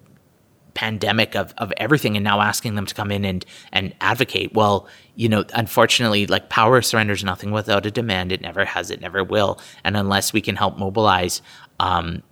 pandemic 0.73 1.35
of, 1.35 1.53
of 1.57 1.73
everything 1.77 2.15
and 2.15 2.23
now 2.23 2.41
asking 2.41 2.75
them 2.75 2.85
to 2.85 2.95
come 2.95 3.11
in 3.11 3.25
and 3.25 3.45
and 3.71 3.93
advocate. 4.01 4.53
Well 4.53 4.87
you 5.15 5.29
know 5.29 5.43
unfortunately 5.53 6.27
like 6.27 6.49
power 6.49 6.81
surrenders 6.81 7.23
nothing 7.23 7.51
without 7.51 7.85
a 7.85 7.91
demand. 7.91 8.31
It 8.31 8.41
never 8.41 8.65
has 8.65 8.91
it 8.91 9.01
never 9.01 9.23
will. 9.23 9.59
And 9.83 9.97
unless 9.97 10.33
we 10.33 10.41
can 10.41 10.55
help 10.55 10.77
mobilize 10.77 11.41
um, 11.79 12.23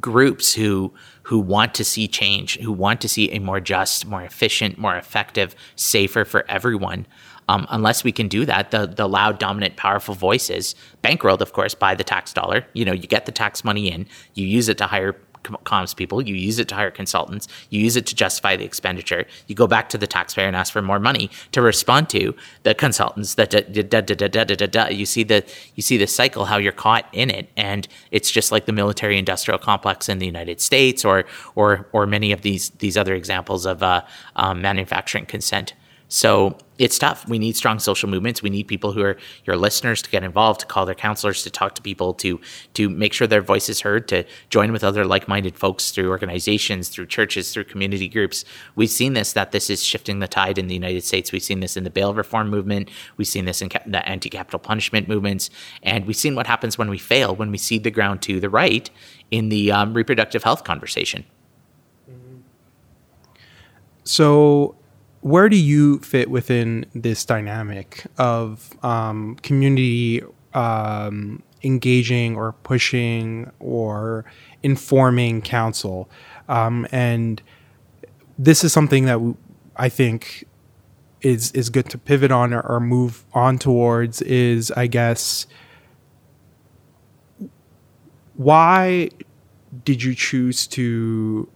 groups 0.00 0.54
who 0.54 0.92
who 1.22 1.38
want 1.38 1.74
to 1.74 1.84
see 1.84 2.08
change 2.08 2.58
who 2.58 2.72
want 2.72 3.00
to 3.00 3.08
see 3.08 3.30
a 3.32 3.38
more 3.40 3.60
just 3.60 4.06
more 4.06 4.22
efficient 4.22 4.78
more 4.78 4.96
effective 4.96 5.54
safer 5.76 6.24
for 6.24 6.44
everyone 6.48 7.06
um, 7.48 7.66
unless 7.70 8.04
we 8.04 8.12
can 8.12 8.28
do 8.28 8.44
that, 8.44 8.70
the 8.70 8.86
the 8.86 9.08
loud, 9.08 9.38
dominant, 9.38 9.76
powerful 9.76 10.14
voices, 10.14 10.74
bankrolled, 11.02 11.40
of 11.40 11.52
course, 11.54 11.74
by 11.74 11.94
the 11.94 12.04
tax 12.04 12.32
dollar. 12.32 12.66
You 12.74 12.84
know, 12.84 12.92
you 12.92 13.08
get 13.08 13.26
the 13.26 13.32
tax 13.32 13.64
money 13.64 13.90
in, 13.90 14.06
you 14.34 14.46
use 14.46 14.68
it 14.68 14.78
to 14.78 14.86
hire 14.86 15.14
comms 15.64 15.94
people, 15.94 16.20
you 16.22 16.34
use 16.34 16.58
it 16.58 16.68
to 16.68 16.74
hire 16.74 16.90
consultants, 16.90 17.48
you 17.70 17.80
use 17.80 17.96
it 17.96 18.06
to 18.06 18.14
justify 18.14 18.56
the 18.56 18.64
expenditure. 18.64 19.26
You 19.46 19.54
go 19.54 19.66
back 19.66 19.88
to 19.90 19.98
the 19.98 20.06
taxpayer 20.06 20.46
and 20.46 20.56
ask 20.56 20.72
for 20.72 20.82
more 20.82 20.98
money 20.98 21.30
to 21.52 21.62
respond 21.62 22.08
to 22.10 22.34
the 22.62 22.74
consultants. 22.74 23.34
That 23.34 23.52
you 24.94 25.06
see 25.06 25.22
the 25.24 25.44
you 25.74 25.82
see 25.82 25.96
the 25.96 26.06
cycle 26.06 26.44
how 26.46 26.56
you're 26.56 26.72
caught 26.72 27.06
in 27.12 27.30
it, 27.30 27.48
and 27.56 27.88
it's 28.10 28.30
just 28.30 28.52
like 28.52 28.66
the 28.66 28.72
military 28.72 29.18
industrial 29.18 29.58
complex 29.58 30.08
in 30.08 30.18
the 30.18 30.26
United 30.26 30.60
States, 30.60 31.04
or 31.04 31.24
or 31.54 31.88
or 31.92 32.06
many 32.06 32.32
of 32.32 32.42
these 32.42 32.70
these 32.78 32.96
other 32.96 33.14
examples 33.14 33.66
of 33.66 33.82
uh, 33.82 34.02
um, 34.36 34.60
manufacturing 34.60 35.26
consent. 35.26 35.74
So 36.10 36.56
it's 36.78 36.98
tough. 36.98 37.28
We 37.28 37.38
need 37.38 37.54
strong 37.54 37.78
social 37.78 38.08
movements. 38.08 38.42
We 38.42 38.48
need 38.48 38.66
people 38.66 38.92
who 38.92 39.02
are 39.02 39.18
your 39.44 39.56
listeners 39.56 40.00
to 40.00 40.08
get 40.08 40.24
involved, 40.24 40.60
to 40.60 40.66
call 40.66 40.86
their 40.86 40.94
counselors, 40.94 41.42
to 41.42 41.50
talk 41.50 41.74
to 41.74 41.82
people, 41.82 42.14
to 42.14 42.40
to 42.74 42.88
make 42.88 43.12
sure 43.12 43.26
their 43.26 43.42
voice 43.42 43.68
is 43.68 43.82
heard, 43.82 44.08
to 44.08 44.24
join 44.48 44.72
with 44.72 44.82
other 44.82 45.04
like-minded 45.04 45.58
folks 45.58 45.90
through 45.90 46.08
organizations, 46.08 46.88
through 46.88 47.06
churches, 47.06 47.52
through 47.52 47.64
community 47.64 48.08
groups. 48.08 48.46
We've 48.74 48.88
seen 48.88 49.12
this 49.12 49.34
that 49.34 49.52
this 49.52 49.68
is 49.68 49.82
shifting 49.82 50.20
the 50.20 50.28
tide 50.28 50.56
in 50.56 50.68
the 50.68 50.74
United 50.74 51.04
States. 51.04 51.30
We've 51.30 51.42
seen 51.42 51.60
this 51.60 51.76
in 51.76 51.84
the 51.84 51.90
bail 51.90 52.14
reform 52.14 52.48
movement. 52.48 52.88
We've 53.18 53.28
seen 53.28 53.44
this 53.44 53.60
in 53.60 53.68
the 53.84 54.08
anti-capital 54.08 54.60
punishment 54.60 55.08
movements, 55.08 55.50
and 55.82 56.06
we've 56.06 56.16
seen 56.16 56.34
what 56.34 56.46
happens 56.46 56.78
when 56.78 56.88
we 56.88 56.96
fail, 56.96 57.36
when 57.36 57.50
we 57.50 57.58
cede 57.58 57.84
the 57.84 57.90
ground 57.90 58.22
to 58.22 58.40
the 58.40 58.48
right 58.48 58.88
in 59.30 59.50
the 59.50 59.72
um, 59.72 59.92
reproductive 59.92 60.42
health 60.42 60.64
conversation. 60.64 61.26
So 64.04 64.76
where 65.28 65.50
do 65.50 65.56
you 65.56 65.98
fit 65.98 66.30
within 66.30 66.86
this 66.94 67.24
dynamic 67.24 68.06
of 68.16 68.72
um, 68.82 69.36
community 69.42 70.22
um, 70.54 71.42
engaging 71.62 72.34
or 72.34 72.52
pushing 72.62 73.50
or 73.58 74.24
informing 74.62 75.42
council? 75.42 76.08
Um, 76.48 76.86
and 76.92 77.42
this 78.38 78.64
is 78.64 78.72
something 78.72 79.04
that 79.04 79.36
I 79.76 79.90
think 79.90 80.44
is 81.20 81.52
is 81.52 81.68
good 81.68 81.90
to 81.90 81.98
pivot 81.98 82.30
on 82.30 82.54
or, 82.54 82.60
or 82.60 82.80
move 82.80 83.24
on 83.34 83.58
towards. 83.58 84.22
Is 84.22 84.70
I 84.70 84.86
guess 84.86 85.46
why 88.34 89.10
did 89.84 90.02
you 90.02 90.14
choose 90.14 90.66
to 90.68 91.50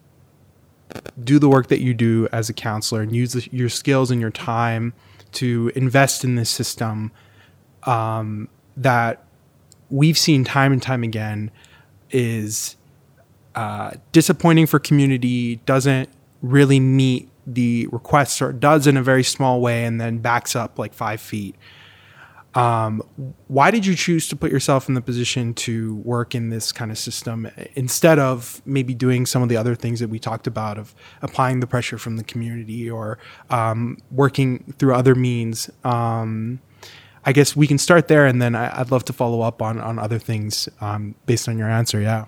do 1.22 1.38
the 1.38 1.48
work 1.48 1.68
that 1.68 1.80
you 1.80 1.94
do 1.94 2.28
as 2.32 2.48
a 2.48 2.52
counselor 2.52 3.02
and 3.02 3.14
use 3.14 3.32
the, 3.32 3.48
your 3.52 3.68
skills 3.68 4.10
and 4.10 4.20
your 4.20 4.30
time 4.30 4.92
to 5.32 5.72
invest 5.74 6.24
in 6.24 6.34
this 6.34 6.50
system 6.50 7.10
um, 7.84 8.48
that 8.76 9.24
we've 9.90 10.18
seen 10.18 10.44
time 10.44 10.72
and 10.72 10.82
time 10.82 11.02
again 11.02 11.50
is 12.10 12.76
uh, 13.54 13.92
disappointing 14.12 14.66
for 14.66 14.78
community, 14.78 15.56
doesn't 15.66 16.08
really 16.42 16.80
meet 16.80 17.28
the 17.46 17.88
requests 17.90 18.40
or 18.40 18.52
does 18.52 18.86
in 18.86 18.96
a 18.96 19.02
very 19.02 19.24
small 19.24 19.60
way 19.60 19.84
and 19.84 20.00
then 20.00 20.18
backs 20.18 20.54
up 20.54 20.78
like 20.78 20.94
five 20.94 21.20
feet. 21.20 21.56
Um, 22.54 23.02
why 23.48 23.70
did 23.70 23.86
you 23.86 23.94
choose 23.94 24.28
to 24.28 24.36
put 24.36 24.50
yourself 24.50 24.88
in 24.88 24.94
the 24.94 25.00
position 25.00 25.54
to 25.54 25.96
work 25.96 26.34
in 26.34 26.50
this 26.50 26.70
kind 26.70 26.90
of 26.90 26.98
system 26.98 27.48
instead 27.74 28.18
of 28.18 28.60
maybe 28.66 28.94
doing 28.94 29.24
some 29.24 29.42
of 29.42 29.48
the 29.48 29.56
other 29.56 29.74
things 29.74 30.00
that 30.00 30.08
we 30.08 30.18
talked 30.18 30.46
about 30.46 30.76
of 30.78 30.94
applying 31.22 31.60
the 31.60 31.66
pressure 31.66 31.96
from 31.96 32.16
the 32.16 32.24
community 32.24 32.90
or 32.90 33.18
um, 33.50 33.96
working 34.10 34.74
through 34.78 34.94
other 34.94 35.14
means? 35.14 35.70
Um, 35.84 36.60
I 37.24 37.32
guess 37.32 37.54
we 37.54 37.66
can 37.66 37.78
start 37.78 38.08
there, 38.08 38.26
and 38.26 38.42
then 38.42 38.54
I, 38.54 38.80
would 38.80 38.90
love 38.90 39.04
to 39.06 39.12
follow 39.12 39.42
up 39.42 39.62
on 39.62 39.80
on 39.80 39.98
other 39.98 40.18
things 40.18 40.68
um, 40.80 41.14
based 41.24 41.48
on 41.48 41.56
your 41.56 41.70
answer. 41.70 42.00
Yeah. 42.00 42.26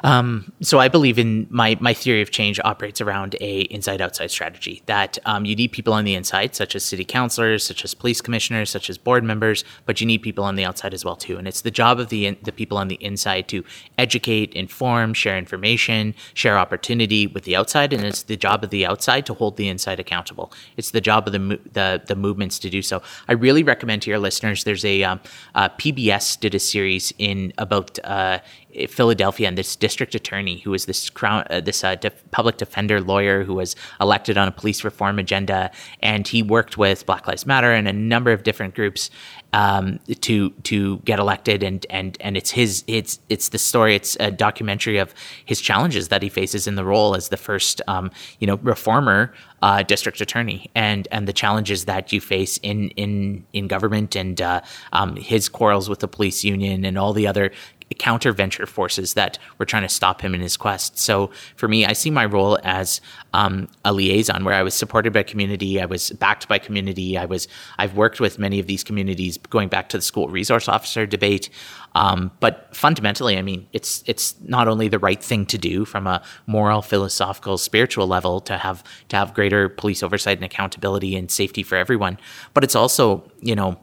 Um, 0.00 0.52
so 0.60 0.78
I 0.78 0.88
believe 0.88 1.18
in 1.18 1.46
my 1.50 1.76
my 1.80 1.92
theory 1.92 2.22
of 2.22 2.30
change 2.30 2.60
operates 2.64 3.00
around 3.00 3.36
a 3.40 3.62
inside 3.62 4.00
outside 4.00 4.30
strategy 4.30 4.82
that 4.86 5.18
um, 5.24 5.44
you 5.44 5.56
need 5.56 5.72
people 5.72 5.92
on 5.92 6.04
the 6.04 6.14
inside, 6.14 6.54
such 6.54 6.76
as 6.76 6.84
city 6.84 7.04
councilors, 7.04 7.64
such 7.64 7.84
as 7.84 7.94
police 7.94 8.20
commissioners, 8.20 8.70
such 8.70 8.88
as 8.88 8.98
board 8.98 9.24
members, 9.24 9.64
but 9.86 10.00
you 10.00 10.06
need 10.06 10.18
people 10.18 10.44
on 10.44 10.56
the 10.56 10.64
outside 10.64 10.94
as 10.94 11.04
well 11.04 11.16
too. 11.16 11.36
And 11.36 11.48
it's 11.48 11.62
the 11.62 11.70
job 11.70 11.98
of 11.98 12.08
the 12.08 12.30
the 12.42 12.52
people 12.52 12.78
on 12.78 12.88
the 12.88 12.96
inside 12.96 13.48
to 13.48 13.64
educate, 13.96 14.54
inform, 14.54 15.14
share 15.14 15.36
information, 15.36 16.14
share 16.34 16.58
opportunity 16.58 17.26
with 17.26 17.44
the 17.44 17.56
outside, 17.56 17.92
and 17.92 18.04
it's 18.04 18.22
the 18.22 18.36
job 18.36 18.62
of 18.62 18.70
the 18.70 18.86
outside 18.86 19.26
to 19.26 19.34
hold 19.34 19.56
the 19.56 19.68
inside 19.68 19.98
accountable. 19.98 20.52
It's 20.76 20.92
the 20.92 21.00
job 21.00 21.26
of 21.26 21.32
the 21.32 21.60
the, 21.72 22.02
the 22.06 22.16
movements 22.16 22.58
to 22.60 22.70
do 22.70 22.82
so. 22.82 23.02
I 23.26 23.32
really 23.32 23.62
recommend 23.62 24.02
to 24.02 24.10
your 24.10 24.18
listeners. 24.18 24.64
There's 24.64 24.84
a 24.84 25.02
um, 25.02 25.20
uh, 25.54 25.70
PBS 25.70 26.38
did 26.38 26.54
a 26.54 26.58
series 26.60 27.12
in 27.18 27.52
about 27.58 27.98
uh, 28.04 28.38
Philadelphia 28.86 29.48
and 29.48 29.58
this 29.58 29.76
district 29.76 30.14
attorney 30.14 30.58
who 30.58 30.70
was 30.70 30.86
this 30.86 31.10
crown, 31.10 31.44
uh, 31.50 31.60
this 31.60 31.84
uh, 31.84 31.94
def- 31.96 32.30
public 32.30 32.56
defender 32.56 33.00
lawyer 33.00 33.44
who 33.44 33.54
was 33.54 33.76
elected 34.00 34.38
on 34.38 34.48
a 34.48 34.52
police 34.52 34.84
reform 34.84 35.18
agenda, 35.18 35.70
and 36.00 36.26
he 36.28 36.42
worked 36.42 36.78
with 36.78 37.06
Black 37.06 37.26
Lives 37.26 37.46
Matter 37.46 37.72
and 37.72 37.88
a 37.88 37.92
number 37.92 38.32
of 38.32 38.42
different 38.42 38.74
groups 38.74 39.10
um, 39.52 39.98
to 40.20 40.50
to 40.50 40.98
get 40.98 41.18
elected, 41.18 41.62
and 41.62 41.86
and 41.90 42.16
and 42.20 42.36
it's 42.36 42.50
his 42.50 42.84
it's 42.86 43.18
it's 43.28 43.48
the 43.48 43.58
story. 43.58 43.94
It's 43.94 44.16
a 44.20 44.30
documentary 44.30 44.98
of 44.98 45.14
his 45.44 45.60
challenges 45.60 46.08
that 46.08 46.22
he 46.22 46.28
faces 46.28 46.66
in 46.66 46.74
the 46.74 46.84
role 46.84 47.14
as 47.14 47.28
the 47.28 47.36
first 47.36 47.80
um, 47.88 48.10
you 48.40 48.46
know 48.46 48.56
reformer 48.56 49.32
uh, 49.62 49.82
district 49.82 50.20
attorney, 50.20 50.70
and 50.74 51.08
and 51.10 51.26
the 51.26 51.32
challenges 51.32 51.86
that 51.86 52.12
you 52.12 52.20
face 52.20 52.58
in 52.58 52.90
in 52.90 53.44
in 53.52 53.68
government, 53.68 54.16
and 54.16 54.40
uh, 54.40 54.60
um, 54.92 55.16
his 55.16 55.48
quarrels 55.48 55.88
with 55.88 56.00
the 56.00 56.08
police 56.08 56.44
union, 56.44 56.84
and 56.84 56.98
all 56.98 57.12
the 57.12 57.26
other 57.26 57.50
counter 57.94 58.32
venture 58.32 58.66
forces 58.66 59.14
that 59.14 59.38
were 59.58 59.64
trying 59.64 59.82
to 59.82 59.88
stop 59.88 60.20
him 60.20 60.34
in 60.34 60.40
his 60.40 60.56
quest. 60.56 60.98
So 60.98 61.30
for 61.56 61.68
me, 61.68 61.86
I 61.86 61.92
see 61.92 62.10
my 62.10 62.26
role 62.26 62.58
as 62.62 63.00
um, 63.32 63.68
a 63.84 63.92
liaison 63.92 64.44
where 64.44 64.54
I 64.54 64.62
was 64.62 64.74
supported 64.74 65.12
by 65.12 65.22
community, 65.22 65.80
I 65.80 65.86
was 65.86 66.10
backed 66.10 66.48
by 66.48 66.58
community, 66.58 67.16
I 67.16 67.24
was 67.24 67.48
I've 67.78 67.94
worked 67.94 68.20
with 68.20 68.38
many 68.38 68.58
of 68.58 68.66
these 68.66 68.84
communities, 68.84 69.38
going 69.38 69.68
back 69.68 69.88
to 69.90 69.98
the 69.98 70.02
school 70.02 70.28
resource 70.28 70.68
officer 70.68 71.06
debate. 71.06 71.50
Um, 71.94 72.30
but 72.40 72.74
fundamentally, 72.76 73.38
I 73.38 73.42
mean, 73.42 73.66
it's 73.72 74.04
it's 74.06 74.34
not 74.42 74.68
only 74.68 74.88
the 74.88 74.98
right 74.98 75.22
thing 75.22 75.46
to 75.46 75.58
do 75.58 75.84
from 75.84 76.06
a 76.06 76.22
moral, 76.46 76.82
philosophical, 76.82 77.58
spiritual 77.58 78.06
level 78.06 78.40
to 78.42 78.58
have 78.58 78.84
to 79.08 79.16
have 79.16 79.34
greater 79.34 79.68
police 79.68 80.02
oversight 80.02 80.38
and 80.38 80.44
accountability 80.44 81.16
and 81.16 81.30
safety 81.30 81.62
for 81.62 81.76
everyone, 81.76 82.18
but 82.54 82.62
it's 82.62 82.76
also 82.76 83.24
you 83.40 83.54
know 83.54 83.78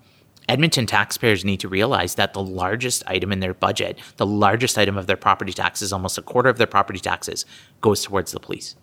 Edmonton 0.48 0.86
taxpayers 0.86 1.44
need 1.44 1.60
to 1.60 1.68
realize 1.68 2.16
that 2.16 2.34
the 2.34 2.44
largest 2.44 3.04
item 3.08 3.32
in 3.32 3.40
their 3.40 3.54
budget, 3.54 4.00
the 4.18 4.26
largest 4.26 4.78
item 4.78 4.98
of 4.98 5.08
their 5.08 5.18
property 5.18 5.54
taxes, 5.54 5.92
almost 5.92 6.18
a 6.18 6.22
quarter 6.22 6.50
of 6.50 6.58
their 6.58 6.68
property 6.68 7.00
taxes, 7.00 7.46
goes 7.82 8.04
towards 8.04 8.32
the 8.32 8.40
police. 8.40 8.76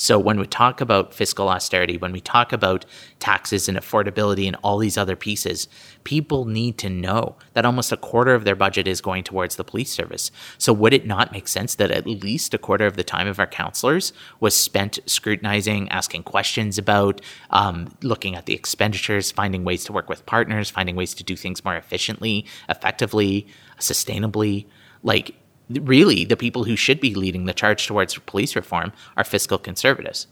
So 0.00 0.16
when 0.16 0.38
we 0.38 0.46
talk 0.46 0.80
about 0.80 1.12
fiscal 1.12 1.48
austerity, 1.48 1.96
when 1.96 2.12
we 2.12 2.20
talk 2.20 2.52
about 2.52 2.86
taxes 3.18 3.68
and 3.68 3.76
affordability 3.76 4.46
and 4.46 4.54
all 4.62 4.78
these 4.78 4.96
other 4.96 5.16
pieces, 5.16 5.66
people 6.04 6.44
need 6.44 6.78
to 6.78 6.88
know 6.88 7.34
that 7.54 7.66
almost 7.66 7.90
a 7.90 7.96
quarter 7.96 8.32
of 8.32 8.44
their 8.44 8.54
budget 8.54 8.86
is 8.86 9.00
going 9.00 9.24
towards 9.24 9.56
the 9.56 9.64
police 9.64 9.90
service. 9.90 10.30
So 10.56 10.72
would 10.72 10.94
it 10.94 11.04
not 11.04 11.32
make 11.32 11.48
sense 11.48 11.74
that 11.74 11.90
at 11.90 12.06
least 12.06 12.54
a 12.54 12.58
quarter 12.58 12.86
of 12.86 12.94
the 12.94 13.02
time 13.02 13.26
of 13.26 13.40
our 13.40 13.46
counselors 13.48 14.12
was 14.38 14.54
spent 14.54 15.00
scrutinizing, 15.04 15.88
asking 15.88 16.22
questions 16.22 16.78
about, 16.78 17.20
um, 17.50 17.92
looking 18.00 18.36
at 18.36 18.46
the 18.46 18.54
expenditures, 18.54 19.32
finding 19.32 19.64
ways 19.64 19.82
to 19.86 19.92
work 19.92 20.08
with 20.08 20.24
partners, 20.26 20.70
finding 20.70 20.94
ways 20.94 21.12
to 21.14 21.24
do 21.24 21.34
things 21.34 21.64
more 21.64 21.74
efficiently, 21.74 22.46
effectively, 22.68 23.48
sustainably? 23.80 24.66
Like 25.02 25.34
really 25.70 26.24
the 26.24 26.36
people 26.36 26.64
who 26.64 26.76
should 26.76 27.00
be 27.00 27.14
leading 27.14 27.44
the 27.44 27.54
charge 27.54 27.86
towards 27.86 28.16
police 28.18 28.56
reform 28.56 28.92
are 29.16 29.24
fiscal 29.24 29.58
conservatives. 29.58 30.26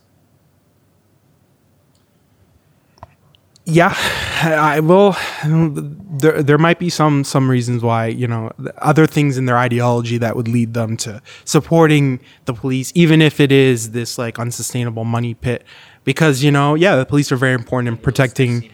Yeah, 3.69 3.97
I 4.45 4.79
will. 4.79 5.17
There, 5.43 6.41
there 6.41 6.57
might 6.57 6.79
be 6.79 6.89
some 6.89 7.25
some 7.25 7.51
reasons 7.51 7.83
why 7.83 8.07
you 8.07 8.29
know 8.29 8.53
other 8.79 9.09
things 9.09 9.37
in 9.37 9.47
their 9.47 9.59
ideology 9.59 10.19
that 10.19 10.37
would 10.37 10.47
lead 10.47 10.73
them 10.75 10.97
to 10.99 11.21
supporting 11.45 12.21
the 12.45 12.55
police, 12.55 12.93
even 12.95 13.21
if 13.21 13.41
it 13.41 13.51
is 13.51 13.91
this 13.91 14.19
like 14.19 14.39
unsustainable 14.39 15.05
money 15.05 15.35
pit. 15.35 15.65
Because 16.05 16.45
you 16.45 16.53
know, 16.53 16.77
yeah, 16.77 16.95
the 16.95 17.05
police 17.05 17.33
are 17.33 17.37
very 17.37 17.55
important 17.55 17.89
in 17.89 17.97
protecting. 17.97 18.71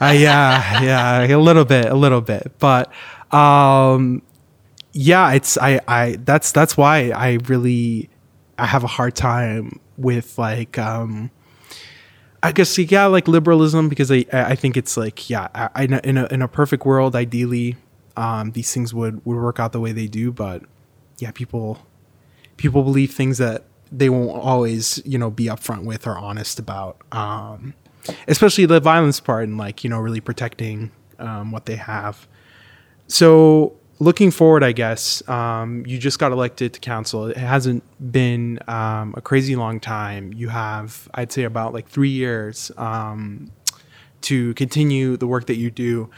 Uh, 0.00 0.14
yeah, 0.16 0.80
yeah, 0.80 1.26
a 1.26 1.36
little 1.36 1.64
bit, 1.64 1.86
a 1.86 1.96
little 1.96 2.20
bit, 2.20 2.52
but 2.60 2.92
um, 3.34 4.22
yeah, 4.92 5.32
it's 5.32 5.56
I 5.58 5.80
I 5.86 6.16
that's 6.24 6.52
that's 6.52 6.76
why 6.76 7.10
I 7.10 7.38
really 7.46 8.08
I 8.58 8.66
have 8.66 8.84
a 8.84 8.88
hard 8.88 9.14
time 9.14 9.80
with 9.96 10.38
like 10.38 10.78
um 10.78 11.30
I 12.42 12.52
guess 12.52 12.76
yeah 12.78 13.06
like 13.06 13.28
liberalism 13.28 13.88
because 13.88 14.10
I 14.10 14.24
I 14.32 14.54
think 14.54 14.76
it's 14.76 14.96
like 14.96 15.28
yeah 15.30 15.48
I, 15.54 15.84
in 15.84 16.16
a 16.16 16.26
in 16.26 16.42
a 16.42 16.48
perfect 16.48 16.84
world 16.84 17.14
ideally 17.14 17.76
um 18.16 18.52
these 18.52 18.72
things 18.72 18.92
would 18.94 19.24
would 19.24 19.36
work 19.36 19.60
out 19.60 19.72
the 19.72 19.80
way 19.80 19.92
they 19.92 20.06
do 20.06 20.32
but 20.32 20.62
yeah 21.18 21.30
people 21.30 21.86
people 22.56 22.82
believe 22.82 23.12
things 23.12 23.38
that 23.38 23.64
they 23.92 24.08
won't 24.08 24.30
always 24.30 25.02
you 25.04 25.18
know 25.18 25.30
be 25.30 25.44
upfront 25.44 25.84
with 25.84 26.06
or 26.06 26.16
honest 26.16 26.58
about 26.58 26.96
um 27.12 27.74
especially 28.26 28.66
the 28.66 28.80
violence 28.80 29.20
part 29.20 29.44
and 29.44 29.58
like 29.58 29.84
you 29.84 29.90
know 29.90 29.98
really 29.98 30.20
protecting 30.20 30.90
um 31.18 31.50
what 31.52 31.66
they 31.66 31.76
have. 31.76 32.26
So 33.06 33.76
looking 34.00 34.30
forward, 34.30 34.64
I 34.64 34.72
guess 34.72 35.26
um, 35.28 35.84
you 35.86 35.98
just 35.98 36.18
got 36.18 36.32
elected 36.32 36.72
to 36.72 36.80
council. 36.80 37.26
It 37.26 37.36
hasn't 37.36 37.84
been 38.10 38.58
um, 38.66 39.14
a 39.16 39.20
crazy 39.20 39.54
long 39.54 39.78
time. 39.78 40.32
You 40.32 40.48
have, 40.48 41.08
I'd 41.14 41.30
say, 41.30 41.44
about 41.44 41.72
like 41.72 41.88
three 41.88 42.08
years 42.08 42.72
um, 42.76 43.52
to 44.22 44.54
continue 44.54 45.16
the 45.16 45.28
work 45.28 45.46
that 45.46 45.56
you 45.56 45.70
do. 45.70 46.10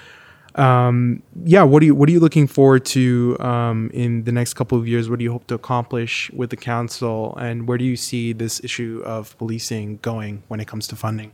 Um, 0.55 1.23
yeah, 1.45 1.63
what 1.63 1.83
are 1.83 1.87
you 1.87 1.95
what 1.95 2.11
are 2.11 2.13
you 2.13 2.21
looking 2.21 2.47
forward 2.47 2.85
to 2.87 3.39
um, 3.41 3.91
in 3.95 4.25
the 4.25 4.33
next 4.33 4.53
couple 4.53 4.77
of 4.79 4.87
years? 4.87 5.09
What 5.09 5.19
do 5.19 5.25
you 5.25 5.33
hope 5.33 5.47
to 5.47 5.55
accomplish 5.55 6.31
with 6.31 6.51
the 6.51 6.59
council, 6.59 7.35
and 7.37 7.67
where 7.67 7.79
do 7.79 7.85
you 7.85 7.97
see 7.97 8.35
this 8.35 8.63
issue 8.63 9.03
of 9.07 9.37
policing 9.39 9.99
going 10.03 10.43
when 10.49 10.61
it 10.61 10.69
comes 10.69 10.87
to 10.89 10.97
funding? 10.97 11.33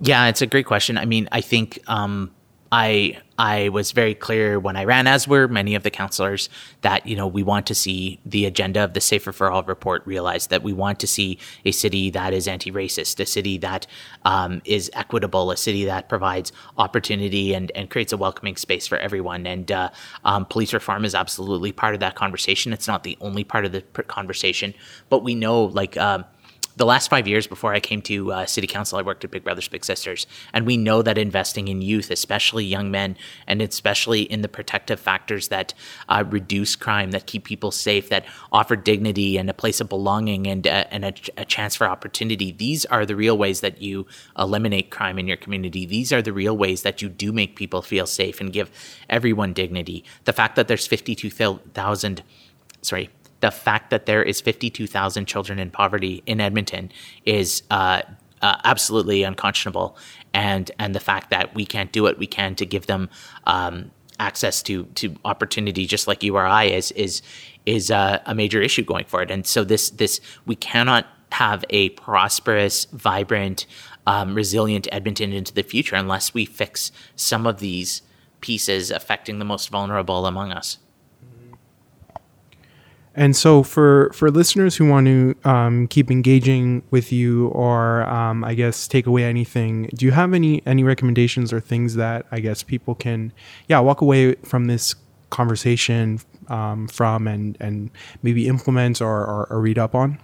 Yeah, 0.00 0.28
it's 0.28 0.40
a 0.40 0.46
great 0.46 0.64
question. 0.64 0.96
I 0.96 1.04
mean, 1.04 1.28
I 1.30 1.42
think 1.42 1.78
um, 1.88 2.30
I 2.70 3.18
I 3.38 3.68
was 3.68 3.92
very 3.92 4.14
clear 4.14 4.58
when 4.58 4.76
I 4.76 4.84
ran, 4.84 5.06
as 5.06 5.28
were 5.28 5.46
many 5.46 5.74
of 5.74 5.84
the 5.84 5.90
councillors, 5.90 6.48
that 6.82 7.06
you 7.06 7.16
know 7.16 7.26
we 7.26 7.42
want 7.42 7.66
to 7.68 7.74
see 7.74 8.20
the 8.26 8.44
agenda 8.46 8.84
of 8.84 8.94
the 8.94 9.00
Safer 9.00 9.32
for 9.32 9.50
All 9.50 9.62
report 9.62 10.06
realized. 10.06 10.50
That 10.50 10.62
we 10.62 10.72
want 10.72 11.00
to 11.00 11.06
see 11.06 11.38
a 11.64 11.72
city 11.72 12.10
that 12.10 12.34
is 12.34 12.46
anti-racist, 12.46 13.20
a 13.20 13.26
city 13.26 13.58
that 13.58 13.86
um, 14.24 14.60
is 14.64 14.90
equitable, 14.92 15.50
a 15.50 15.56
city 15.56 15.84
that 15.86 16.08
provides 16.08 16.52
opportunity 16.76 17.54
and 17.54 17.72
and 17.74 17.88
creates 17.88 18.12
a 18.12 18.16
welcoming 18.16 18.56
space 18.56 18.86
for 18.86 18.98
everyone. 18.98 19.46
And 19.46 19.70
uh, 19.72 19.90
um, 20.24 20.44
police 20.44 20.74
reform 20.74 21.04
is 21.04 21.14
absolutely 21.14 21.72
part 21.72 21.94
of 21.94 22.00
that 22.00 22.16
conversation. 22.16 22.72
It's 22.72 22.88
not 22.88 23.02
the 23.02 23.16
only 23.20 23.44
part 23.44 23.64
of 23.64 23.72
the 23.72 23.82
conversation, 24.04 24.74
but 25.08 25.22
we 25.22 25.34
know 25.34 25.64
like. 25.64 25.96
Um, 25.96 26.24
the 26.78 26.86
last 26.86 27.10
five 27.10 27.26
years 27.26 27.46
before 27.46 27.74
I 27.74 27.80
came 27.80 28.00
to 28.02 28.32
uh, 28.32 28.46
city 28.46 28.68
council, 28.68 28.98
I 28.98 29.02
worked 29.02 29.24
at 29.24 29.32
Big 29.32 29.44
Brothers 29.44 29.68
Big 29.68 29.84
Sisters, 29.84 30.26
and 30.52 30.64
we 30.64 30.76
know 30.76 31.02
that 31.02 31.18
investing 31.18 31.66
in 31.66 31.82
youth, 31.82 32.10
especially 32.10 32.64
young 32.64 32.90
men, 32.90 33.16
and 33.46 33.60
especially 33.60 34.22
in 34.22 34.42
the 34.42 34.48
protective 34.48 35.00
factors 35.00 35.48
that 35.48 35.74
uh, 36.08 36.24
reduce 36.28 36.76
crime, 36.76 37.10
that 37.10 37.26
keep 37.26 37.44
people 37.44 37.72
safe, 37.72 38.08
that 38.08 38.24
offer 38.52 38.76
dignity 38.76 39.36
and 39.36 39.50
a 39.50 39.54
place 39.54 39.80
of 39.80 39.88
belonging 39.88 40.46
and 40.46 40.66
uh, 40.66 40.84
and 40.90 41.04
a, 41.04 41.12
a 41.36 41.44
chance 41.44 41.74
for 41.74 41.86
opportunity. 41.88 42.52
These 42.52 42.86
are 42.86 43.04
the 43.04 43.16
real 43.16 43.36
ways 43.36 43.60
that 43.60 43.82
you 43.82 44.06
eliminate 44.38 44.90
crime 44.90 45.18
in 45.18 45.26
your 45.26 45.36
community. 45.36 45.84
These 45.84 46.12
are 46.12 46.22
the 46.22 46.32
real 46.32 46.56
ways 46.56 46.82
that 46.82 47.02
you 47.02 47.08
do 47.08 47.32
make 47.32 47.56
people 47.56 47.82
feel 47.82 48.06
safe 48.06 48.40
and 48.40 48.52
give 48.52 48.70
everyone 49.10 49.52
dignity. 49.52 50.04
The 50.24 50.32
fact 50.32 50.54
that 50.54 50.68
there's 50.68 50.86
fifty 50.86 51.14
two 51.16 51.30
thousand 51.30 52.22
sorry 52.82 53.10
the 53.40 53.50
fact 53.50 53.90
that 53.90 54.06
there 54.06 54.22
is 54.22 54.40
52,000 54.40 55.26
children 55.26 55.58
in 55.58 55.70
poverty 55.70 56.22
in 56.26 56.40
Edmonton 56.40 56.90
is 57.24 57.62
uh, 57.70 58.02
uh, 58.42 58.56
absolutely 58.64 59.22
unconscionable, 59.22 59.96
and 60.34 60.70
and 60.78 60.94
the 60.94 61.00
fact 61.00 61.30
that 61.30 61.54
we 61.54 61.66
can't 61.66 61.92
do 61.92 62.02
what 62.02 62.18
we 62.18 62.26
can 62.26 62.54
to 62.56 62.66
give 62.66 62.86
them 62.86 63.08
um, 63.44 63.90
access 64.18 64.62
to 64.64 64.84
to 64.94 65.16
opportunity, 65.24 65.86
just 65.86 66.06
like 66.06 66.22
you 66.22 66.36
I, 66.36 66.64
is 66.64 66.92
is 66.92 67.22
is 67.66 67.90
uh, 67.90 68.20
a 68.26 68.34
major 68.34 68.60
issue 68.60 68.82
going 68.82 69.04
forward. 69.04 69.30
And 69.30 69.46
so 69.46 69.64
this 69.64 69.90
this 69.90 70.20
we 70.46 70.56
cannot 70.56 71.06
have 71.32 71.64
a 71.70 71.90
prosperous, 71.90 72.86
vibrant, 72.86 73.66
um, 74.06 74.34
resilient 74.34 74.88
Edmonton 74.90 75.32
into 75.32 75.52
the 75.52 75.62
future 75.62 75.96
unless 75.96 76.32
we 76.32 76.46
fix 76.46 76.90
some 77.16 77.46
of 77.46 77.60
these 77.60 78.02
pieces 78.40 78.90
affecting 78.90 79.38
the 79.38 79.44
most 79.44 79.68
vulnerable 79.68 80.26
among 80.26 80.52
us. 80.52 80.78
And 83.18 83.34
so, 83.34 83.64
for 83.64 84.12
for 84.14 84.30
listeners 84.30 84.76
who 84.76 84.88
want 84.88 85.06
to 85.08 85.34
um, 85.42 85.88
keep 85.88 86.08
engaging 86.08 86.84
with 86.92 87.10
you, 87.10 87.48
or 87.48 88.02
um, 88.02 88.44
I 88.44 88.54
guess 88.54 88.86
take 88.86 89.08
away 89.08 89.24
anything, 89.24 89.90
do 89.92 90.06
you 90.06 90.12
have 90.12 90.32
any 90.32 90.62
any 90.64 90.84
recommendations 90.84 91.52
or 91.52 91.58
things 91.58 91.96
that 91.96 92.26
I 92.30 92.38
guess 92.38 92.62
people 92.62 92.94
can, 92.94 93.32
yeah, 93.66 93.80
walk 93.80 94.02
away 94.02 94.34
from 94.44 94.66
this 94.66 94.94
conversation 95.30 96.20
um, 96.46 96.86
from 96.86 97.26
and 97.26 97.56
and 97.58 97.90
maybe 98.22 98.46
implement 98.46 99.02
or, 99.02 99.26
or, 99.26 99.48
or 99.50 99.60
read 99.60 99.80
up 99.80 99.96
on? 99.96 100.20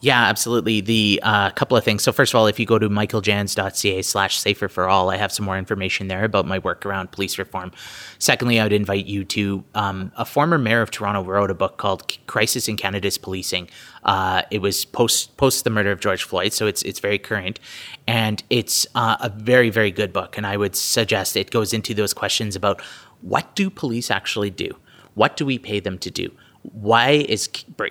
Yeah, 0.00 0.22
absolutely. 0.26 0.80
The 0.80 1.18
uh, 1.24 1.50
couple 1.50 1.76
of 1.76 1.82
things. 1.82 2.04
So 2.04 2.12
first 2.12 2.32
of 2.32 2.38
all, 2.38 2.46
if 2.46 2.60
you 2.60 2.66
go 2.66 2.78
to 2.78 2.88
michaeljanz.ca 2.88 4.02
slash 4.02 4.38
safer 4.38 4.68
for 4.68 4.88
all, 4.88 5.10
I 5.10 5.16
have 5.16 5.32
some 5.32 5.44
more 5.44 5.58
information 5.58 6.06
there 6.06 6.22
about 6.22 6.46
my 6.46 6.60
work 6.60 6.86
around 6.86 7.10
police 7.10 7.36
reform. 7.36 7.72
Secondly, 8.20 8.60
I 8.60 8.62
would 8.62 8.72
invite 8.72 9.06
you 9.06 9.24
to 9.24 9.64
um, 9.74 10.12
a 10.16 10.24
former 10.24 10.56
mayor 10.56 10.82
of 10.82 10.92
Toronto 10.92 11.24
wrote 11.24 11.50
a 11.50 11.54
book 11.54 11.78
called 11.78 12.16
Crisis 12.28 12.68
in 12.68 12.76
Canada's 12.76 13.18
Policing. 13.18 13.68
Uh, 14.04 14.42
it 14.52 14.62
was 14.62 14.84
post 14.84 15.36
post 15.36 15.64
the 15.64 15.70
murder 15.70 15.90
of 15.90 15.98
George 15.98 16.22
Floyd, 16.22 16.52
so 16.52 16.68
it's 16.68 16.82
it's 16.82 17.00
very 17.00 17.18
current, 17.18 17.58
and 18.06 18.44
it's 18.50 18.86
uh, 18.94 19.16
a 19.20 19.28
very 19.28 19.68
very 19.68 19.90
good 19.90 20.12
book. 20.12 20.36
And 20.36 20.46
I 20.46 20.56
would 20.56 20.76
suggest 20.76 21.36
it 21.36 21.50
goes 21.50 21.72
into 21.72 21.92
those 21.92 22.14
questions 22.14 22.54
about 22.54 22.80
what 23.20 23.56
do 23.56 23.68
police 23.68 24.12
actually 24.12 24.50
do, 24.50 24.70
what 25.14 25.36
do 25.36 25.44
we 25.44 25.58
pay 25.58 25.80
them 25.80 25.98
to 25.98 26.10
do 26.10 26.30
why 26.72 27.10
is 27.10 27.48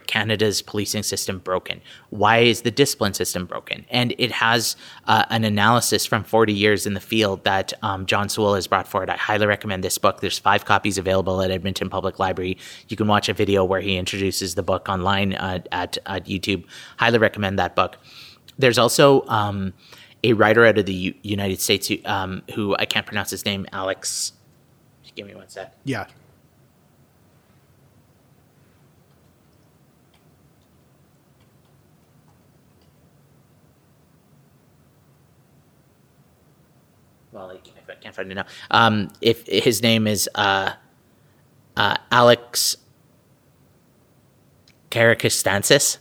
Canada's 0.07 0.61
policing 0.61 1.03
system 1.03 1.39
broken? 1.39 1.81
Why 2.09 2.39
is 2.39 2.61
the 2.61 2.71
discipline 2.71 3.13
system 3.13 3.45
broken? 3.45 3.85
And 3.89 4.13
it 4.17 4.31
has 4.31 4.75
uh, 5.05 5.25
an 5.29 5.43
analysis 5.43 6.05
from 6.05 6.23
40 6.23 6.53
years 6.53 6.85
in 6.85 6.93
the 6.93 6.99
field 6.99 7.43
that 7.43 7.73
um, 7.81 8.05
John 8.05 8.29
Sewell 8.29 8.55
has 8.55 8.67
brought 8.67 8.87
forward. 8.87 9.09
I 9.09 9.17
highly 9.17 9.45
recommend 9.45 9.83
this 9.83 9.97
book. 9.97 10.21
There's 10.21 10.39
five 10.39 10.65
copies 10.65 10.97
available 10.97 11.41
at 11.41 11.51
Edmonton 11.51 11.89
Public 11.89 12.19
Library. 12.19 12.57
You 12.87 12.97
can 12.97 13.07
watch 13.07 13.29
a 13.29 13.33
video 13.33 13.63
where 13.63 13.81
he 13.81 13.97
introduces 13.97 14.55
the 14.55 14.63
book 14.63 14.89
online 14.89 15.33
uh, 15.33 15.59
at, 15.71 15.97
at 16.05 16.25
YouTube. 16.25 16.65
Highly 16.97 17.19
recommend 17.19 17.59
that 17.59 17.75
book. 17.75 17.97
There's 18.57 18.77
also 18.77 19.23
um, 19.27 19.73
a 20.23 20.33
writer 20.33 20.65
out 20.65 20.77
of 20.77 20.85
the 20.85 20.93
U- 20.93 21.13
United 21.21 21.61
States 21.61 21.87
who, 21.87 21.97
um, 22.05 22.43
who 22.53 22.75
I 22.77 22.85
can't 22.85 23.05
pronounce 23.05 23.29
his 23.29 23.45
name, 23.45 23.65
Alex. 23.71 24.33
Give 25.15 25.25
me 25.25 25.33
one 25.33 25.49
sec. 25.49 25.73
Yeah. 25.83 26.05
Well, 37.37 37.51
I 37.51 37.93
can't 37.95 38.15
find 38.15 38.31
it 38.31 38.35
now. 38.35 38.45
Um, 38.71 39.09
if 39.21 39.45
his 39.45 39.81
name 39.83 40.07
is 40.07 40.27
uh, 40.35 40.73
uh, 41.75 41.97
Alex 42.11 42.77
Karakatsanis. 44.89 45.97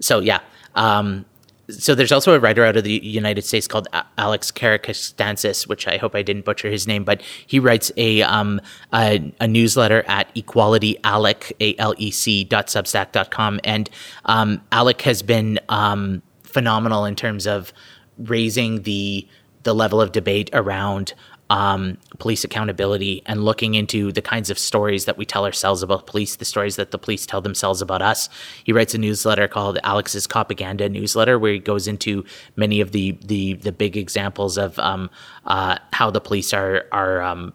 So 0.00 0.18
yeah. 0.18 0.40
Um, 0.74 1.26
so 1.68 1.94
there's 1.94 2.10
also 2.10 2.34
a 2.34 2.40
writer 2.40 2.64
out 2.64 2.76
of 2.76 2.82
the 2.82 2.98
United 3.04 3.44
States 3.44 3.68
called 3.68 3.86
Alex 4.18 4.50
Karakatsanis, 4.50 5.68
which 5.68 5.86
I 5.86 5.98
hope 5.98 6.16
I 6.16 6.22
didn't 6.22 6.44
butcher 6.44 6.68
his 6.68 6.88
name, 6.88 7.04
but 7.04 7.22
he 7.46 7.60
writes 7.60 7.92
a 7.96 8.22
um, 8.22 8.60
a, 8.92 9.32
a, 9.40 9.46
newsletter 9.46 10.02
at 10.08 10.36
Equality 10.36 10.98
A 11.04 11.74
L 11.78 11.94
E 11.96 12.10
C 12.10 12.42
dot 12.42 12.66
substack 12.66 13.12
dot 13.12 13.30
com, 13.30 13.60
and 13.62 13.88
um, 14.24 14.60
Alec 14.72 15.02
has 15.02 15.22
been 15.22 15.60
um, 15.68 16.22
phenomenal 16.42 17.04
in 17.04 17.14
terms 17.14 17.46
of 17.46 17.72
raising 18.18 18.82
the 18.82 19.28
the 19.62 19.74
level 19.74 20.00
of 20.00 20.12
debate 20.12 20.50
around 20.52 21.14
um, 21.50 21.98
police 22.18 22.44
accountability 22.44 23.22
and 23.26 23.44
looking 23.44 23.74
into 23.74 24.12
the 24.12 24.22
kinds 24.22 24.50
of 24.50 24.58
stories 24.58 25.04
that 25.06 25.18
we 25.18 25.26
tell 25.26 25.44
ourselves 25.44 25.82
about 25.82 26.06
police, 26.06 26.36
the 26.36 26.44
stories 26.44 26.76
that 26.76 26.92
the 26.92 26.98
police 26.98 27.26
tell 27.26 27.40
themselves 27.40 27.82
about 27.82 28.00
us. 28.00 28.28
He 28.62 28.72
writes 28.72 28.94
a 28.94 28.98
newsletter 28.98 29.48
called 29.48 29.78
Alex's 29.82 30.28
Copaganda 30.28 30.88
Newsletter, 30.88 31.38
where 31.38 31.54
he 31.54 31.58
goes 31.58 31.88
into 31.88 32.24
many 32.54 32.80
of 32.80 32.92
the 32.92 33.18
the 33.24 33.54
the 33.54 33.72
big 33.72 33.96
examples 33.96 34.56
of 34.56 34.78
um, 34.78 35.10
uh, 35.44 35.78
how 35.92 36.10
the 36.10 36.20
police 36.20 36.54
are 36.54 36.86
are 36.92 37.20
um, 37.20 37.52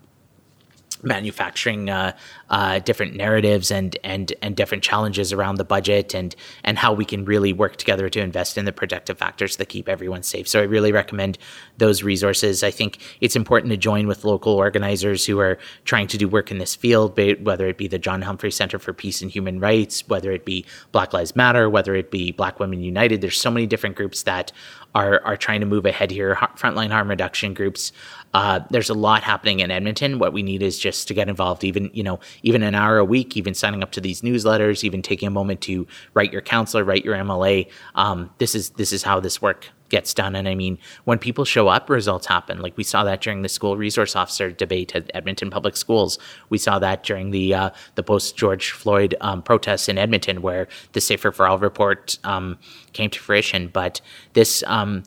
manufacturing 1.05 1.89
uh, 1.89 2.15
uh, 2.49 2.79
different 2.79 3.15
narratives 3.15 3.71
and 3.71 3.97
and 4.03 4.33
and 4.41 4.55
different 4.55 4.83
challenges 4.83 5.31
around 5.31 5.55
the 5.55 5.65
budget 5.65 6.13
and 6.13 6.35
and 6.63 6.77
how 6.77 6.93
we 6.93 7.05
can 7.05 7.25
really 7.25 7.53
work 7.53 7.75
together 7.77 8.09
to 8.09 8.19
invest 8.19 8.57
in 8.57 8.65
the 8.65 8.71
protective 8.71 9.17
factors 9.17 9.57
that 9.57 9.69
keep 9.69 9.87
everyone 9.87 10.23
safe. 10.23 10.47
So 10.47 10.59
I 10.59 10.63
really 10.63 10.91
recommend 10.91 11.37
those 11.77 12.03
resources. 12.03 12.63
I 12.63 12.71
think 12.71 12.99
it's 13.21 13.35
important 13.35 13.71
to 13.71 13.77
join 13.77 14.07
with 14.07 14.23
local 14.23 14.53
organizers 14.53 15.25
who 15.25 15.39
are 15.39 15.57
trying 15.83 16.07
to 16.07 16.17
do 16.17 16.27
work 16.27 16.51
in 16.51 16.57
this 16.57 16.75
field, 16.75 17.17
whether 17.43 17.67
it 17.67 17.77
be 17.77 17.87
the 17.87 17.99
John 17.99 18.21
Humphrey 18.21 18.51
Center 18.51 18.79
for 18.79 18.93
Peace 18.93 19.21
and 19.21 19.31
Human 19.31 19.59
Rights, 19.59 20.07
whether 20.07 20.31
it 20.31 20.45
be 20.45 20.65
Black 20.91 21.13
Lives 21.13 21.35
Matter, 21.35 21.69
whether 21.69 21.95
it 21.95 22.11
be 22.11 22.31
Black 22.31 22.59
Women 22.59 22.81
United. 22.81 23.21
There's 23.21 23.39
so 23.39 23.51
many 23.51 23.67
different 23.67 23.95
groups 23.95 24.23
that 24.23 24.51
are 24.93 25.21
are 25.25 25.37
trying 25.37 25.59
to 25.59 25.65
move 25.65 25.85
ahead 25.85 26.09
here. 26.09 26.35
Frontline 26.55 26.91
harm 26.91 27.09
reduction 27.09 27.53
groups. 27.53 27.91
Uh, 28.35 28.59
there's 28.69 28.89
a 28.89 28.93
lot 28.93 29.23
happening 29.23 29.61
in 29.61 29.71
Edmonton. 29.71 30.19
What 30.19 30.33
we 30.33 30.43
need 30.43 30.61
is 30.61 30.77
just 30.77 31.07
to 31.07 31.13
get 31.13 31.29
involved, 31.29 31.63
even 31.63 31.89
you 31.93 32.03
know, 32.03 32.19
even 32.43 32.63
an 32.63 32.75
hour 32.75 32.97
a 32.97 33.05
week, 33.05 33.37
even 33.37 33.53
signing 33.53 33.81
up 33.81 33.93
to 33.93 34.01
these 34.01 34.23
newsletters, 34.23 34.83
even 34.83 35.01
taking 35.01 35.29
a 35.29 35.31
moment 35.31 35.61
to 35.61 35.87
write 36.13 36.33
your 36.33 36.41
counselor, 36.41 36.83
write 36.83 37.05
your 37.05 37.15
MLA. 37.15 37.69
Um, 37.95 38.29
this 38.39 38.53
is 38.53 38.71
this 38.71 38.91
is 38.91 39.03
how 39.03 39.21
this 39.21 39.41
work 39.41 39.69
gets 39.87 40.13
done. 40.13 40.35
And 40.35 40.49
I 40.49 40.55
mean, 40.55 40.77
when 41.05 41.17
people 41.17 41.45
show 41.45 41.69
up, 41.69 41.89
results 41.89 42.27
happen. 42.27 42.59
Like 42.59 42.75
we 42.75 42.83
saw 42.83 43.05
that 43.05 43.21
during 43.21 43.41
the 43.41 43.47
school 43.47 43.77
resource 43.77 44.17
officer 44.17 44.51
debate 44.51 44.93
at 44.93 45.09
Edmonton 45.13 45.49
Public 45.49 45.77
Schools. 45.77 46.19
We 46.49 46.57
saw 46.57 46.77
that 46.79 47.03
during 47.03 47.31
the 47.31 47.53
uh, 47.53 47.69
the 47.95 48.03
post 48.03 48.35
George 48.35 48.71
Floyd 48.71 49.15
um, 49.21 49.43
protests 49.43 49.87
in 49.87 49.97
Edmonton, 49.97 50.41
where 50.41 50.67
the 50.91 50.99
Safer 50.99 51.31
for 51.31 51.47
All 51.47 51.57
report 51.57 52.19
um, 52.25 52.57
came 52.91 53.09
to 53.11 53.19
fruition. 53.21 53.69
But 53.69 54.01
this, 54.33 54.61
um, 54.67 55.03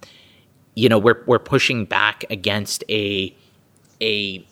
you 0.78 0.88
know, 0.88 0.98
we're 0.98 1.24
we're 1.26 1.40
pushing 1.40 1.84
back 1.86 2.24
against 2.30 2.84
a 2.88 3.34
a 4.00 4.46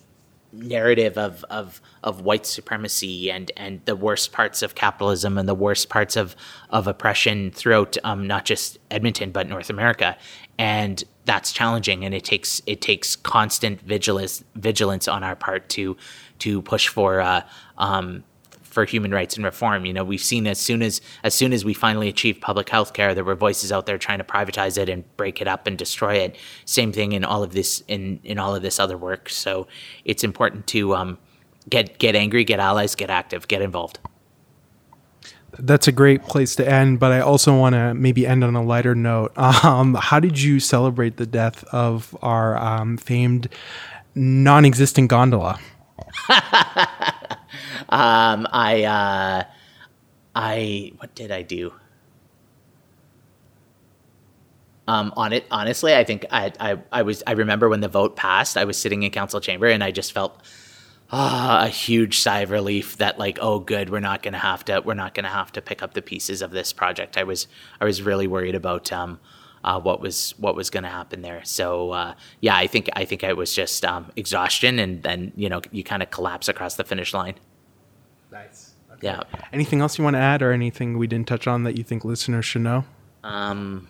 narrative 0.53 1.16
of, 1.16 1.45
of 1.51 1.81
of 2.03 2.22
white 2.22 2.47
supremacy 2.47 3.31
and 3.31 3.53
and 3.57 3.81
the 3.85 3.95
worst 3.95 4.33
parts 4.33 4.61
of 4.61 4.74
capitalism 4.74 5.39
and 5.39 5.49
the 5.49 5.55
worst 5.55 5.89
parts 5.89 6.16
of 6.16 6.35
of 6.70 6.89
oppression 6.89 7.53
throughout 7.53 7.97
um, 8.03 8.27
not 8.27 8.45
just 8.45 8.77
Edmonton 8.91 9.31
but 9.31 9.49
North 9.49 9.70
America, 9.70 10.16
and 10.59 11.05
that's 11.27 11.53
challenging 11.53 12.05
and 12.05 12.12
it 12.12 12.24
takes 12.24 12.61
it 12.66 12.81
takes 12.81 13.14
constant 13.14 13.81
vigilance 13.83 14.43
vigilance 14.57 15.07
on 15.07 15.22
our 15.22 15.37
part 15.37 15.68
to 15.68 15.97
to 16.41 16.61
push 16.62 16.89
for 16.89 17.20
uh, 17.20 17.43
um, 17.79 18.24
for 18.77 18.85
human 18.85 19.11
rights 19.11 19.37
and 19.37 19.45
reform. 19.47 19.87
You 19.87 19.95
know, 19.95 20.05
we've 20.05 20.20
seen 20.20 20.47
as 20.47 20.61
soon 20.61 20.83
as 20.83 21.01
as 21.24 21.33
soon 21.33 21.55
as 21.55 21.64
we 21.64 21.72
finally 21.72 22.11
achieved 22.11 22.43
public 22.43 22.68
health 22.68 22.93
care, 22.93 23.14
there 23.14 23.24
were 23.24 23.35
voices 23.35 23.72
out 23.72 23.87
there 23.87 23.97
trying 23.97 24.18
to 24.18 24.24
privatize 24.24 24.77
it 24.77 24.91
and 24.91 25.03
break 25.16 25.41
it 25.41 25.49
up 25.49 25.66
and 25.66 25.79
destroy 25.79 26.16
it. 26.16 26.37
Same 26.66 26.93
thing 26.93 27.12
in 27.12 27.24
all 27.24 27.43
of 27.43 27.55
this 27.55 27.83
in 27.89 28.20
in 28.22 28.39
all 28.39 28.55
of 28.55 28.61
this 28.61 28.79
other 28.79 28.99
work. 28.99 29.31
So 29.31 29.66
it's 30.05 30.22
important 30.22 30.66
to 30.66 30.95
um, 30.95 31.16
get 31.70 31.99
get 31.99 32.14
angry, 32.14 32.45
get 32.45 32.61
allies, 32.61 32.95
get 32.95 33.09
active, 33.09 33.49
get 33.49 33.62
involved. 33.62 33.99
That's 35.59 35.89
a 35.89 35.93
great 35.93 36.24
place 36.24 36.55
to 36.57 36.70
end, 36.70 37.01
but 37.01 37.12
I 37.12 37.20
also 37.20 37.59
want 37.59 37.77
to 37.77 37.95
maybe 37.95 38.27
end 38.27 38.45
on 38.45 38.55
a 38.55 38.62
lighter 38.62 38.95
note. 38.95 39.33
Um, 39.64 39.95
how 39.95 40.20
did 40.20 40.39
you 40.39 40.61
celebrate 40.61 41.16
the 41.16 41.24
death 41.24 41.64
of 41.72 42.14
our 42.20 42.59
um, 42.59 42.99
famed 42.99 43.49
non-existent 44.14 45.09
gondola? 45.09 45.59
um, 47.89 48.47
I, 48.53 48.84
uh, 48.84 49.45
I, 50.34 50.93
what 50.99 51.14
did 51.14 51.30
I 51.30 51.43
do? 51.43 51.72
Um, 54.89 55.12
on 55.16 55.32
it, 55.32 55.47
honestly, 55.51 55.95
I 55.95 56.05
think 56.05 56.26
I, 56.30 56.53
I, 56.61 56.78
I 56.93 57.03
was, 57.03 57.22
I 57.26 57.32
remember 57.32 57.68
when 57.68 57.80
the 57.80 57.89
vote 57.89 58.14
passed, 58.14 58.57
I 58.57 58.64
was 58.64 58.78
sitting 58.78 59.03
in 59.03 59.11
council 59.11 59.41
chamber 59.41 59.66
and 59.66 59.82
I 59.82 59.91
just 59.91 60.12
felt 60.12 60.41
uh, 61.11 61.64
a 61.64 61.68
huge 61.68 62.20
sigh 62.20 62.41
of 62.41 62.51
relief 62.51 62.97
that 62.99 63.18
like, 63.18 63.39
oh, 63.41 63.59
good, 63.59 63.91
we're 63.91 64.01
not 64.01 64.22
gonna 64.22 64.39
have 64.39 64.64
to, 64.66 64.80
we're 64.84 64.95
not 64.95 65.14
gonna 65.14 65.28
have 65.28 65.51
to 65.53 65.62
pick 65.62 65.82
up 65.82 65.95
the 65.95 66.03
pieces 66.03 66.41
of 66.41 66.53
this 66.53 66.72
project. 66.72 67.16
I 67.16 67.24
was, 67.24 67.49
I 67.80 67.84
was 67.84 68.01
really 68.03 68.28
worried 68.28 68.55
about, 68.55 68.93
um, 68.93 69.18
uh, 69.66 69.80
what 69.80 70.01
was 70.01 70.34
what 70.39 70.55
was 70.55 70.70
going 70.70 70.84
to 70.84 70.89
happen 70.89 71.22
there. 71.22 71.45
So 71.45 71.91
uh, 71.91 72.14
yeah, 72.41 72.57
I 72.57 72.68
think 72.68 72.89
I 72.95 73.05
think 73.05 73.24
it 73.24 73.37
was 73.37 73.53
just 73.53 73.84
um, 73.84 74.12
exhaustion, 74.14 74.78
and 74.78 75.03
then 75.03 75.32
you 75.34 75.49
know 75.49 75.61
you 75.72 75.82
kind 75.82 76.03
of 76.03 76.11
collapse 76.11 76.49
across 76.49 76.76
the 76.76 76.84
finish 76.84 77.12
line. 77.12 77.34
Nice. 78.37 78.74
Okay. 78.93 79.07
Yeah. 79.07 79.22
Anything 79.53 79.80
else 79.80 79.99
you 79.99 80.05
want 80.05 80.14
to 80.14 80.20
add, 80.20 80.43
or 80.43 80.53
anything 80.53 80.99
we 80.99 81.07
didn't 81.07 81.26
touch 81.26 81.47
on 81.47 81.64
that 81.64 81.76
you 81.76 81.84
think 81.84 82.05
listeners 82.05 82.45
should 82.45 82.62
know? 82.62 82.84
Um, 83.24 83.89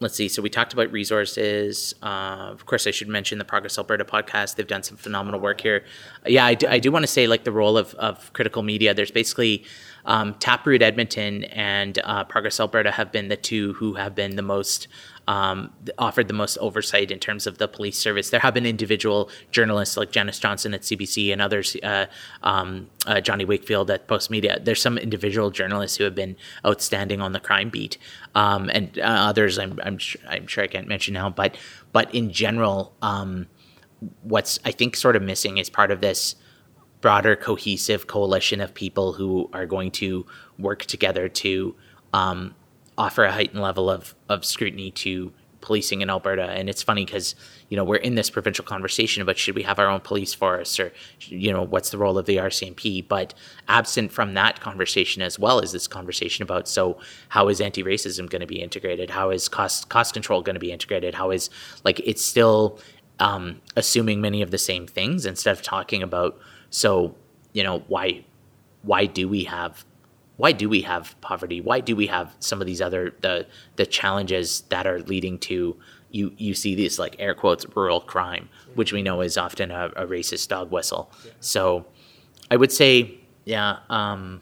let's 0.00 0.16
see. 0.16 0.28
So 0.28 0.42
we 0.42 0.50
talked 0.50 0.72
about 0.72 0.90
resources. 0.92 1.94
Uh, 2.02 2.50
of 2.50 2.66
course, 2.66 2.86
I 2.86 2.90
should 2.90 3.08
mention 3.08 3.38
the 3.38 3.44
Progress 3.44 3.78
Alberta 3.78 4.04
podcast. 4.04 4.56
They've 4.56 4.66
done 4.66 4.82
some 4.82 4.96
phenomenal 4.96 5.40
work 5.40 5.60
here. 5.60 5.84
Yeah, 6.26 6.44
I 6.44 6.54
do, 6.54 6.66
I 6.68 6.78
do 6.78 6.90
want 6.92 7.04
to 7.04 7.06
say 7.08 7.26
like 7.26 7.44
the 7.44 7.52
role 7.52 7.78
of, 7.78 7.94
of 7.94 8.32
critical 8.32 8.62
media. 8.62 8.92
There's 8.92 9.10
basically 9.10 9.64
um, 10.04 10.34
Taproot 10.34 10.82
Edmonton 10.82 11.44
and 11.44 11.98
uh, 12.04 12.24
Progress 12.24 12.60
Alberta 12.60 12.90
have 12.90 13.12
been 13.12 13.28
the 13.28 13.36
two 13.36 13.74
who 13.74 13.94
have 13.94 14.14
been 14.14 14.36
the 14.36 14.42
most 14.42 14.88
um, 15.26 15.72
offered 15.98 16.28
the 16.28 16.34
most 16.34 16.56
oversight 16.58 17.10
in 17.10 17.18
terms 17.18 17.46
of 17.46 17.58
the 17.58 17.68
police 17.68 17.98
service. 17.98 18.30
There 18.30 18.40
have 18.40 18.54
been 18.54 18.66
individual 18.66 19.30
journalists 19.50 19.96
like 19.96 20.10
Janice 20.10 20.38
Johnston 20.38 20.74
at 20.74 20.82
CBC 20.82 21.32
and 21.32 21.40
others, 21.40 21.76
uh, 21.82 22.06
um, 22.42 22.90
uh, 23.06 23.20
Johnny 23.20 23.44
Wakefield 23.44 23.90
at 23.90 24.06
Postmedia. 24.06 24.64
There's 24.64 24.82
some 24.82 24.98
individual 24.98 25.50
journalists 25.50 25.96
who 25.96 26.04
have 26.04 26.14
been 26.14 26.36
outstanding 26.64 27.20
on 27.20 27.32
the 27.32 27.40
crime 27.40 27.70
beat, 27.70 27.98
um, 28.34 28.70
and 28.70 28.98
uh, 28.98 29.02
others 29.02 29.58
I'm, 29.58 29.78
I'm, 29.82 29.98
sure, 29.98 30.20
I'm 30.28 30.46
sure 30.46 30.64
I 30.64 30.66
can't 30.66 30.88
mention 30.88 31.14
now. 31.14 31.30
But 31.30 31.56
but 31.92 32.14
in 32.14 32.32
general, 32.32 32.94
um, 33.02 33.46
what's 34.22 34.58
I 34.64 34.72
think 34.72 34.96
sort 34.96 35.16
of 35.16 35.22
missing 35.22 35.58
is 35.58 35.70
part 35.70 35.90
of 35.90 36.00
this 36.00 36.36
broader 37.00 37.36
cohesive 37.36 38.06
coalition 38.06 38.60
of 38.60 38.72
people 38.72 39.12
who 39.12 39.50
are 39.52 39.66
going 39.66 39.90
to 39.90 40.24
work 40.58 40.84
together 40.86 41.28
to 41.28 41.76
um, 42.14 42.54
offer 42.96 43.24
a 43.24 43.32
heightened 43.32 43.62
level 43.62 43.90
of, 43.90 44.14
of 44.28 44.44
scrutiny 44.44 44.90
to 44.90 45.32
policing 45.60 46.02
in 46.02 46.10
Alberta. 46.10 46.44
And 46.44 46.68
it's 46.68 46.82
funny 46.82 47.06
because, 47.06 47.34
you 47.70 47.76
know, 47.76 47.84
we're 47.84 47.96
in 47.96 48.14
this 48.14 48.28
provincial 48.28 48.64
conversation 48.64 49.22
about 49.22 49.38
should 49.38 49.54
we 49.54 49.62
have 49.62 49.78
our 49.78 49.88
own 49.88 50.00
police 50.00 50.34
force 50.34 50.78
or, 50.78 50.92
you 51.20 51.52
know, 51.52 51.62
what's 51.62 51.90
the 51.90 51.96
role 51.96 52.18
of 52.18 52.26
the 52.26 52.36
RCMP? 52.36 53.06
But 53.08 53.32
absent 53.66 54.12
from 54.12 54.34
that 54.34 54.60
conversation 54.60 55.22
as 55.22 55.38
well 55.38 55.60
is 55.60 55.72
this 55.72 55.86
conversation 55.86 56.42
about 56.42 56.68
so 56.68 56.98
how 57.30 57.48
is 57.48 57.62
anti-racism 57.62 58.28
going 58.28 58.40
to 58.40 58.46
be 58.46 58.60
integrated? 58.60 59.10
How 59.10 59.30
is 59.30 59.48
cost 59.48 59.88
cost 59.88 60.12
control 60.12 60.42
going 60.42 60.54
to 60.54 60.60
be 60.60 60.70
integrated? 60.70 61.14
How 61.14 61.30
is 61.30 61.48
like 61.82 61.98
it's 62.00 62.22
still 62.22 62.78
um, 63.18 63.62
assuming 63.74 64.20
many 64.20 64.42
of 64.42 64.50
the 64.50 64.58
same 64.58 64.86
things 64.86 65.24
instead 65.24 65.52
of 65.52 65.62
talking 65.62 66.02
about 66.02 66.38
so 66.68 67.14
you 67.54 67.62
know, 67.62 67.78
why 67.88 68.24
why 68.82 69.06
do 69.06 69.26
we 69.26 69.44
have 69.44 69.86
why 70.36 70.52
do 70.52 70.68
we 70.68 70.82
have 70.82 71.14
poverty? 71.20 71.60
Why 71.60 71.80
do 71.80 71.94
we 71.94 72.08
have 72.08 72.34
some 72.40 72.60
of 72.60 72.66
these 72.66 72.80
other 72.80 73.14
the 73.20 73.46
the 73.76 73.86
challenges 73.86 74.62
that 74.68 74.86
are 74.86 75.00
leading 75.00 75.38
to 75.40 75.76
you 76.10 76.32
you 76.36 76.54
see 76.54 76.74
these 76.74 76.98
like 76.98 77.16
air 77.18 77.34
quotes 77.34 77.66
rural 77.74 78.00
crime, 78.00 78.48
which 78.74 78.92
we 78.92 79.02
know 79.02 79.20
is 79.20 79.36
often 79.36 79.70
a, 79.70 79.86
a 79.96 80.06
racist 80.06 80.48
dog 80.48 80.70
whistle. 80.70 81.10
So 81.40 81.86
I 82.50 82.56
would 82.56 82.72
say, 82.72 83.18
yeah. 83.44 83.78
Um, 83.88 84.40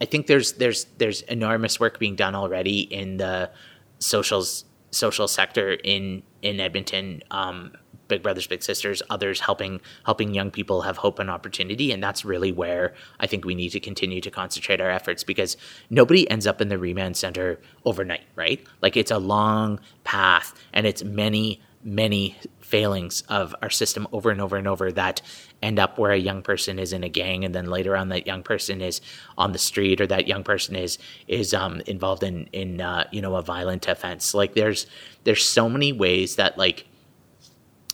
I 0.00 0.04
think 0.04 0.26
there's 0.26 0.54
there's 0.54 0.84
there's 0.98 1.22
enormous 1.22 1.80
work 1.80 1.98
being 1.98 2.16
done 2.16 2.34
already 2.34 2.80
in 2.80 3.16
the 3.16 3.50
socials 3.98 4.64
social 4.90 5.28
sector 5.28 5.72
in 5.72 6.22
in 6.42 6.60
Edmonton. 6.60 7.22
Um, 7.30 7.72
Big 8.08 8.22
Brothers 8.22 8.46
Big 8.46 8.62
Sisters, 8.62 9.02
others 9.10 9.40
helping 9.40 9.80
helping 10.04 10.34
young 10.34 10.50
people 10.50 10.82
have 10.82 10.96
hope 10.98 11.18
and 11.18 11.30
opportunity, 11.30 11.92
and 11.92 12.02
that's 12.02 12.24
really 12.24 12.52
where 12.52 12.94
I 13.20 13.26
think 13.26 13.44
we 13.44 13.54
need 13.54 13.70
to 13.70 13.80
continue 13.80 14.20
to 14.20 14.30
concentrate 14.30 14.80
our 14.80 14.90
efforts 14.90 15.24
because 15.24 15.56
nobody 15.90 16.28
ends 16.30 16.46
up 16.46 16.60
in 16.60 16.68
the 16.68 16.78
remand 16.78 17.16
center 17.16 17.60
overnight, 17.84 18.24
right? 18.34 18.64
Like 18.82 18.96
it's 18.96 19.10
a 19.10 19.18
long 19.18 19.80
path, 20.04 20.54
and 20.72 20.86
it's 20.86 21.02
many 21.04 21.60
many 21.86 22.36
failings 22.60 23.22
of 23.28 23.54
our 23.62 23.70
system 23.70 24.08
over 24.10 24.30
and 24.30 24.40
over 24.40 24.56
and 24.56 24.66
over 24.66 24.90
that 24.90 25.22
end 25.62 25.78
up 25.78 25.98
where 25.98 26.10
a 26.10 26.18
young 26.18 26.42
person 26.42 26.80
is 26.80 26.92
in 26.92 27.04
a 27.04 27.08
gang 27.08 27.44
and 27.44 27.54
then 27.54 27.66
later 27.66 27.96
on 27.96 28.08
that 28.08 28.26
young 28.26 28.42
person 28.42 28.80
is 28.80 29.00
on 29.38 29.52
the 29.52 29.58
street 29.58 30.00
or 30.00 30.06
that 30.06 30.26
young 30.26 30.42
person 30.42 30.74
is 30.74 30.98
is 31.28 31.54
um, 31.54 31.80
involved 31.86 32.24
in 32.24 32.48
in 32.52 32.80
uh, 32.80 33.04
you 33.12 33.22
know 33.22 33.36
a 33.36 33.42
violent 33.42 33.86
offense 33.86 34.34
like 34.34 34.54
there's 34.54 34.88
there's 35.22 35.44
so 35.44 35.68
many 35.68 35.92
ways 35.92 36.34
that 36.34 36.58
like 36.58 36.86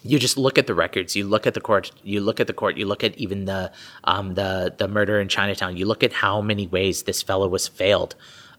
you 0.05 0.19
just 0.19 0.37
look 0.37 0.59
at 0.59 0.67
the 0.67 0.75
records 0.75 1.15
you 1.15 1.27
look 1.27 1.47
at 1.47 1.55
the 1.55 1.61
court 1.61 1.93
you 2.03 2.21
look 2.21 2.41
at 2.41 2.47
the 2.47 2.53
court 2.53 2.77
you 2.77 2.87
look 2.87 3.05
at 3.05 3.17
even 3.17 3.45
the 3.45 3.71
um, 4.05 4.35
the 4.35 4.75
the 4.77 4.89
murder 4.89 5.21
in 5.21 5.29
chinatown 5.29 5.77
you 5.77 5.87
look 5.87 6.03
at 6.03 6.13
how 6.13 6.41
many 6.41 6.67
ways 6.67 7.05
this 7.05 7.23
fellow 7.23 7.49
was 7.49 7.69
failed 7.69 8.15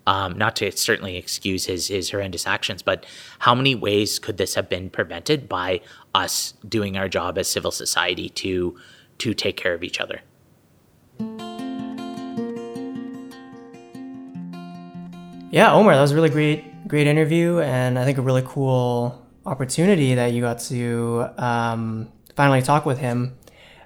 um, 0.06 0.38
not 0.38 0.56
to 0.58 0.72
certainly 0.72 1.18
excuse 1.18 1.66
his 1.66 1.88
his 1.88 2.12
horrendous 2.12 2.46
actions, 2.46 2.82
but 2.82 3.06
how 3.40 3.56
many 3.56 3.76
ways 3.76 4.20
could 4.20 4.38
this 4.38 4.56
have 4.56 4.70
been 4.70 4.90
prevented 4.90 5.48
by 5.48 5.82
us 6.14 6.54
doing 6.68 6.98
our 6.98 7.08
job 7.08 7.38
as 7.38 7.50
civil 7.50 7.72
society 7.72 8.30
to 8.30 8.78
to 9.20 9.34
take 9.34 9.58
care 9.58 9.74
of 9.74 9.84
each 9.84 10.00
other? 10.02 10.22
Yeah, 15.52 15.72
Omar, 15.74 15.96
that 15.96 16.02
was 16.02 16.12
a 16.12 16.16
really 16.16 16.30
great 16.30 16.88
great 16.88 17.08
interview, 17.08 17.60
and 17.60 17.98
I 17.98 18.04
think 18.04 18.18
a 18.18 18.22
really 18.22 18.44
cool 18.46 19.23
opportunity 19.46 20.16
that 20.16 20.34
you 20.34 20.42
got 20.42 20.60
to 20.60 21.28
um, 21.38 22.12
finally 22.36 22.62
talk 22.62 22.86
with 22.86 23.00
him. 23.00 23.38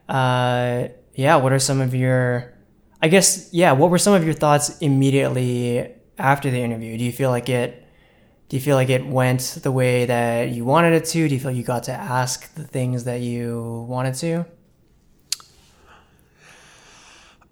Uh, 0.07 0.87
yeah, 1.15 1.35
what 1.37 1.51
are 1.51 1.59
some 1.59 1.81
of 1.81 1.93
your 1.95 2.57
I 3.01 3.09
guess 3.09 3.53
yeah, 3.53 3.73
what 3.73 3.89
were 3.89 3.97
some 3.97 4.13
of 4.13 4.25
your 4.25 4.33
thoughts 4.33 4.77
immediately 4.79 5.91
after 6.17 6.49
the 6.49 6.59
interview? 6.59 6.97
Do 6.97 7.03
you 7.03 7.11
feel 7.11 7.29
like 7.29 7.49
it? 7.49 7.83
Do 8.49 8.55
you 8.55 8.61
feel 8.61 8.75
like 8.75 8.89
it 8.89 9.05
went 9.05 9.59
the 9.61 9.71
way 9.71 10.05
that 10.05 10.49
you 10.49 10.65
wanted 10.65 10.93
it 10.93 11.05
to? 11.05 11.27
Do 11.27 11.33
you 11.33 11.39
feel 11.39 11.51
you 11.51 11.63
got 11.63 11.83
to 11.83 11.91
ask 11.91 12.53
the 12.55 12.63
things 12.63 13.03
that 13.03 13.19
you 13.19 13.85
wanted 13.89 14.15
to? 14.15 14.45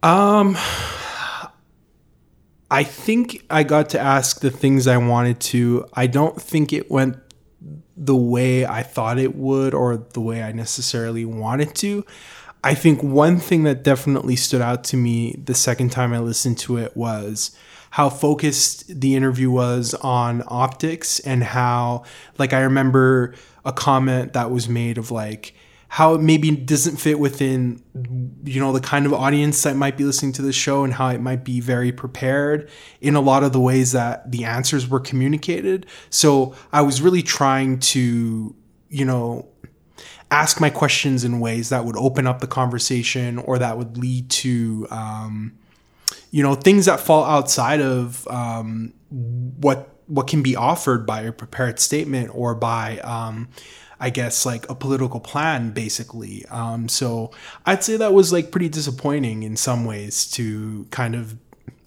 Um, 0.01 0.55
I 2.71 2.83
think 2.83 3.45
I 3.49 3.63
got 3.63 3.89
to 3.89 3.99
ask 3.99 4.39
the 4.39 4.51
things 4.51 4.87
I 4.87 4.97
wanted 4.97 5.39
to. 5.41 5.85
I 5.93 6.07
don't 6.07 6.41
think 6.41 6.71
it 6.71 6.89
went 6.89 7.17
the 7.97 8.15
way 8.15 8.65
I 8.65 8.83
thought 8.83 9.17
it 9.17 9.35
would 9.35 9.73
or 9.73 9.97
the 9.97 10.21
way 10.21 10.43
I 10.43 10.51
necessarily 10.51 11.25
wanted 11.25 11.75
to. 11.75 12.05
I 12.63 12.73
think 12.73 13.03
one 13.03 13.39
thing 13.39 13.63
that 13.63 13.83
definitely 13.83 14.35
stood 14.35 14.61
out 14.61 14.83
to 14.85 14.97
me 14.97 15.39
the 15.43 15.53
second 15.53 15.91
time 15.91 16.13
I 16.13 16.19
listened 16.19 16.57
to 16.59 16.77
it 16.77 16.97
was 16.97 17.55
how 17.91 18.09
focused 18.09 18.99
the 18.99 19.15
interview 19.15 19.49
was 19.49 19.93
on 19.93 20.43
optics 20.47 21.19
and 21.19 21.43
how 21.43 22.03
like 22.37 22.53
I 22.53 22.61
remember 22.61 23.35
a 23.63 23.71
comment 23.71 24.33
that 24.33 24.51
was 24.51 24.67
made 24.67 24.97
of 24.97 25.11
like 25.11 25.53
how 25.95 26.13
it 26.13 26.19
maybe 26.19 26.51
doesn't 26.51 26.97
fit 26.97 27.17
within 27.19 27.81
you 28.43 28.59
know 28.59 28.73
the 28.73 28.81
kind 28.81 29.05
of 29.05 29.13
audience 29.13 29.63
that 29.63 29.77
might 29.77 29.95
be 29.95 30.03
listening 30.03 30.33
to 30.33 30.41
the 30.41 30.51
show 30.51 30.83
and 30.83 30.91
how 30.91 31.07
it 31.07 31.21
might 31.21 31.45
be 31.45 31.61
very 31.61 31.89
prepared 31.89 32.69
in 32.99 33.15
a 33.15 33.21
lot 33.21 33.43
of 33.43 33.53
the 33.53 33.61
ways 33.61 33.93
that 33.93 34.29
the 34.29 34.43
answers 34.43 34.89
were 34.89 34.99
communicated. 34.99 35.85
So 36.09 36.53
i 36.73 36.81
was 36.81 37.01
really 37.01 37.21
trying 37.21 37.79
to 37.79 38.53
you 38.89 39.05
know 39.05 39.47
ask 40.31 40.59
my 40.59 40.69
questions 40.69 41.23
in 41.23 41.39
ways 41.39 41.69
that 41.69 41.85
would 41.85 41.95
open 41.95 42.27
up 42.27 42.41
the 42.41 42.47
conversation 42.47 43.37
or 43.37 43.57
that 43.59 43.77
would 43.77 43.97
lead 43.97 44.29
to 44.31 44.85
um, 44.91 45.57
you 46.29 46.43
know 46.43 46.55
things 46.55 46.87
that 46.87 46.99
fall 46.99 47.23
outside 47.23 47.79
of 47.79 48.27
um, 48.27 48.91
what 49.09 49.95
what 50.07 50.27
can 50.27 50.43
be 50.43 50.57
offered 50.57 51.05
by 51.05 51.21
a 51.21 51.31
prepared 51.31 51.79
statement 51.79 52.29
or 52.33 52.53
by 52.53 52.99
um, 52.99 53.47
I 53.99 54.09
guess 54.09 54.45
like 54.45 54.69
a 54.69 54.75
political 54.75 55.19
plan 55.19 55.71
basically. 55.71 56.45
Um, 56.47 56.89
so 56.89 57.31
I'd 57.65 57.83
say 57.83 57.97
that 57.97 58.13
was 58.13 58.33
like 58.33 58.51
pretty 58.51 58.69
disappointing 58.69 59.43
in 59.43 59.55
some 59.55 59.85
ways 59.85 60.29
to 60.31 60.85
kind 60.91 61.15
of 61.15 61.37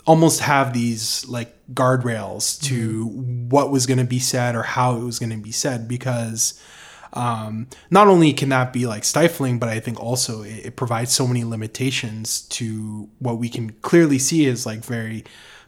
almost 0.07 0.41
have 0.41 0.73
these 0.73 1.29
like 1.29 1.55
guardrails 1.75 2.61
to 2.63 3.09
mm-hmm. 3.09 3.49
what 3.51 3.71
was 3.71 3.87
going 3.87 3.99
to 3.99 4.05
be 4.05 4.19
said 4.19 4.57
or 4.57 4.63
how 4.63 4.97
it 4.97 5.05
was 5.05 5.19
going 5.19 5.31
to 5.31 5.37
be 5.37 5.53
said 5.53 5.87
because 5.87 6.61
um, 7.13 7.69
not 7.91 8.07
only 8.07 8.33
can 8.33 8.49
that 8.51 8.73
be 8.73 8.87
like 8.87 9.05
stifling, 9.05 9.59
but 9.59 9.69
I 9.69 9.81
think 9.81 10.01
also 10.01 10.43
it, 10.43 10.67
it, 10.67 10.77
provides 10.77 11.13
so 11.13 11.27
many 11.27 11.45
limitations 11.45 12.43
to 12.43 13.09
what 13.19 13.39
we 13.39 13.49
can 13.49 13.71
clearly 13.81 14.19
see 14.19 14.47
as 14.47 14.67
like 14.67 14.85
very 14.85 15.25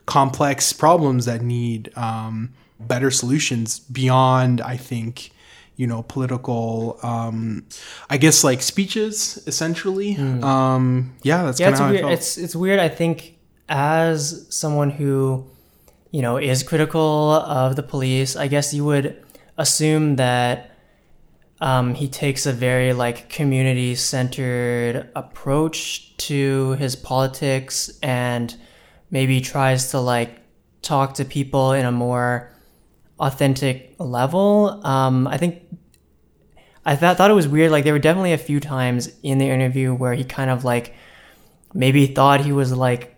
complex 0.07 0.72
problems 0.72 1.24
that 1.26 1.43
need 1.43 1.97
um, 1.97 2.53
better 2.78 3.11
solutions 3.11 3.78
beyond, 3.78 4.61
I 4.61 4.76
think, 4.76 5.30
you 5.81 5.87
know, 5.87 6.03
political, 6.03 6.99
um, 7.03 7.64
I 8.11 8.18
guess 8.18 8.45
like 8.45 8.61
speeches 8.61 9.43
essentially. 9.47 10.14
Mm. 10.14 10.45
Um, 10.45 11.14
yeah, 11.22 11.45
that's 11.45 11.59
yeah, 11.59 11.70
it's 11.70 11.81
weird. 11.81 12.05
It's 12.05 12.37
it's 12.37 12.55
weird. 12.55 12.78
I 12.78 12.91
think 12.91 13.39
as 13.66 14.47
someone 14.51 14.91
who, 14.91 15.47
you 16.11 16.20
know, 16.20 16.37
is 16.37 16.62
critical 16.62 17.33
of 17.33 17.76
the 17.76 17.83
police, 17.83 18.37
I 18.37 18.47
guess 18.47 18.74
you 18.74 18.85
would 18.85 19.24
assume 19.57 20.16
that 20.16 20.76
um, 21.62 21.95
he 21.95 22.09
takes 22.09 22.45
a 22.45 22.53
very 22.53 22.93
like 22.93 23.31
community 23.31 23.95
centered 23.95 25.09
approach 25.16 26.14
to 26.28 26.72
his 26.72 26.95
politics 26.95 27.91
and 28.03 28.55
maybe 29.11 29.41
tries 29.41 29.93
to 29.93 29.99
like 29.99 30.43
talk 30.83 31.14
to 31.14 31.24
people 31.24 31.72
in 31.72 31.87
a 31.87 31.93
more 31.93 32.53
authentic 33.20 33.95
level. 33.99 34.81
Um, 34.85 35.28
I 35.28 35.37
think 35.37 35.62
I 36.85 36.97
th- 36.97 37.16
thought 37.16 37.31
it 37.31 37.35
was 37.35 37.49
weird. 37.49 37.70
Like 37.70 37.85
there 37.85 37.93
were 37.93 37.99
definitely 37.99 38.33
a 38.33 38.39
few 38.39 38.61
times 38.61 39.11
in 39.22 39.39
the 39.39 39.49
interview 39.49 39.95
where 39.95 40.14
he 40.14 40.24
kind 40.24 40.51
of 40.51 40.64
like 40.64 40.95
maybe 41.74 42.07
thought 42.07 42.41
he 42.41 42.53
was 42.53 42.72
like 42.72 43.16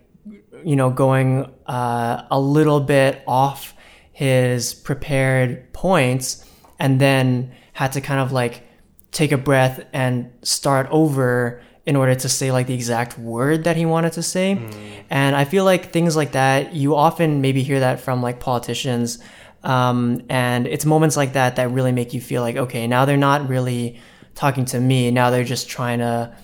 you 0.63 0.75
know 0.75 0.89
going 0.89 1.51
uh, 1.65 2.25
a 2.29 2.39
little 2.39 2.79
bit 2.79 3.23
off 3.27 3.73
his 4.11 4.73
prepared 4.73 5.73
points 5.73 6.47
and 6.79 6.99
then 6.99 7.51
had 7.73 7.91
to 7.93 8.01
kind 8.01 8.19
of 8.19 8.31
like 8.31 8.63
take 9.11 9.31
a 9.31 9.37
breath 9.37 9.85
and 9.93 10.31
start 10.41 10.87
over 10.91 11.61
in 11.85 11.95
order 11.95 12.15
to 12.15 12.29
say 12.29 12.51
like 12.51 12.67
the 12.67 12.73
exact 12.73 13.17
word 13.19 13.65
that 13.65 13.75
he 13.75 13.85
wanted 13.85 14.13
to 14.13 14.23
say. 14.23 14.55
Mm. 14.55 15.03
And 15.09 15.35
I 15.35 15.45
feel 15.45 15.65
like 15.65 15.91
things 15.91 16.15
like 16.15 16.31
that, 16.31 16.73
you 16.73 16.95
often 16.95 17.41
maybe 17.41 17.61
hear 17.61 17.81
that 17.81 17.99
from 17.99 18.21
like 18.21 18.39
politicians. 18.39 19.19
Um, 19.63 20.21
and 20.29 20.67
it's 20.67 20.85
moments 20.85 21.15
like 21.15 21.33
that 21.33 21.55
that 21.55 21.71
really 21.71 21.91
make 21.91 22.13
you 22.13 22.21
feel 22.21 22.41
like, 22.41 22.55
okay, 22.55 22.87
now 22.87 23.05
they're 23.05 23.17
not 23.17 23.47
really 23.47 23.99
talking 24.35 24.65
to 24.65 24.79
me. 24.79 25.11
Now 25.11 25.29
they're 25.29 25.43
just 25.43 25.69
trying 25.69 25.99
to, 25.99 26.35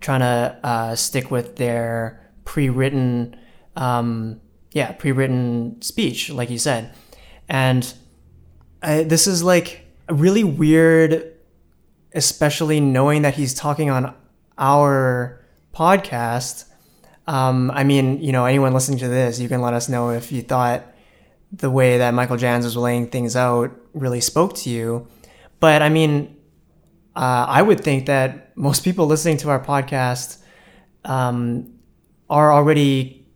trying 0.00 0.20
to 0.20 0.58
uh, 0.62 0.94
stick 0.94 1.30
with 1.30 1.56
their 1.56 2.30
pre-written, 2.44 3.36
um, 3.76 4.40
yeah, 4.72 4.92
pre-written 4.92 5.82
speech, 5.82 6.30
like 6.30 6.50
you 6.50 6.58
said. 6.58 6.94
And 7.48 7.92
I, 8.82 9.02
this 9.02 9.26
is 9.26 9.42
like, 9.42 9.84
really 10.10 10.42
weird, 10.42 11.34
especially 12.14 12.80
knowing 12.80 13.20
that 13.20 13.34
he's 13.34 13.52
talking 13.52 13.90
on 13.90 14.14
our 14.56 15.44
podcast. 15.74 16.64
Um, 17.26 17.70
I 17.72 17.84
mean, 17.84 18.22
you 18.22 18.32
know, 18.32 18.46
anyone 18.46 18.72
listening 18.72 18.98
to 19.00 19.08
this, 19.08 19.38
you 19.38 19.48
can 19.50 19.60
let 19.60 19.74
us 19.74 19.86
know 19.86 20.08
if 20.10 20.32
you 20.32 20.40
thought 20.40 20.82
the 21.52 21.70
way 21.70 21.98
that 21.98 22.14
Michael 22.14 22.36
Janz 22.36 22.64
was 22.64 22.76
laying 22.76 23.08
things 23.08 23.36
out 23.36 23.70
really 23.94 24.20
spoke 24.20 24.54
to 24.56 24.70
you. 24.70 25.06
But 25.60 25.82
I 25.82 25.88
mean, 25.88 26.36
uh, 27.16 27.46
I 27.48 27.62
would 27.62 27.80
think 27.80 28.06
that 28.06 28.56
most 28.56 28.84
people 28.84 29.06
listening 29.06 29.38
to 29.38 29.50
our 29.50 29.62
podcast 29.62 30.38
um, 31.04 31.72
are 32.28 32.52
already 32.52 33.26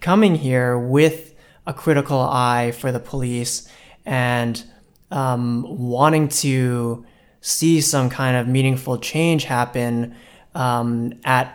coming 0.00 0.34
here 0.34 0.78
with 0.78 1.34
a 1.66 1.74
critical 1.74 2.20
eye 2.20 2.72
for 2.72 2.90
the 2.90 3.00
police 3.00 3.70
and 4.06 4.64
um, 5.10 5.64
wanting 5.68 6.28
to 6.28 7.04
see 7.40 7.80
some 7.80 8.10
kind 8.10 8.36
of 8.36 8.48
meaningful 8.48 8.98
change 8.98 9.44
happen 9.44 10.14
um, 10.54 11.12
at 11.24 11.54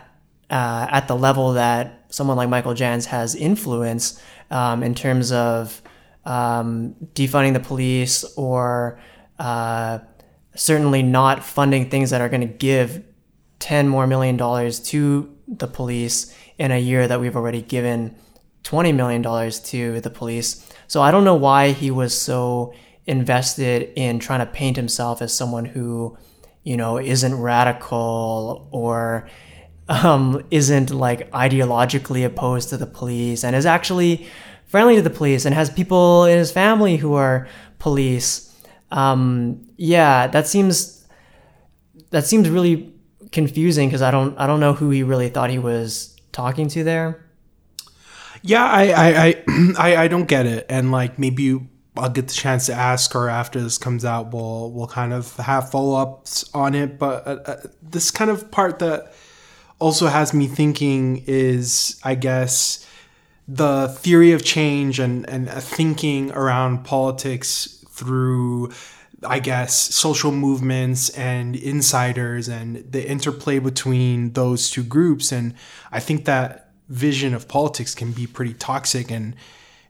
uh, 0.50 0.86
at 0.90 1.08
the 1.08 1.16
level 1.16 1.54
that 1.54 2.04
someone 2.08 2.36
like 2.36 2.48
Michael 2.48 2.74
Janz 2.74 3.06
has 3.06 3.34
influence 3.34 4.20
um, 4.50 4.82
in 4.82 4.94
terms 4.94 5.32
of 5.32 5.82
um, 6.24 6.94
defunding 7.14 7.52
the 7.52 7.60
police 7.60 8.24
or 8.36 8.98
uh, 9.38 9.98
certainly 10.54 11.02
not 11.02 11.44
funding 11.44 11.90
things 11.90 12.10
that 12.10 12.20
are 12.20 12.28
going 12.28 12.40
to 12.40 12.46
give 12.46 13.04
10 13.58 13.88
more 13.88 14.06
million 14.06 14.36
dollars 14.36 14.80
to 14.80 15.34
the 15.48 15.66
police 15.66 16.34
in 16.58 16.70
a 16.70 16.78
year 16.78 17.06
that 17.08 17.20
we've 17.20 17.36
already 17.36 17.62
given 17.62 18.14
20 18.62 18.92
million 18.92 19.22
dollars 19.22 19.60
to 19.60 20.00
the 20.00 20.10
police. 20.10 20.68
So 20.86 21.02
I 21.02 21.10
don't 21.10 21.24
know 21.24 21.34
why 21.34 21.72
he 21.72 21.90
was 21.90 22.18
so 22.18 22.74
invested 23.06 23.92
in 23.96 24.18
trying 24.18 24.40
to 24.40 24.46
paint 24.46 24.76
himself 24.76 25.20
as 25.20 25.32
someone 25.34 25.66
who, 25.66 26.16
you 26.62 26.76
know, 26.76 26.98
isn't 26.98 27.34
radical 27.34 28.68
or 28.70 29.28
um, 29.88 30.44
isn't 30.50 30.90
like 30.90 31.30
ideologically 31.32 32.24
opposed 32.24 32.70
to 32.70 32.76
the 32.76 32.86
police 32.86 33.44
and 33.44 33.54
is 33.54 33.66
actually 33.66 34.26
friendly 34.74 34.96
to 34.96 35.02
the 35.02 35.08
police 35.08 35.44
and 35.44 35.54
has 35.54 35.70
people 35.70 36.24
in 36.24 36.36
his 36.36 36.50
family 36.50 36.96
who 36.96 37.14
are 37.14 37.46
police. 37.78 38.52
Um, 38.90 39.68
yeah, 39.76 40.26
that 40.26 40.48
seems 40.48 41.06
that 42.10 42.26
seems 42.26 42.50
really 42.50 42.92
confusing 43.30 43.88
because 43.88 44.02
I 44.02 44.10
don't 44.10 44.36
I 44.36 44.48
don't 44.48 44.58
know 44.58 44.72
who 44.72 44.90
he 44.90 45.04
really 45.04 45.28
thought 45.28 45.48
he 45.50 45.60
was 45.60 46.16
talking 46.32 46.66
to 46.70 46.82
there. 46.82 47.24
Yeah, 48.42 48.64
I 48.64 48.88
I 48.88 49.26
I, 49.26 49.44
I, 49.78 49.96
I 49.96 50.08
don't 50.08 50.26
get 50.26 50.44
it, 50.44 50.66
and 50.68 50.90
like 50.90 51.20
maybe 51.20 51.60
I'll 51.96 52.10
get 52.10 52.26
the 52.26 52.34
chance 52.34 52.66
to 52.66 52.74
ask 52.74 53.12
her 53.12 53.28
after 53.28 53.60
this 53.60 53.78
comes 53.78 54.04
out. 54.04 54.32
We'll 54.32 54.72
we'll 54.72 54.88
kind 54.88 55.12
of 55.12 55.36
have 55.36 55.70
follow 55.70 56.02
ups 56.02 56.50
on 56.52 56.74
it, 56.74 56.98
but 56.98 57.24
uh, 57.24 57.38
uh, 57.46 57.56
this 57.80 58.10
kind 58.10 58.28
of 58.28 58.50
part 58.50 58.80
that 58.80 59.14
also 59.78 60.08
has 60.08 60.34
me 60.34 60.48
thinking 60.48 61.22
is, 61.28 62.00
I 62.02 62.16
guess, 62.16 62.83
the 63.46 63.88
theory 63.88 64.32
of 64.32 64.44
change 64.44 64.98
and 64.98 65.28
and 65.28 65.50
thinking 65.50 66.30
around 66.32 66.84
politics 66.84 67.84
through 67.90 68.70
I 69.26 69.38
guess, 69.38 69.74
social 69.94 70.32
movements 70.32 71.10
and 71.10 71.56
insiders 71.56 72.48
and 72.48 72.84
the 72.90 73.06
interplay 73.08 73.58
between 73.58 74.32
those 74.32 74.70
two 74.70 74.82
groups. 74.82 75.32
And 75.32 75.54
I 75.90 76.00
think 76.00 76.24
that 76.26 76.70
vision 76.88 77.34
of 77.34 77.48
politics 77.48 77.94
can 77.94 78.12
be 78.12 78.26
pretty 78.26 78.54
toxic 78.54 79.10
and, 79.10 79.34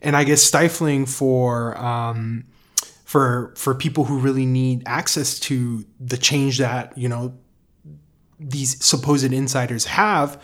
and 0.00 0.16
I 0.16 0.24
guess 0.24 0.42
stifling 0.42 1.06
for, 1.06 1.76
um, 1.78 2.44
for, 3.04 3.52
for 3.56 3.74
people 3.74 4.04
who 4.04 4.18
really 4.18 4.46
need 4.46 4.82
access 4.86 5.38
to 5.40 5.84
the 5.98 6.16
change 6.16 6.58
that, 6.58 6.96
you 6.96 7.08
know, 7.08 7.34
these 8.38 8.84
supposed 8.84 9.32
insiders 9.32 9.86
have 9.86 10.40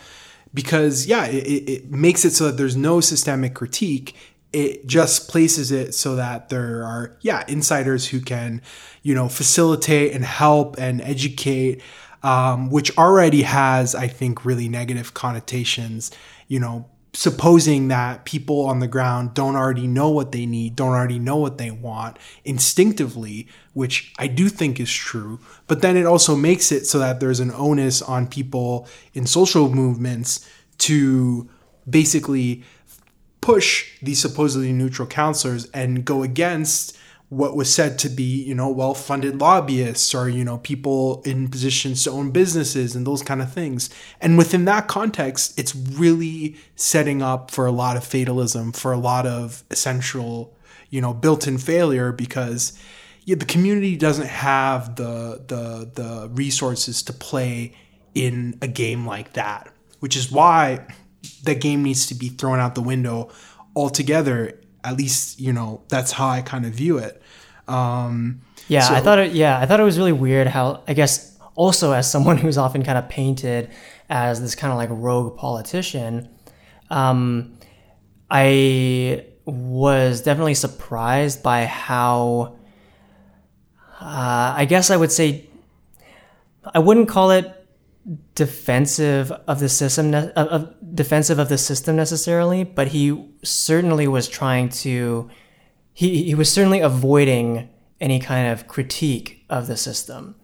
because 0.53 1.05
yeah 1.05 1.25
it, 1.25 1.69
it 1.69 1.91
makes 1.91 2.25
it 2.25 2.31
so 2.31 2.45
that 2.45 2.57
there's 2.57 2.75
no 2.75 2.99
systemic 2.99 3.53
critique. 3.53 4.15
It 4.53 4.85
just 4.85 5.29
places 5.29 5.71
it 5.71 5.93
so 5.93 6.15
that 6.15 6.49
there 6.49 6.83
are 6.83 7.17
yeah 7.21 7.43
insiders 7.47 8.07
who 8.09 8.19
can 8.19 8.61
you 9.01 9.15
know 9.15 9.29
facilitate 9.29 10.13
and 10.13 10.25
help 10.25 10.77
and 10.77 11.01
educate 11.01 11.81
um, 12.23 12.69
which 12.69 12.95
already 12.97 13.43
has 13.43 13.95
i 13.95 14.07
think 14.07 14.45
really 14.45 14.67
negative 14.69 15.13
connotations 15.13 16.11
you 16.47 16.59
know 16.59 16.85
supposing 17.13 17.89
that 17.89 18.23
people 18.23 18.65
on 18.65 18.79
the 18.79 18.87
ground 18.87 19.33
don't 19.33 19.55
already 19.57 19.85
know 19.85 20.09
what 20.09 20.31
they 20.31 20.45
need 20.45 20.75
don't 20.77 20.93
already 20.93 21.19
know 21.19 21.35
what 21.35 21.57
they 21.57 21.69
want 21.69 22.17
instinctively 22.45 23.45
which 23.73 24.13
i 24.17 24.27
do 24.27 24.47
think 24.47 24.79
is 24.79 24.91
true 24.91 25.37
but 25.67 25.81
then 25.81 25.97
it 25.97 26.05
also 26.05 26.37
makes 26.37 26.71
it 26.71 26.85
so 26.85 26.99
that 26.99 27.19
there's 27.19 27.41
an 27.41 27.51
onus 27.51 28.01
on 28.01 28.25
people 28.25 28.87
in 29.13 29.25
social 29.25 29.69
movements 29.69 30.49
to 30.77 31.49
basically 31.89 32.63
push 33.41 33.97
these 34.01 34.21
supposedly 34.21 34.71
neutral 34.71 35.07
counselors 35.07 35.65
and 35.71 36.05
go 36.05 36.23
against 36.23 36.95
what 37.31 37.55
was 37.55 37.73
said 37.73 37.97
to 37.97 38.09
be, 38.09 38.43
you 38.43 38.53
know, 38.53 38.69
well-funded 38.69 39.39
lobbyists 39.39 40.13
or, 40.13 40.27
you 40.27 40.43
know, 40.43 40.57
people 40.57 41.21
in 41.25 41.47
positions 41.47 42.03
to 42.03 42.11
own 42.11 42.29
businesses 42.29 42.93
and 42.93 43.07
those 43.07 43.23
kind 43.23 43.41
of 43.41 43.49
things. 43.53 43.89
And 44.19 44.37
within 44.37 44.65
that 44.65 44.89
context, 44.89 45.57
it's 45.57 45.73
really 45.73 46.57
setting 46.75 47.21
up 47.21 47.49
for 47.49 47.65
a 47.65 47.71
lot 47.71 47.95
of 47.95 48.03
fatalism, 48.03 48.73
for 48.73 48.91
a 48.91 48.97
lot 48.97 49.25
of 49.25 49.63
essential, 49.71 50.53
you 50.89 50.99
know, 50.99 51.13
built-in 51.13 51.57
failure 51.57 52.11
because 52.11 52.77
yeah, 53.23 53.35
the 53.35 53.45
community 53.45 53.95
doesn't 53.95 54.27
have 54.27 54.97
the 54.97 55.41
the 55.47 55.89
the 55.93 56.29
resources 56.33 57.01
to 57.03 57.13
play 57.13 57.77
in 58.13 58.57
a 58.61 58.67
game 58.67 59.05
like 59.05 59.33
that, 59.33 59.71
which 60.01 60.17
is 60.17 60.29
why 60.29 60.85
that 61.43 61.61
game 61.61 61.81
needs 61.81 62.07
to 62.07 62.15
be 62.15 62.27
thrown 62.27 62.59
out 62.59 62.75
the 62.75 62.81
window 62.81 63.29
altogether. 63.73 64.59
At 64.83 64.97
least, 64.97 65.39
you 65.39 65.53
know, 65.53 65.83
that's 65.89 66.11
how 66.11 66.27
I 66.27 66.41
kind 66.41 66.65
of 66.65 66.73
view 66.73 66.97
it. 66.97 67.20
Um, 67.71 68.41
yeah, 68.67 68.81
so, 68.81 68.93
I 68.95 68.99
thought 68.99 69.19
it. 69.19 69.31
Yeah, 69.33 69.59
I 69.59 69.65
thought 69.65 69.79
it 69.79 69.83
was 69.83 69.97
really 69.97 70.11
weird 70.11 70.47
how 70.47 70.83
I 70.87 70.93
guess 70.93 71.37
also 71.55 71.91
as 71.93 72.09
someone 72.09 72.37
who's 72.43 72.57
often 72.57 72.83
kind 72.83 72.97
of 72.97 73.09
painted 73.09 73.69
as 74.09 74.41
this 74.41 74.55
kind 74.55 74.71
of 74.71 74.77
like 74.77 74.89
rogue 74.91 75.37
politician, 75.37 76.29
um, 76.89 77.57
I 78.29 79.25
was 79.45 80.21
definitely 80.21 80.55
surprised 80.55 81.43
by 81.43 81.65
how. 81.65 82.57
Uh, 83.99 84.55
I 84.57 84.65
guess 84.65 84.89
I 84.89 84.97
would 84.97 85.11
say 85.11 85.47
I 86.73 86.79
wouldn't 86.79 87.07
call 87.07 87.31
it 87.31 87.61
defensive 88.35 89.31
of 89.31 89.59
the 89.59 89.69
system, 89.69 90.13
of, 90.13 90.73
defensive 90.95 91.37
of 91.37 91.49
the 91.49 91.57
system 91.57 91.95
necessarily, 91.95 92.63
but 92.63 92.87
he 92.87 93.29
certainly 93.43 94.07
was 94.07 94.27
trying 94.27 94.69
to. 94.69 95.29
He 95.93 96.23
he 96.23 96.35
was 96.35 96.51
certainly 96.51 96.79
avoiding 96.79 97.69
any 97.99 98.19
kind 98.19 98.51
of 98.51 98.67
critique 98.67 99.45
of 99.49 99.67
the 99.67 99.77
system, 99.77 100.35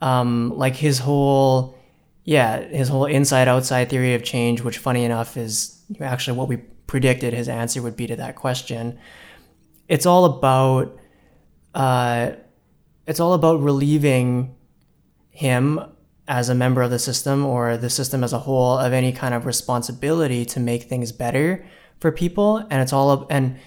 um, 0.00 0.56
like 0.56 0.76
his 0.76 0.98
whole, 1.00 1.78
yeah, 2.24 2.60
his 2.60 2.88
whole 2.88 3.04
inside 3.04 3.48
outside 3.48 3.88
theory 3.88 4.14
of 4.14 4.24
change, 4.24 4.62
which 4.62 4.78
funny 4.78 5.04
enough 5.04 5.36
is 5.36 5.80
actually 6.00 6.36
what 6.36 6.48
we 6.48 6.56
predicted 6.86 7.32
his 7.32 7.48
answer 7.48 7.80
would 7.82 7.96
be 7.96 8.06
to 8.06 8.16
that 8.16 8.34
question. 8.34 8.98
It's 9.86 10.06
all 10.06 10.24
about, 10.24 10.98
uh, 11.74 12.32
it's 13.06 13.20
all 13.20 13.34
about 13.34 13.60
relieving 13.60 14.54
him 15.30 15.80
as 16.26 16.48
a 16.48 16.54
member 16.54 16.82
of 16.82 16.90
the 16.90 16.98
system 16.98 17.44
or 17.46 17.76
the 17.76 17.88
system 17.88 18.22
as 18.22 18.32
a 18.32 18.40
whole 18.40 18.76
of 18.78 18.92
any 18.92 19.12
kind 19.12 19.34
of 19.34 19.46
responsibility 19.46 20.44
to 20.44 20.60
make 20.60 20.82
things 20.82 21.10
better 21.10 21.64
for 22.00 22.12
people 22.12 22.58
and 22.70 22.82
it's 22.82 22.92
all 22.92 23.26
and 23.30 23.58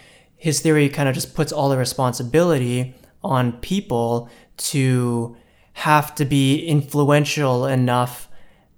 his 0.42 0.60
theory 0.60 0.90
kind 0.90 1.08
of 1.08 1.14
just 1.14 1.36
puts 1.36 1.52
all 1.52 1.70
the 1.70 1.78
responsibility 1.78 2.96
on 3.24 3.52
people 3.60 4.28
to 4.58 5.38
have 5.74 6.16
to 6.16 6.26
be 6.26 6.66
influential 6.66 7.68
enough 7.68 8.28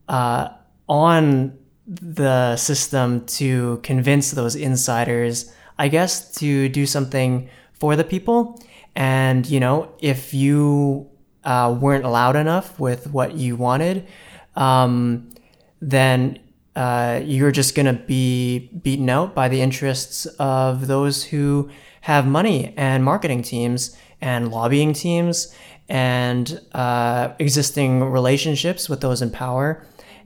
uh, 0.10 0.50
on 0.90 1.58
the 1.88 2.58
system 2.58 3.26
to 3.28 3.80
convince 3.82 4.32
those 4.32 4.58
insiders, 4.58 5.54
I 5.80 5.88
guess, 5.88 6.36
to 6.40 6.68
do 6.68 6.86
something 6.86 7.48
for 7.72 7.96
the 7.96 8.04
people. 8.04 8.62
And, 8.94 9.50
you 9.50 9.62
know, 9.62 9.90
if 10.00 10.34
you 10.34 11.10
uh, 11.46 11.78
weren't 11.80 12.04
loud 12.04 12.36
enough 12.36 12.78
with 12.78 13.10
what 13.14 13.36
you 13.36 13.56
wanted, 13.56 14.06
um, 14.58 15.30
then 15.80 16.40
uh, 16.76 17.22
you're 17.24 17.52
just 17.52 17.76
going 17.76 17.86
to 17.86 17.94
be 17.94 18.70
beaten 18.82 19.10
out 19.10 19.36
by 19.36 19.48
the 19.48 19.62
interests 19.62 20.26
of 20.40 20.88
those 20.88 21.24
who 21.24 21.70
have 22.02 22.26
money 22.26 22.74
and 22.78 23.04
marketing 23.04 23.42
teams 23.42 23.96
and 24.22 24.52
lobbying 24.52 24.94
teams 24.94 25.54
and 25.90 26.62
uh, 26.74 27.34
existing 27.40 28.04
relationships 28.04 28.90
with 28.90 29.02
those 29.02 29.22
in 29.22 29.30
power 29.30 29.86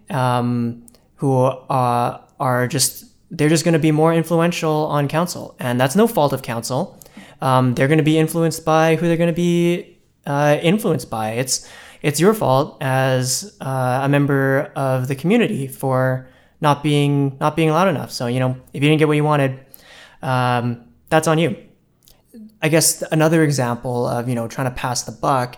um, 0.10 0.86
who 1.16 1.44
uh, 1.44 2.22
are 2.40 2.68
just 2.68 3.06
they're 3.30 3.50
just 3.50 3.66
going 3.66 3.74
to 3.74 3.80
be 3.80 3.92
more 3.92 4.14
influential 4.14 4.86
on 4.86 5.08
council 5.08 5.56
and 5.60 5.80
that's 5.82 5.96
no 5.96 6.08
fault 6.08 6.32
of 6.32 6.42
council 6.42 6.98
um, 7.42 7.76
they're 7.76 7.88
going 7.88 7.98
to 7.98 8.04
be 8.04 8.18
influenced 8.18 8.66
by 8.66 8.96
who 8.96 9.08
they're 9.08 9.18
going 9.18 9.28
to 9.28 9.34
be 9.34 9.98
uh, 10.26 10.60
influenced 10.62 11.10
by. 11.10 11.32
It's 11.32 11.68
it's 12.02 12.20
your 12.20 12.34
fault 12.34 12.78
as 12.82 13.58
uh, 13.60 14.02
a 14.04 14.10
member 14.10 14.72
of 14.76 15.08
the 15.08 15.16
community 15.16 15.68
for 15.68 16.30
not 16.62 16.84
being 16.84 17.38
not 17.40 17.56
being 17.56 17.70
loud 17.70 17.88
enough. 17.88 18.12
So 18.12 18.28
you 18.28 18.40
know, 18.40 18.58
if 18.74 18.82
you 18.82 18.90
didn't 18.90 19.00
get 19.00 19.08
what 19.08 19.18
you 19.18 19.24
wanted, 19.24 19.60
um, 20.22 20.86
that's 21.10 21.28
on 21.28 21.38
you. 21.38 21.56
I 22.62 22.70
guess 22.70 23.04
another 23.12 23.44
example 23.44 24.08
of 24.08 24.28
you 24.28 24.36
know 24.36 24.48
trying 24.48 24.70
to 24.70 24.76
pass 24.76 25.04
the 25.04 25.12
buck 25.12 25.58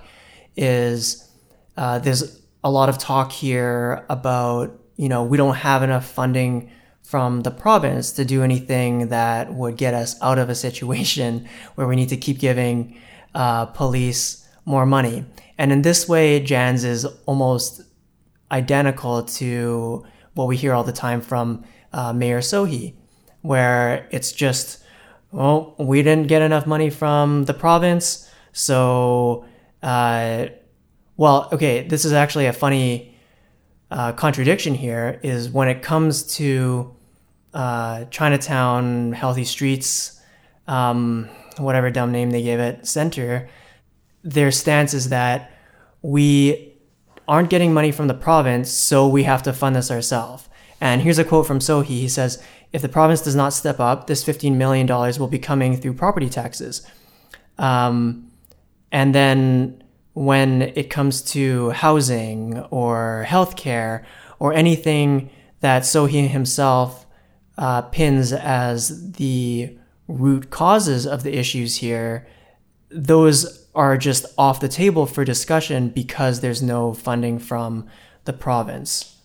is 0.56 1.30
uh, 1.78 2.00
there's 2.00 2.42
a 2.64 2.70
lot 2.70 2.90
of 2.90 2.98
talk 2.98 3.32
here 3.32 4.06
about 4.10 4.78
you 4.98 5.10
know 5.10 5.24
we 5.24 5.38
don't 5.38 5.56
have 5.56 5.84
enough 5.84 6.06
funding 6.06 6.72
from 7.04 7.42
the 7.42 7.50
province 7.50 8.12
to 8.12 8.24
do 8.24 8.44
anything 8.44 9.08
that 9.08 9.52
would 9.52 9.78
get 9.78 9.96
us 9.96 10.16
out 10.22 10.38
of 10.38 10.48
a 10.48 10.54
situation 10.54 11.48
where 11.76 11.88
we 11.88 11.96
need 11.96 12.10
to 12.10 12.18
keep 12.18 12.38
giving 12.38 12.96
uh, 13.34 13.66
police 13.66 14.48
more 14.66 14.86
money. 14.86 15.26
And 15.58 15.72
in 15.72 15.82
this 15.82 16.08
way, 16.08 16.40
Janz 16.40 16.86
is 16.86 17.06
almost 17.26 17.82
identical 18.52 19.24
to 19.24 20.06
what 20.40 20.48
we 20.48 20.56
hear 20.56 20.74
all 20.74 20.86
the 20.86 20.94
time 20.94 21.20
from 21.20 21.66
uh, 21.92 22.14
Mayor 22.14 22.40
Sohi, 22.40 22.94
where 23.42 24.08
it's 24.10 24.32
just, 24.32 24.82
well, 25.34 25.76
we 25.78 26.02
didn't 26.02 26.28
get 26.28 26.42
enough 26.42 26.66
money 26.66 26.90
from 26.90 27.44
the 27.44 27.54
province, 27.54 28.32
so, 28.54 29.44
uh, 29.84 30.46
well, 31.18 31.50
okay, 31.52 31.86
this 31.86 32.06
is 32.06 32.14
actually 32.14 32.46
a 32.46 32.54
funny 32.54 33.14
uh, 33.92 34.14
contradiction 34.14 34.76
here. 34.76 35.20
Is 35.24 35.50
when 35.50 35.68
it 35.68 35.82
comes 35.82 36.24
to 36.38 36.96
uh, 37.54 38.06
Chinatown, 38.06 39.12
Healthy 39.12 39.44
Streets, 39.44 40.22
um, 40.68 41.28
whatever 41.58 41.92
dumb 41.92 42.14
name 42.14 42.30
they 42.32 42.44
gave 42.44 42.60
it, 42.60 42.88
center, 42.88 43.50
their 44.24 44.52
stance 44.52 44.94
is 44.94 45.10
that 45.10 45.52
we 46.02 46.69
aren't 47.30 47.52
getting 47.52 47.74
money 47.74 47.92
from 47.92 48.08
the 48.08 48.14
province, 48.14 48.72
so 48.72 49.08
we 49.08 49.24
have 49.24 49.44
to 49.44 49.54
fund 49.54 49.76
this 49.76 49.92
ourselves. 49.92 50.50
And 50.82 51.04
here's 51.04 51.20
a 51.20 51.24
quote 51.24 51.46
from 51.46 51.60
Sohi. 51.60 51.86
He 51.86 52.10
says, 52.10 52.42
if 52.74 52.82
the 52.82 52.90
province 52.90 53.22
does 53.22 53.36
not 53.36 53.54
step 53.54 53.80
up, 53.80 54.08
this 54.08 54.24
$15 54.24 54.56
million 54.56 54.88
will 54.88 55.28
be 55.28 55.38
coming 55.38 55.78
through 55.78 55.94
property 55.94 56.28
taxes. 56.28 56.86
Um, 57.60 58.32
and 58.92 59.14
then 59.14 59.84
when 60.14 60.64
it 60.64 60.90
comes 60.90 61.22
to 61.34 61.70
housing 61.70 62.60
or 62.72 63.26
healthcare 63.28 64.04
or 64.40 64.54
anything 64.54 65.30
that 65.60 65.84
Sohi 65.84 66.28
himself 66.28 67.06
uh, 67.60 67.84
pins 67.84 68.34
as 68.34 69.12
the 69.14 69.78
root 70.08 70.50
causes 70.50 71.06
of 71.06 71.22
the 71.22 71.38
issues 71.38 71.76
here, 71.78 72.28
those 72.90 73.59
are 73.76 73.98
just 73.98 74.26
off 74.38 74.60
the 74.60 74.68
table 74.68 75.06
for 75.06 75.24
discussion 75.24 75.90
because 75.90 76.42
there's 76.42 76.62
no 76.62 76.94
funding 76.94 77.40
from 77.40 77.88
the 78.26 78.34
province. 78.34 79.16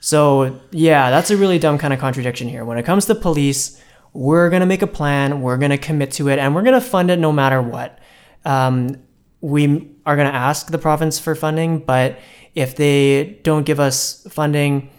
So, 0.00 0.60
yeah, 0.70 1.10
that's 1.10 1.30
a 1.30 1.36
really 1.36 1.58
dumb 1.58 1.78
kind 1.78 1.92
of 1.92 1.98
contradiction 1.98 2.48
here. 2.48 2.64
When 2.64 2.78
it 2.78 2.84
comes 2.84 3.06
to 3.06 3.14
police, 3.14 3.82
we're 4.12 4.50
going 4.50 4.60
to 4.60 4.66
make 4.66 4.82
a 4.82 4.86
plan, 4.86 5.42
we're 5.42 5.56
going 5.56 5.70
to 5.70 5.78
commit 5.78 6.12
to 6.12 6.28
it, 6.28 6.38
and 6.38 6.54
we're 6.54 6.62
going 6.62 6.74
to 6.74 6.80
fund 6.80 7.10
it 7.10 7.18
no 7.18 7.32
matter 7.32 7.60
what. 7.60 7.98
Um, 8.44 9.02
we 9.40 9.90
are 10.06 10.16
going 10.16 10.30
to 10.30 10.34
ask 10.34 10.70
the 10.70 10.78
province 10.78 11.18
for 11.18 11.34
funding, 11.34 11.80
but 11.80 12.18
if 12.54 12.76
they 12.76 13.40
don't 13.42 13.64
give 13.64 13.80
us 13.80 14.26
funding, 14.30 14.90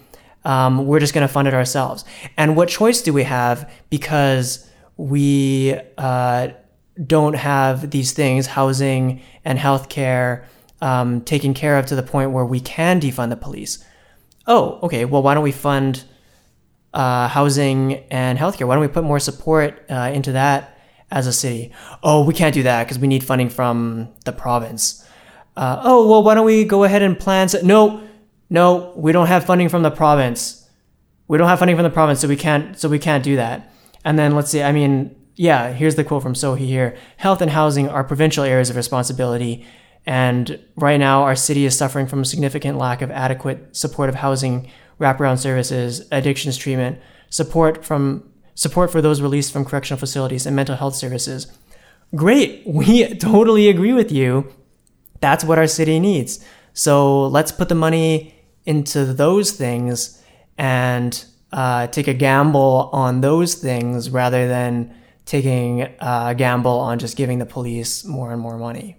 um, 0.46 0.86
we're 0.86 1.00
just 1.00 1.14
going 1.14 1.28
to 1.28 1.34
fund 1.34 1.48
it 1.48 1.54
ourselves. 1.54 2.06
And 2.38 2.56
what 2.56 2.70
choice 2.70 3.02
do 3.02 3.14
we 3.14 3.24
have? 3.24 3.72
Because 3.90 4.70
we 4.98 5.80
uh, 5.98 6.50
don't 7.06 7.36
have 7.36 7.92
these 7.92 8.12
things, 8.12 8.48
housing 8.48 9.22
and 9.46 9.58
healthcare, 9.58 10.46
um, 10.82 11.22
taken 11.22 11.54
care 11.54 11.78
of 11.78 11.86
to 11.88 11.96
the 11.96 12.04
point 12.04 12.32
where 12.32 12.46
we 12.46 12.60
can 12.60 13.00
defund 13.00 13.30
the 13.30 13.38
police. 13.38 13.84
Oh, 14.48 14.80
okay. 14.84 15.06
Well, 15.06 15.22
why 15.22 15.34
don't 15.34 15.44
we 15.44 15.52
fund 15.52 16.04
uh, 16.94 17.28
housing 17.28 17.96
and 18.10 18.38
healthcare? 18.38 18.68
Why 18.68 18.76
don't 18.76 18.82
we 18.82 18.88
put 18.88 19.04
more 19.04 19.20
support 19.20 19.86
uh, 19.90 20.12
into 20.14 20.34
that 20.34 20.78
as 21.12 21.28
a 21.28 21.34
city? 21.34 21.72
Oh, 22.04 22.26
we 22.26 22.34
can't 22.34 22.54
do 22.54 22.64
that 22.64 22.84
because 22.86 23.00
we 23.00 23.08
need 23.08 23.24
funding 23.24 23.50
from 23.50 24.10
the 24.26 24.32
province. 24.32 25.06
Uh, 25.56 25.82
oh, 25.84 26.10
well, 26.10 26.24
why 26.24 26.36
don't 26.36 26.46
we 26.46 26.64
go 26.66 26.84
ahead 26.84 27.02
and 27.02 27.20
plan? 27.20 27.50
So- 27.50 27.62
no, 27.62 28.02
no, 28.50 28.94
we 28.96 29.12
don't 29.12 29.28
have 29.28 29.46
funding 29.46 29.70
from 29.70 29.84
the 29.84 29.92
province. 29.92 30.68
We 31.28 31.38
don't 31.38 31.48
have 31.48 31.60
funding 31.60 31.78
from 31.78 31.84
the 31.84 31.92
province, 31.92 32.22
so 32.22 32.28
we 32.28 32.36
can't. 32.36 32.78
So 32.80 32.90
we 32.90 32.98
can't 32.98 33.24
do 33.24 33.36
that. 33.36 33.72
And 34.04 34.18
then 34.18 34.34
let's 34.34 34.50
see. 34.50 34.64
I 34.64 34.72
mean, 34.72 35.16
yeah, 35.40 35.72
here's 35.72 35.96
the 35.96 36.04
quote 36.04 36.22
from 36.22 36.34
Sohi 36.34 36.66
here 36.66 36.98
Health 37.16 37.42
and 37.42 37.50
housing 37.50 37.88
are 37.88 38.04
provincial 38.04 38.44
areas 38.44 38.70
of 38.70 38.76
responsibility. 38.76 39.66
And 40.06 40.60
right 40.76 40.98
now, 40.98 41.24
our 41.24 41.36
city 41.36 41.64
is 41.64 41.78
suffering 41.78 42.08
from 42.08 42.20
a 42.20 42.26
significant 42.26 42.78
lack 42.78 43.02
of 43.02 43.10
adequate 43.10 43.74
supportive 43.74 44.16
housing, 44.16 44.70
wraparound 45.00 45.38
services, 45.40 46.06
addictions 46.12 46.58
treatment, 46.58 47.00
support 47.30 47.86
from 47.86 48.30
support 48.54 48.92
for 48.92 49.02
those 49.02 49.22
released 49.22 49.54
from 49.54 49.64
correctional 49.64 49.98
facilities, 49.98 50.46
and 50.46 50.58
mental 50.58 50.76
health 50.76 50.96
services. 50.96 51.48
Great, 52.14 52.62
we 52.66 53.08
totally 53.16 53.70
agree 53.70 53.94
with 53.94 54.12
you. 54.12 54.54
That's 55.22 55.46
what 55.46 55.58
our 55.58 55.68
city 55.68 56.02
needs. 56.02 56.46
So 56.74 57.28
let's 57.28 57.54
put 57.54 57.70
the 57.70 57.76
money 57.76 58.36
into 58.66 59.06
those 59.06 59.54
things 59.54 60.22
and 60.58 61.24
uh, 61.54 61.88
take 61.88 62.10
a 62.10 62.14
gamble 62.14 62.90
on 62.92 63.22
those 63.22 63.56
things 63.56 64.10
rather 64.10 64.46
than 64.46 64.94
taking 65.30 65.84
a 66.00 66.34
gamble 66.36 66.80
on 66.80 66.98
just 66.98 67.16
giving 67.16 67.38
the 67.38 67.46
police 67.46 68.04
more 68.04 68.32
and 68.32 68.42
more 68.42 68.58
money. 68.58 68.98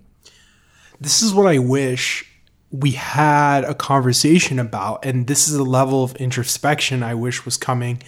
This 1.00 1.22
is 1.22 1.34
what 1.34 1.46
I 1.46 1.58
wish 1.58 2.24
we 2.70 2.92
had 2.92 3.64
a 3.64 3.74
conversation 3.74 4.60
about, 4.60 5.04
and 5.04 5.26
this 5.26 5.48
is 5.48 5.56
a 5.56 5.64
level 5.64 6.04
of 6.04 6.14
introspection 6.16 7.02
I 7.02 7.14
wish 7.14 7.44
was 7.44 7.56
coming 7.56 8.00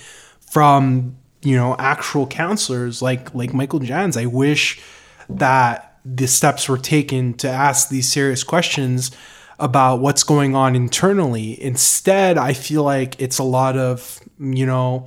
from 0.52 1.16
you 1.42 1.56
know 1.56 1.74
actual 1.78 2.26
counselors 2.28 3.02
like 3.02 3.34
like 3.34 3.52
Michael 3.52 3.80
Janz. 3.80 4.16
I 4.16 4.26
wish 4.26 4.80
that 5.28 5.98
the 6.04 6.28
steps 6.28 6.68
were 6.68 6.78
taken 6.78 7.34
to 7.34 7.48
ask 7.48 7.88
these 7.88 8.10
serious 8.10 8.44
questions 8.44 9.10
about 9.58 9.96
what's 10.00 10.22
going 10.22 10.54
on 10.54 10.76
internally. 10.76 11.60
Instead, 11.60 12.38
I 12.38 12.52
feel 12.52 12.82
like 12.82 13.20
it's 13.20 13.38
a 13.38 13.44
lot 13.44 13.76
of, 13.76 14.20
you 14.38 14.66
know, 14.66 15.06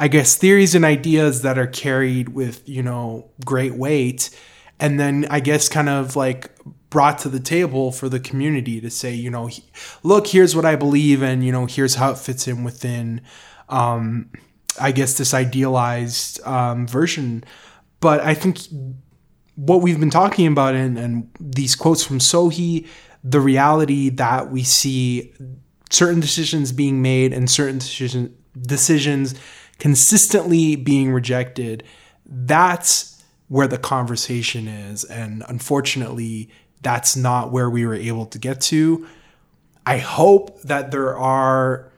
I 0.00 0.08
guess, 0.08 0.34
theories 0.34 0.74
and 0.74 0.82
ideas 0.82 1.42
that 1.42 1.58
are 1.58 1.66
carried 1.66 2.30
with, 2.30 2.66
you 2.66 2.82
know, 2.82 3.30
great 3.44 3.74
weight. 3.74 4.30
And 4.80 4.98
then 4.98 5.26
I 5.28 5.40
guess 5.40 5.68
kind 5.68 5.90
of 5.90 6.16
like 6.16 6.50
brought 6.88 7.18
to 7.18 7.28
the 7.28 7.38
table 7.38 7.92
for 7.92 8.08
the 8.08 8.18
community 8.18 8.80
to 8.80 8.90
say, 8.90 9.12
you 9.12 9.28
know, 9.28 9.50
look, 10.02 10.26
here's 10.26 10.56
what 10.56 10.64
I 10.64 10.74
believe, 10.74 11.22
and, 11.22 11.44
you 11.44 11.52
know, 11.52 11.66
here's 11.66 11.96
how 11.96 12.12
it 12.12 12.18
fits 12.18 12.48
in 12.48 12.64
within, 12.64 13.20
um, 13.68 14.30
I 14.80 14.90
guess, 14.90 15.18
this 15.18 15.34
idealized 15.34 16.40
um, 16.46 16.86
version. 16.86 17.44
But 18.00 18.20
I 18.20 18.32
think 18.32 18.58
what 19.54 19.82
we've 19.82 20.00
been 20.00 20.08
talking 20.08 20.46
about 20.46 20.74
and, 20.74 20.98
and 20.98 21.30
these 21.38 21.76
quotes 21.76 22.02
from 22.02 22.20
Sohi, 22.20 22.88
the 23.22 23.40
reality 23.40 24.08
that 24.08 24.50
we 24.50 24.62
see 24.62 25.34
certain 25.90 26.20
decisions 26.20 26.72
being 26.72 27.02
made 27.02 27.34
and 27.34 27.50
certain 27.50 27.76
decision, 27.76 28.34
decisions 28.62 29.34
consistently 29.80 30.76
being 30.76 31.10
rejected, 31.10 31.82
that's 32.24 33.20
where 33.48 33.66
the 33.66 33.78
conversation 33.78 34.68
is. 34.68 35.02
And 35.04 35.42
unfortunately, 35.48 36.50
that's 36.82 37.16
not 37.16 37.50
where 37.50 37.68
we 37.68 37.84
were 37.84 37.94
able 37.94 38.26
to 38.26 38.38
get 38.38 38.60
to. 38.62 39.06
I 39.84 39.98
hope 39.98 40.62
that 40.62 40.92
there 40.92 41.18
are 41.18 41.90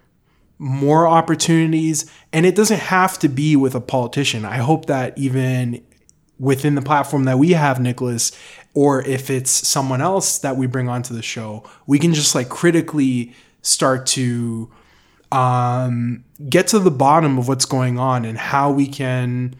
more 0.59 1.07
opportunities, 1.09 2.11
and 2.33 2.47
it 2.47 2.55
doesn't 2.55 2.78
have 2.78 3.18
to 3.18 3.28
be 3.28 3.57
with 3.57 3.74
a 3.74 3.80
politician. 3.80 4.45
I 4.45 4.59
hope 4.59 4.87
that 4.87 5.18
even 5.18 5.85
within 6.39 6.76
the 6.76 6.83
platform 6.83 7.24
that 7.24 7.39
we 7.39 7.51
have, 7.51 7.80
Nicholas, 7.80 8.33
or 8.72 9.03
if 9.05 9.28
it's 9.28 9.51
someone 9.51 10.01
else 10.01 10.39
that 10.39 10.57
we 10.57 10.66
bring 10.66 10.89
onto 10.89 11.12
the 11.12 11.22
show, 11.22 11.64
we 11.87 11.99
can 11.99 12.14
just 12.14 12.35
like 12.35 12.49
critically 12.49 13.35
start 13.61 14.07
to 14.07 14.70
um, 15.33 16.24
get 16.49 16.68
to 16.68 16.78
the 16.78 16.91
bottom 16.91 17.39
of 17.39 17.49
what's 17.49 17.64
going 17.64 17.99
on 17.99 18.24
and 18.24 18.39
how 18.39 18.70
we 18.70 18.87
can 18.87 19.55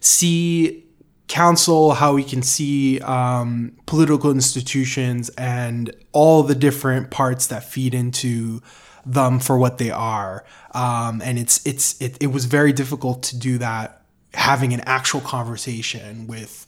see 0.00 0.84
council, 1.28 1.92
how 1.92 2.14
we 2.14 2.24
can 2.24 2.42
see 2.42 3.00
um, 3.00 3.76
political 3.86 4.30
institutions 4.30 5.28
and 5.30 5.94
all 6.12 6.42
the 6.42 6.54
different 6.54 7.10
parts 7.10 7.46
that 7.48 7.64
feed 7.64 7.94
into 7.94 8.60
them 9.04 9.38
for 9.38 9.58
what 9.58 9.78
they 9.78 9.90
are. 9.90 10.44
Um, 10.72 11.22
and 11.24 11.38
it's 11.38 11.66
it's 11.66 12.00
it, 12.00 12.18
it 12.20 12.28
was 12.28 12.44
very 12.44 12.72
difficult 12.72 13.22
to 13.24 13.38
do 13.38 13.58
that 13.58 14.02
having 14.34 14.74
an 14.74 14.80
actual 14.80 15.20
conversation 15.20 16.26
with 16.26 16.66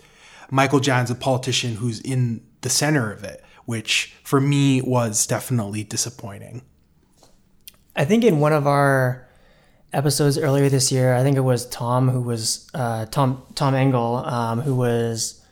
Michael 0.51 0.81
Janz, 0.81 1.11
a 1.11 1.15
politician 1.15 1.77
who's 1.77 2.01
in 2.01 2.43
the 2.63 2.71
center 2.71 3.13
of 3.13 3.23
it, 3.23 3.45
which 3.67 4.15
for 4.25 4.41
me 4.41 4.81
was 4.83 5.27
definitely 5.27 5.85
disappointing. 5.85 6.63
I 8.01 8.07
think 8.07 8.25
in 8.25 8.41
one 8.41 8.55
of 8.55 8.67
our 8.67 9.29
episodes 9.93 10.39
earlier 10.39 10.71
this 10.71 10.91
year, 10.91 11.15
I 11.15 11.23
think 11.23 11.37
it 11.37 11.43
was 11.43 11.67
Tom 11.67 12.09
who 12.09 12.23
was 12.23 12.67
uh, 12.73 13.05
Tom 13.05 13.43
Tom 13.55 13.75
Engel 13.75 14.17
um, 14.17 14.63
who 14.63 14.75
was 14.75 15.45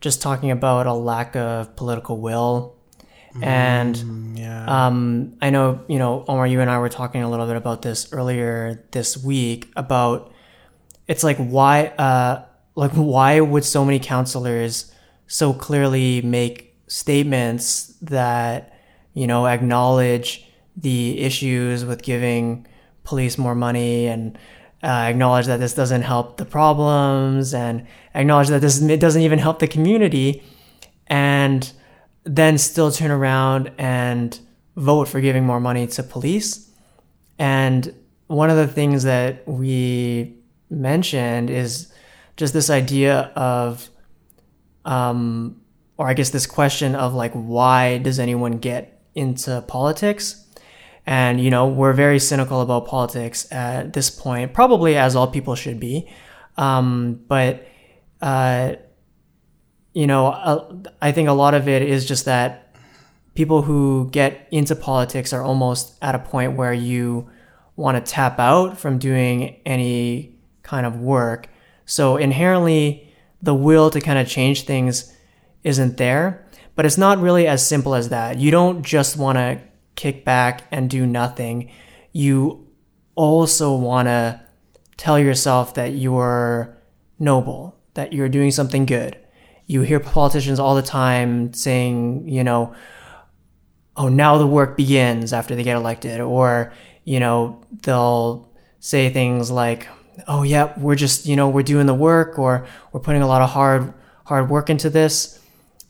just 0.00 0.22
talking 0.22 0.50
about 0.50 0.86
a 0.86 0.94
lack 0.94 1.36
of 1.36 1.76
political 1.76 2.18
will. 2.22 2.74
And 3.42 3.96
mm, 3.96 4.38
yeah. 4.38 4.86
um, 4.86 5.36
I 5.42 5.50
know, 5.50 5.84
you 5.86 5.98
know, 5.98 6.24
Omar, 6.26 6.46
you 6.46 6.62
and 6.62 6.70
I 6.70 6.78
were 6.78 6.88
talking 6.88 7.22
a 7.22 7.28
little 7.28 7.46
bit 7.46 7.56
about 7.56 7.82
this 7.82 8.10
earlier 8.14 8.82
this 8.92 9.18
week 9.22 9.70
about 9.76 10.32
it's 11.06 11.22
like 11.22 11.36
why, 11.36 11.88
uh, 11.98 12.46
like 12.76 12.92
why 12.92 13.40
would 13.40 13.64
so 13.64 13.84
many 13.84 13.98
counselors 13.98 14.90
so 15.26 15.52
clearly 15.52 16.22
make 16.22 16.78
statements 16.86 17.88
that 18.00 18.72
you 19.12 19.26
know 19.26 19.46
acknowledge 19.46 20.46
the 20.76 21.20
issues 21.20 21.84
with 21.84 22.02
giving 22.02 22.66
police 23.04 23.38
more 23.38 23.54
money 23.54 24.06
and 24.06 24.36
uh, 24.82 24.86
acknowledge 24.86 25.46
that 25.46 25.60
this 25.60 25.74
doesn't 25.74 26.02
help 26.02 26.36
the 26.36 26.44
problems 26.44 27.54
and 27.54 27.86
acknowledge 28.14 28.48
that 28.48 28.60
this 28.60 28.82
it 28.82 29.00
doesn't 29.00 29.22
even 29.22 29.38
help 29.38 29.58
the 29.58 29.68
community 29.68 30.42
and 31.06 31.72
then 32.24 32.58
still 32.58 32.90
turn 32.90 33.10
around 33.10 33.70
and 33.78 34.40
vote 34.76 35.08
for 35.08 35.20
giving 35.20 35.44
more 35.44 35.60
money 35.60 35.86
to 35.86 36.02
police. 36.02 36.70
And 37.38 37.94
one 38.26 38.50
of 38.50 38.56
the 38.56 38.66
things 38.66 39.04
that 39.04 39.46
we 39.46 40.36
mentioned 40.70 41.50
is 41.50 41.92
just 42.36 42.52
this 42.52 42.70
idea 42.70 43.32
of, 43.36 43.88
um, 44.84 45.60
or 45.96 46.08
I 46.08 46.14
guess 46.14 46.30
this 46.30 46.46
question 46.46 46.94
of 46.94 47.14
like, 47.14 47.32
why 47.32 47.98
does 47.98 48.18
anyone 48.18 48.58
get 48.58 49.02
into 49.14 49.62
politics? 49.68 50.43
And, 51.06 51.40
you 51.40 51.50
know, 51.50 51.68
we're 51.68 51.92
very 51.92 52.18
cynical 52.18 52.60
about 52.60 52.86
politics 52.86 53.46
at 53.52 53.92
this 53.92 54.10
point, 54.10 54.54
probably 54.54 54.96
as 54.96 55.14
all 55.14 55.26
people 55.26 55.54
should 55.54 55.78
be. 55.78 56.08
Um, 56.56 57.20
but, 57.28 57.66
uh, 58.22 58.76
you 59.92 60.06
know, 60.06 60.82
I 61.00 61.12
think 61.12 61.28
a 61.28 61.32
lot 61.32 61.54
of 61.54 61.68
it 61.68 61.82
is 61.82 62.06
just 62.06 62.24
that 62.24 62.74
people 63.34 63.62
who 63.62 64.08
get 64.10 64.48
into 64.50 64.74
politics 64.74 65.32
are 65.32 65.42
almost 65.42 65.98
at 66.00 66.14
a 66.14 66.18
point 66.18 66.56
where 66.56 66.72
you 66.72 67.30
want 67.76 68.02
to 68.02 68.12
tap 68.12 68.38
out 68.38 68.78
from 68.78 68.98
doing 68.98 69.60
any 69.66 70.38
kind 70.62 70.86
of 70.86 70.98
work. 71.00 71.48
So 71.84 72.16
inherently, 72.16 73.12
the 73.42 73.54
will 73.54 73.90
to 73.90 74.00
kind 74.00 74.18
of 74.18 74.26
change 74.26 74.62
things 74.62 75.12
isn't 75.64 75.96
there. 75.96 76.46
But 76.76 76.86
it's 76.86 76.98
not 76.98 77.18
really 77.18 77.46
as 77.46 77.64
simple 77.66 77.94
as 77.94 78.08
that. 78.08 78.38
You 78.38 78.50
don't 78.50 78.82
just 78.82 79.16
want 79.16 79.36
to 79.38 79.60
kick 79.96 80.24
back 80.24 80.62
and 80.70 80.90
do 80.90 81.06
nothing. 81.06 81.70
You 82.12 82.66
also 83.14 83.76
want 83.76 84.08
to 84.08 84.40
tell 84.96 85.18
yourself 85.18 85.74
that 85.74 85.92
you're 85.92 86.76
noble, 87.18 87.76
that 87.94 88.12
you're 88.12 88.28
doing 88.28 88.50
something 88.50 88.86
good. 88.86 89.16
You 89.66 89.82
hear 89.82 90.00
politicians 90.00 90.58
all 90.58 90.74
the 90.74 90.82
time 90.82 91.52
saying, 91.54 92.28
you 92.28 92.44
know, 92.44 92.74
oh, 93.96 94.08
now 94.08 94.38
the 94.38 94.46
work 94.46 94.76
begins 94.76 95.32
after 95.32 95.54
they 95.54 95.62
get 95.62 95.76
elected, 95.76 96.20
or, 96.20 96.72
you 97.04 97.20
know, 97.20 97.64
they'll 97.82 98.52
say 98.80 99.08
things 99.10 99.50
like, 99.50 99.88
oh, 100.28 100.42
yeah, 100.42 100.72
we're 100.78 100.96
just, 100.96 101.26
you 101.26 101.36
know, 101.36 101.48
we're 101.48 101.62
doing 101.62 101.86
the 101.86 101.94
work, 101.94 102.38
or 102.38 102.66
we're 102.92 103.00
putting 103.00 103.22
a 103.22 103.26
lot 103.26 103.40
of 103.40 103.50
hard, 103.50 103.94
hard 104.26 104.50
work 104.50 104.68
into 104.68 104.90
this. 104.90 105.40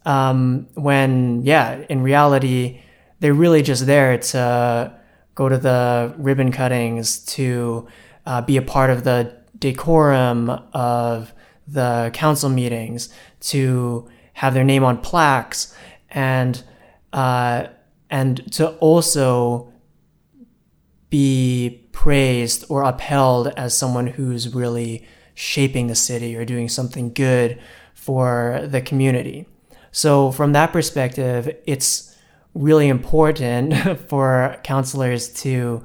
Um, 0.04 0.68
when, 0.74 1.42
yeah, 1.42 1.84
in 1.88 2.02
reality, 2.02 2.80
they're 3.24 3.32
really 3.32 3.62
just 3.62 3.86
there 3.86 4.18
to 4.18 4.92
go 5.34 5.48
to 5.48 5.56
the 5.56 6.14
ribbon 6.18 6.52
cuttings, 6.52 7.20
to 7.24 7.88
uh, 8.26 8.42
be 8.42 8.58
a 8.58 8.60
part 8.60 8.90
of 8.90 9.02
the 9.04 9.34
decorum 9.58 10.50
of 10.74 11.32
the 11.66 12.10
council 12.12 12.50
meetings, 12.50 13.08
to 13.40 14.06
have 14.34 14.52
their 14.52 14.62
name 14.62 14.84
on 14.84 14.98
plaques, 15.00 15.74
and 16.10 16.62
uh, 17.14 17.66
and 18.10 18.52
to 18.52 18.68
also 18.72 19.72
be 21.08 21.88
praised 21.92 22.66
or 22.68 22.82
upheld 22.82 23.48
as 23.56 23.74
someone 23.74 24.06
who's 24.06 24.54
really 24.54 25.08
shaping 25.32 25.86
the 25.86 25.94
city 25.94 26.36
or 26.36 26.44
doing 26.44 26.68
something 26.68 27.10
good 27.10 27.58
for 27.94 28.66
the 28.66 28.82
community. 28.82 29.46
So 29.92 30.30
from 30.30 30.52
that 30.52 30.74
perspective, 30.74 31.56
it's 31.64 32.13
really 32.54 32.88
important 32.88 33.74
for 34.08 34.58
counselors 34.62 35.28
to 35.42 35.84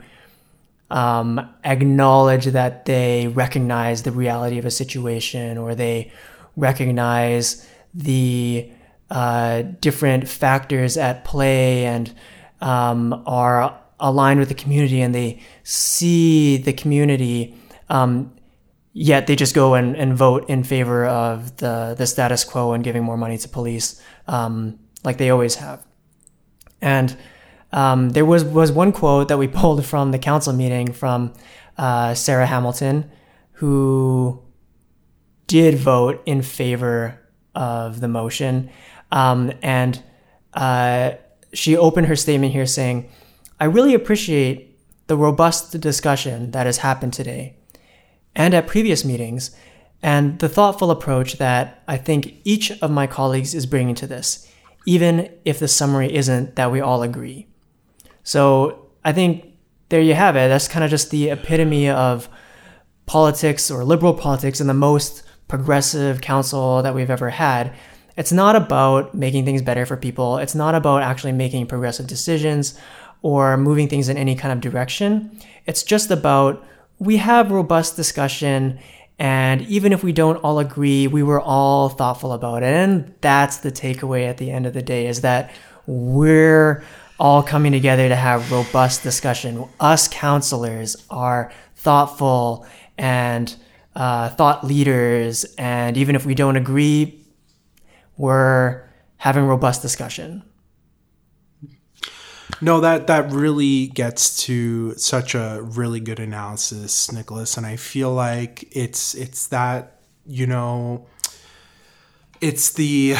um, 0.92 1.40
acknowledge 1.64 2.46
that 2.46 2.86
they 2.86 3.28
recognize 3.28 4.04
the 4.04 4.12
reality 4.12 4.58
of 4.58 4.66
a 4.66 4.72
situation 4.72 5.58
or 5.58 5.76
they 5.76 6.12
recognize 6.56 7.68
the 7.94 8.72
uh, 9.10 9.64
different 9.82 10.28
factors 10.28 10.98
at 10.98 11.26
play 11.26 11.86
and 11.86 12.14
um, 12.62 13.24
are 13.26 13.80
aligned 14.00 14.40
with 14.40 14.50
the 14.50 14.56
community 14.56 15.02
and 15.02 15.14
they 15.14 15.42
see 15.64 16.58
the 16.58 16.74
community 16.74 17.56
um, 17.90 18.34
yet 18.94 19.28
they 19.28 19.36
just 19.36 19.56
go 19.56 19.74
and, 19.76 19.96
and 19.96 20.16
vote 20.16 20.50
in 20.50 20.64
favor 20.64 21.06
of 21.06 21.58
the, 21.58 21.96
the 21.98 22.08
status 22.08 22.44
quo 22.44 22.74
and 22.74 22.84
giving 22.84 23.04
more 23.04 23.18
money 23.18 23.38
to 23.38 23.48
police 23.48 24.02
um, 24.28 24.80
like 25.04 25.18
they 25.18 25.30
always 25.30 25.56
have 25.56 25.86
and 26.82 27.16
um, 27.72 28.10
there 28.10 28.26
was 28.26 28.44
was 28.44 28.72
one 28.72 28.92
quote 28.92 29.28
that 29.28 29.38
we 29.38 29.48
pulled 29.60 29.86
from 29.86 30.12
the 30.12 30.20
council 30.20 30.54
meeting 30.54 30.92
from 30.92 31.34
uh, 31.78 32.14
Sarah 32.14 32.46
Hamilton, 32.46 33.10
who 33.54 34.42
did 35.48 35.76
vote 35.76 36.22
in 36.26 36.42
favor 36.42 37.20
of 37.56 38.02
the 38.02 38.08
motion, 38.08 38.70
um, 39.12 39.52
and 39.62 40.02
uh, 40.54 41.12
she 41.54 41.76
opened 41.78 42.08
her 42.08 42.16
statement 42.16 42.54
here 42.54 42.66
saying, 42.66 43.10
"I 43.60 43.66
really 43.66 43.94
appreciate 43.94 44.78
the 45.08 45.18
robust 45.18 45.80
discussion 45.80 46.52
that 46.52 46.66
has 46.66 46.78
happened 46.78 47.14
today, 47.14 47.58
and 48.36 48.54
at 48.54 48.68
previous 48.68 49.04
meetings." 49.04 49.56
And 50.02 50.40
the 50.40 50.48
thoughtful 50.48 50.92
approach 50.92 51.34
that 51.40 51.84
I 51.86 51.98
think 51.98 52.36
each 52.46 52.72
of 52.82 52.90
my 52.90 53.06
colleagues 53.06 53.54
is 53.54 53.66
bringing 53.66 53.96
to 53.96 54.08
this, 54.08 54.49
even 54.90 55.30
if 55.46 55.60
the 55.60 55.68
summary 55.68 56.12
isn't 56.16 56.56
that 56.56 56.72
we 56.72 56.82
all 56.82 57.04
agree. 57.04 57.48
So 58.24 58.88
I 59.06 59.14
think 59.14 59.46
there 59.90 60.02
you 60.02 60.16
have 60.16 60.36
it. 60.36 60.50
That's 60.50 60.68
kind 60.68 60.84
of 60.84 60.90
just 60.90 61.12
the 61.12 61.30
epitome 61.30 61.92
of 61.92 62.28
politics 63.06 63.70
or 63.70 63.84
liberal 63.84 64.16
politics 64.16 64.60
in 64.60 64.66
the 64.66 64.74
most 64.74 65.22
progressive 65.48 66.22
council 66.22 66.82
that 66.82 66.96
we've 66.96 67.12
ever 67.12 67.30
had. 67.30 67.72
It's 68.18 68.32
not 68.32 68.56
about 68.56 69.14
making 69.14 69.46
things 69.46 69.62
better 69.62 69.86
for 69.86 69.96
people. 69.96 70.40
It's 70.40 70.56
not 70.56 70.74
about 70.74 71.04
actually 71.04 71.34
making 71.34 71.68
progressive 71.68 72.08
decisions 72.08 72.76
or 73.22 73.58
moving 73.58 73.90
things 73.90 74.10
in 74.10 74.18
any 74.18 74.34
kind 74.34 74.52
of 74.52 74.60
direction. 74.60 75.40
It's 75.68 75.84
just 75.84 76.10
about 76.10 76.66
we 76.98 77.18
have 77.18 77.52
robust 77.52 77.96
discussion 77.96 78.80
and 79.20 79.62
even 79.64 79.92
if 79.92 80.02
we 80.02 80.14
don't 80.14 80.38
all 80.38 80.60
agree, 80.60 81.08
we 81.08 81.24
were 81.24 81.42
all 81.42 81.90
thoughtful 81.90 82.32
about 82.32 82.64
it. 82.64 82.74
And 82.74 83.14
that's 83.20 83.58
the 83.58 83.72
takeaway 83.72 84.28
at 84.28 84.38
the 84.38 84.50
end 84.50 84.66
of 84.66 84.74
the 84.74 84.82
day 84.82 85.08
is 85.08 85.22
that 85.22 85.52
we're 85.86 86.84
all 87.20 87.44
coming 87.44 87.74
together 87.74 88.08
to 88.08 88.16
have 88.16 88.50
robust 88.50 89.04
discussion. 89.04 89.66
Us 89.80 90.08
counselors 90.08 90.96
are 91.10 91.52
thoughtful 91.76 92.66
and 92.98 93.54
uh, 93.94 94.30
thought 94.30 94.66
leaders, 94.66 95.44
and 95.58 95.98
even 95.98 96.16
if 96.16 96.26
we 96.26 96.34
don't 96.34 96.56
agree, 96.56 97.26
we're 98.16 98.88
having 99.18 99.44
robust 99.44 99.82
discussion. 99.82 100.44
No, 102.62 102.82
that 102.82 103.08
that 103.08 103.32
really 103.32 103.88
gets 103.88 104.44
to 104.46 104.94
such 104.96 105.34
a 105.34 105.62
really 105.62 106.02
good 106.02 106.20
analysis, 106.20 107.12
Nicholas, 107.12 107.56
and 107.56 107.66
I 107.66 107.78
feel 107.78 108.12
like 108.14 108.68
it's 108.76 109.16
it's 109.16 109.48
that 109.48 110.02
you 110.26 110.46
know 110.46 111.08
it's 112.42 112.74
the 112.74 113.12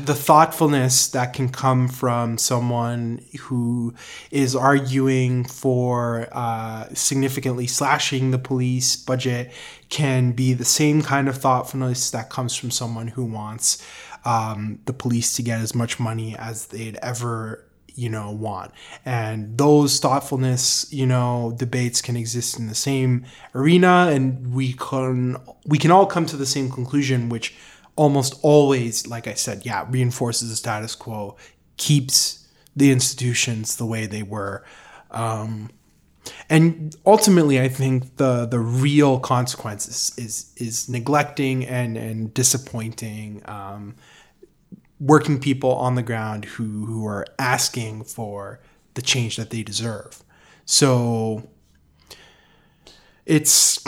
the 0.00 0.14
thoughtfulness 0.14 1.08
that 1.08 1.32
can 1.32 1.48
come 1.50 1.88
from 1.88 2.36
someone 2.38 3.24
who 3.40 3.94
is 4.32 4.56
arguing 4.56 5.44
for 5.44 6.28
uh, 6.32 6.86
significantly 6.92 7.66
slashing 7.66 8.30
the 8.30 8.38
police 8.38 8.96
budget 8.96 9.52
can 9.88 10.32
be 10.32 10.52
the 10.52 10.64
same 10.64 11.02
kind 11.02 11.28
of 11.28 11.36
thoughtfulness 11.36 12.10
that 12.10 12.30
comes 12.30 12.54
from 12.56 12.70
someone 12.70 13.08
who 13.08 13.24
wants 13.24 13.84
um, 14.24 14.80
the 14.86 14.92
police 14.92 15.34
to 15.34 15.42
get 15.42 15.60
as 15.60 15.74
much 15.74 15.98
money 15.98 16.36
as 16.36 16.66
they'd 16.66 16.96
ever 17.02 17.64
you 18.00 18.08
know 18.08 18.30
want 18.30 18.72
and 19.04 19.58
those 19.58 20.00
thoughtfulness 20.00 20.90
you 20.90 21.06
know 21.06 21.54
debates 21.56 22.00
can 22.00 22.16
exist 22.16 22.58
in 22.58 22.66
the 22.68 22.74
same 22.74 23.24
arena 23.54 24.08
and 24.10 24.54
we 24.54 24.72
can 24.72 25.36
we 25.66 25.78
can 25.78 25.90
all 25.90 26.06
come 26.06 26.24
to 26.24 26.36
the 26.36 26.46
same 26.46 26.70
conclusion 26.70 27.28
which 27.28 27.54
almost 28.00 28.38
always, 28.40 29.06
like 29.06 29.26
I 29.26 29.34
said, 29.34 29.66
yeah, 29.66 29.86
reinforces 29.90 30.48
the 30.48 30.56
status 30.56 30.94
quo, 30.94 31.36
keeps 31.76 32.48
the 32.74 32.90
institutions 32.90 33.76
the 33.76 33.84
way 33.84 34.06
they 34.06 34.22
were. 34.22 34.64
Um, 35.10 35.68
and 36.48 36.96
ultimately, 37.04 37.60
I 37.60 37.68
think 37.68 38.16
the 38.16 38.46
the 38.46 38.58
real 38.58 39.20
consequences 39.20 40.14
is 40.16 40.52
is 40.56 40.88
neglecting 40.88 41.66
and 41.66 41.98
and 41.98 42.32
disappointing 42.32 43.42
um, 43.44 43.96
working 45.00 45.40
people 45.40 45.72
on 45.72 45.94
the 45.96 46.02
ground 46.02 46.44
who 46.44 46.86
who 46.86 47.06
are 47.06 47.26
asking 47.38 48.04
for 48.04 48.60
the 48.94 49.02
change 49.02 49.36
that 49.36 49.50
they 49.50 49.62
deserve. 49.62 50.22
So 50.66 51.48
it's 53.26 53.82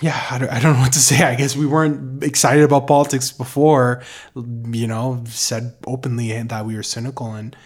yeah, 0.00 0.26
I 0.30 0.38
don't, 0.38 0.50
I 0.50 0.60
don't 0.60 0.74
know 0.74 0.80
what 0.80 0.92
to 0.92 0.98
say. 0.98 1.24
I 1.24 1.34
guess 1.34 1.56
we 1.56 1.66
weren't 1.66 2.22
excited 2.22 2.62
about 2.62 2.86
politics 2.86 3.32
before, 3.32 4.02
you 4.34 4.86
know, 4.86 5.24
said 5.26 5.76
openly 5.86 6.42
that 6.42 6.66
we 6.66 6.76
were 6.76 6.82
cynical. 6.82 7.32
And 7.32 7.56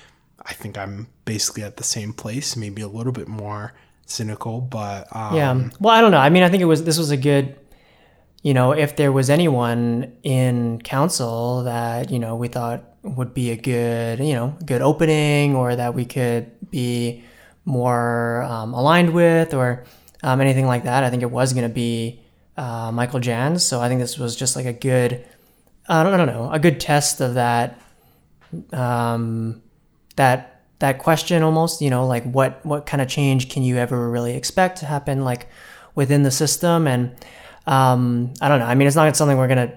I 0.44 0.52
think 0.52 0.78
I'm 0.78 1.08
basically 1.24 1.64
at 1.64 1.78
the 1.78 1.84
same 1.84 2.12
place, 2.12 2.56
maybe 2.56 2.80
a 2.82 2.88
little 2.88 3.12
bit 3.12 3.26
more 3.26 3.72
cynical, 4.06 4.60
but. 4.60 5.08
Um, 5.10 5.34
yeah. 5.34 5.68
Well, 5.80 5.94
I 5.94 6.00
don't 6.00 6.12
know. 6.12 6.18
I 6.18 6.28
mean, 6.28 6.44
I 6.44 6.48
think 6.48 6.62
it 6.62 6.66
was, 6.66 6.84
this 6.84 6.96
was 6.96 7.10
a 7.10 7.16
good, 7.16 7.58
you 8.42 8.54
know, 8.54 8.70
if 8.70 8.94
there 8.94 9.10
was 9.10 9.30
anyone 9.30 10.16
in 10.22 10.80
council 10.82 11.64
that, 11.64 12.10
you 12.10 12.20
know, 12.20 12.36
we 12.36 12.46
thought 12.46 12.84
would 13.02 13.34
be 13.34 13.50
a 13.50 13.56
good, 13.56 14.18
you 14.20 14.34
know, 14.34 14.56
good 14.64 14.82
opening 14.82 15.54
or 15.54 15.76
that 15.76 15.94
we 15.94 16.04
could 16.04 16.50
be 16.70 17.24
more 17.64 18.42
um, 18.42 18.74
aligned 18.74 19.12
with 19.12 19.54
or 19.54 19.84
um, 20.22 20.40
anything 20.40 20.66
like 20.66 20.84
that. 20.84 21.04
I 21.04 21.10
think 21.10 21.22
it 21.22 21.30
was 21.30 21.52
going 21.52 21.68
to 21.68 21.74
be 21.74 22.20
uh, 22.56 22.90
Michael 22.92 23.20
Janz. 23.20 23.60
So 23.60 23.80
I 23.80 23.88
think 23.88 24.00
this 24.00 24.18
was 24.18 24.34
just 24.34 24.56
like 24.56 24.66
a 24.66 24.72
good, 24.72 25.24
I 25.88 26.02
don't, 26.02 26.14
I 26.14 26.16
don't 26.16 26.26
know, 26.26 26.50
a 26.50 26.58
good 26.58 26.80
test 26.80 27.20
of 27.20 27.34
that, 27.34 27.80
um, 28.72 29.62
that, 30.16 30.62
that 30.80 30.98
question 30.98 31.42
almost, 31.42 31.80
you 31.80 31.90
know, 31.90 32.06
like 32.06 32.24
what, 32.24 32.64
what 32.64 32.86
kind 32.86 33.00
of 33.00 33.08
change 33.08 33.48
can 33.48 33.62
you 33.62 33.76
ever 33.76 34.10
really 34.10 34.34
expect 34.34 34.78
to 34.78 34.86
happen 34.86 35.24
like 35.24 35.48
within 35.94 36.22
the 36.22 36.30
system? 36.30 36.86
And 36.86 37.14
um, 37.66 38.32
I 38.40 38.48
don't 38.48 38.60
know. 38.60 38.66
I 38.66 38.74
mean, 38.74 38.88
it's 38.88 38.96
not 38.96 39.14
something 39.16 39.36
we're 39.36 39.48
going 39.48 39.68
to 39.68 39.76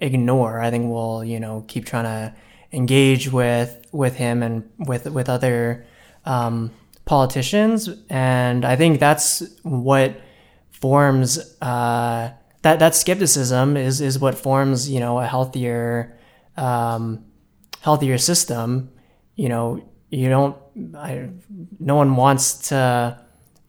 ignore. 0.00 0.60
I 0.60 0.70
think 0.70 0.90
we'll, 0.90 1.24
you 1.24 1.38
know, 1.38 1.64
keep 1.68 1.84
trying 1.84 2.04
to 2.04 2.34
engage 2.76 3.32
with, 3.32 3.84
with 3.90 4.14
him 4.14 4.42
and 4.44 4.70
with, 4.78 5.06
with 5.06 5.28
other, 5.28 5.84
um, 6.24 6.70
politicians, 7.06 7.88
and 8.10 8.64
I 8.64 8.76
think 8.76 9.00
that's 9.00 9.42
what 9.62 10.20
forms 10.70 11.38
uh, 11.62 12.32
that 12.62 12.80
that 12.80 12.94
skepticism 12.94 13.76
is 13.76 14.00
is 14.02 14.18
what 14.18 14.36
forms 14.36 14.90
you 14.90 15.00
know 15.00 15.18
a 15.18 15.26
healthier 15.26 16.18
um, 16.58 17.24
healthier 17.80 18.18
system. 18.18 18.90
You 19.36 19.48
know, 19.48 19.88
you 20.10 20.28
don't. 20.28 20.56
I, 20.94 21.30
no 21.78 21.94
one 21.94 22.16
wants 22.16 22.68
to 22.68 23.18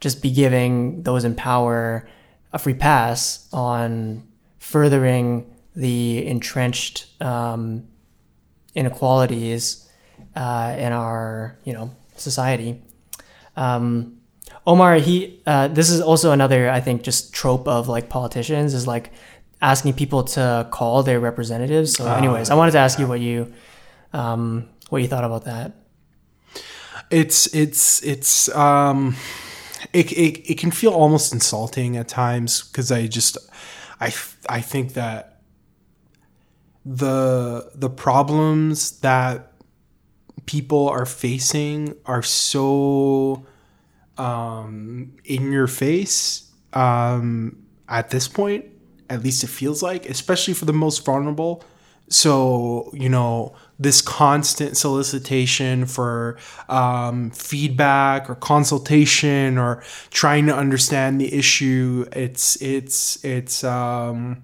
just 0.00 0.20
be 0.20 0.30
giving 0.30 1.02
those 1.04 1.24
in 1.24 1.34
power 1.34 2.08
a 2.52 2.58
free 2.58 2.74
pass 2.74 3.48
on 3.52 4.26
furthering 4.58 5.54
the 5.74 6.26
entrenched 6.26 7.06
um, 7.22 7.86
inequalities 8.78 9.88
uh, 10.36 10.74
in 10.78 10.92
our 10.92 11.58
you 11.64 11.72
know 11.72 11.90
society. 12.16 12.80
Um, 13.56 14.20
Omar, 14.66 14.96
he 14.96 15.40
uh, 15.46 15.68
this 15.68 15.90
is 15.90 16.00
also 16.00 16.30
another 16.30 16.70
I 16.70 16.80
think 16.80 17.02
just 17.02 17.32
trope 17.34 17.66
of 17.66 17.88
like 17.88 18.08
politicians 18.08 18.74
is 18.74 18.86
like 18.86 19.10
asking 19.60 19.94
people 19.94 20.22
to 20.22 20.68
call 20.70 21.02
their 21.02 21.18
representatives. 21.18 21.94
So, 21.94 22.06
anyways, 22.06 22.50
uh, 22.50 22.54
I 22.54 22.56
wanted 22.56 22.72
to 22.72 22.78
ask 22.78 22.98
you 22.98 23.06
what 23.06 23.20
you 23.20 23.52
um, 24.12 24.68
what 24.90 25.02
you 25.02 25.08
thought 25.08 25.24
about 25.24 25.44
that. 25.44 25.72
It's 27.10 27.52
it's 27.54 28.02
it's 28.02 28.54
um, 28.54 29.16
it, 29.92 30.12
it, 30.12 30.50
it 30.52 30.58
can 30.58 30.70
feel 30.70 30.92
almost 30.92 31.32
insulting 31.32 31.96
at 31.96 32.08
times 32.08 32.62
because 32.62 32.92
I 32.92 33.06
just 33.06 33.38
I 34.00 34.12
I 34.48 34.60
think 34.60 34.92
that 34.94 35.27
the 36.84 37.70
the 37.74 37.90
problems 37.90 39.00
that 39.00 39.52
people 40.46 40.88
are 40.88 41.04
facing 41.06 41.94
are 42.06 42.22
so 42.22 43.46
um, 44.16 45.12
in 45.24 45.52
your 45.52 45.66
face 45.66 46.50
um, 46.72 47.66
at 47.88 48.10
this 48.10 48.26
point. 48.28 48.64
At 49.10 49.22
least 49.22 49.44
it 49.44 49.48
feels 49.48 49.82
like, 49.82 50.08
especially 50.08 50.54
for 50.54 50.64
the 50.64 50.72
most 50.72 51.04
vulnerable. 51.04 51.64
So, 52.08 52.90
you 52.94 53.08
know, 53.08 53.54
this 53.78 54.00
constant 54.00 54.76
solicitation 54.76 55.86
for 55.86 56.38
um, 56.68 57.30
feedback 57.30 58.28
or 58.30 58.34
consultation 58.34 59.58
or 59.58 59.82
trying 60.10 60.46
to 60.46 60.54
understand 60.54 61.20
the 61.20 61.34
issue, 61.34 62.06
it's, 62.12 62.60
it's, 62.62 63.22
it's, 63.24 63.64
um, 63.64 64.42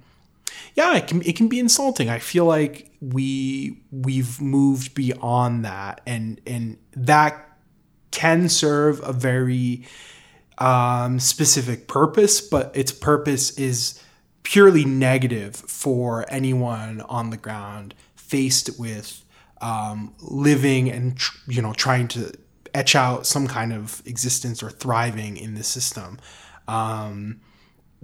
yeah, 0.75 0.97
it 0.97 1.07
can, 1.07 1.23
it 1.23 1.37
can 1.37 1.49
be 1.49 1.59
insulting. 1.59 2.09
I 2.09 2.19
feel 2.19 2.45
like 2.45 2.91
we, 3.01 3.83
we've 3.91 4.41
moved 4.41 4.95
beyond 4.95 5.65
that 5.65 6.01
and, 6.07 6.41
and 6.47 6.79
that 6.95 7.59
can 8.11 8.49
serve 8.49 9.01
a 9.03 9.13
very 9.13 9.85
um, 10.59 11.19
specific 11.19 11.89
purpose, 11.89 12.41
but 12.41 12.77
its 12.77 12.93
purpose 12.93 13.59
is 13.59 14.01
purely 14.45 14.85
negative 14.85 15.57
for 15.57 16.25
anyone 16.29 17.01
on 17.03 17.31
the 17.31 17.37
ground 17.37 17.95
faced 18.15 18.79
with 18.79 19.25
um, 19.61 20.15
living 20.21 20.91
and 20.91 21.19
you 21.49 21.63
know 21.63 21.73
trying 21.73 22.07
to 22.07 22.33
etch 22.75 22.95
out 22.95 23.27
some 23.27 23.47
kind 23.47 23.73
of 23.73 24.03
existence 24.05 24.63
or 24.63 24.71
thriving 24.71 25.37
in 25.37 25.55
the 25.55 25.63
system. 25.63 26.19
Um, 26.69 27.41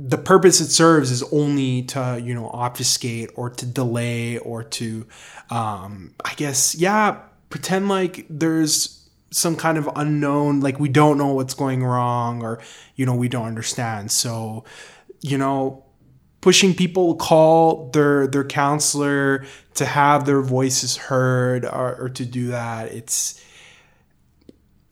the 0.08 0.18
purpose 0.18 0.60
it 0.60 0.70
serves 0.70 1.10
is 1.10 1.22
only 1.32 1.82
to 1.82 2.20
you 2.22 2.34
know 2.34 2.48
obfuscate 2.48 3.30
or 3.34 3.50
to 3.50 3.66
delay 3.66 4.38
or 4.38 4.62
to 4.62 5.06
um, 5.50 6.14
I 6.24 6.34
guess 6.34 6.74
yeah 6.74 7.20
pretend 7.50 7.88
like 7.88 8.24
there's 8.30 9.08
some 9.32 9.56
kind 9.56 9.78
of 9.78 9.88
unknown 9.94 10.60
like 10.60 10.80
we 10.80 10.88
don't 10.88 11.18
know 11.18 11.34
what's 11.34 11.54
going 11.54 11.84
wrong 11.84 12.42
or 12.42 12.60
you 12.96 13.04
know 13.04 13.14
we 13.14 13.28
don't 13.28 13.46
understand. 13.46 14.10
So 14.10 14.64
you 15.20 15.36
know 15.36 15.84
pushing 16.40 16.74
people 16.74 17.14
to 17.14 17.22
call 17.22 17.90
their 17.90 18.26
their 18.26 18.44
counselor 18.44 19.44
to 19.74 19.84
have 19.84 20.24
their 20.24 20.40
voices 20.40 20.96
heard 20.96 21.64
or, 21.64 21.96
or 21.96 22.08
to 22.08 22.24
do 22.24 22.48
that 22.48 22.90
it's 22.92 23.44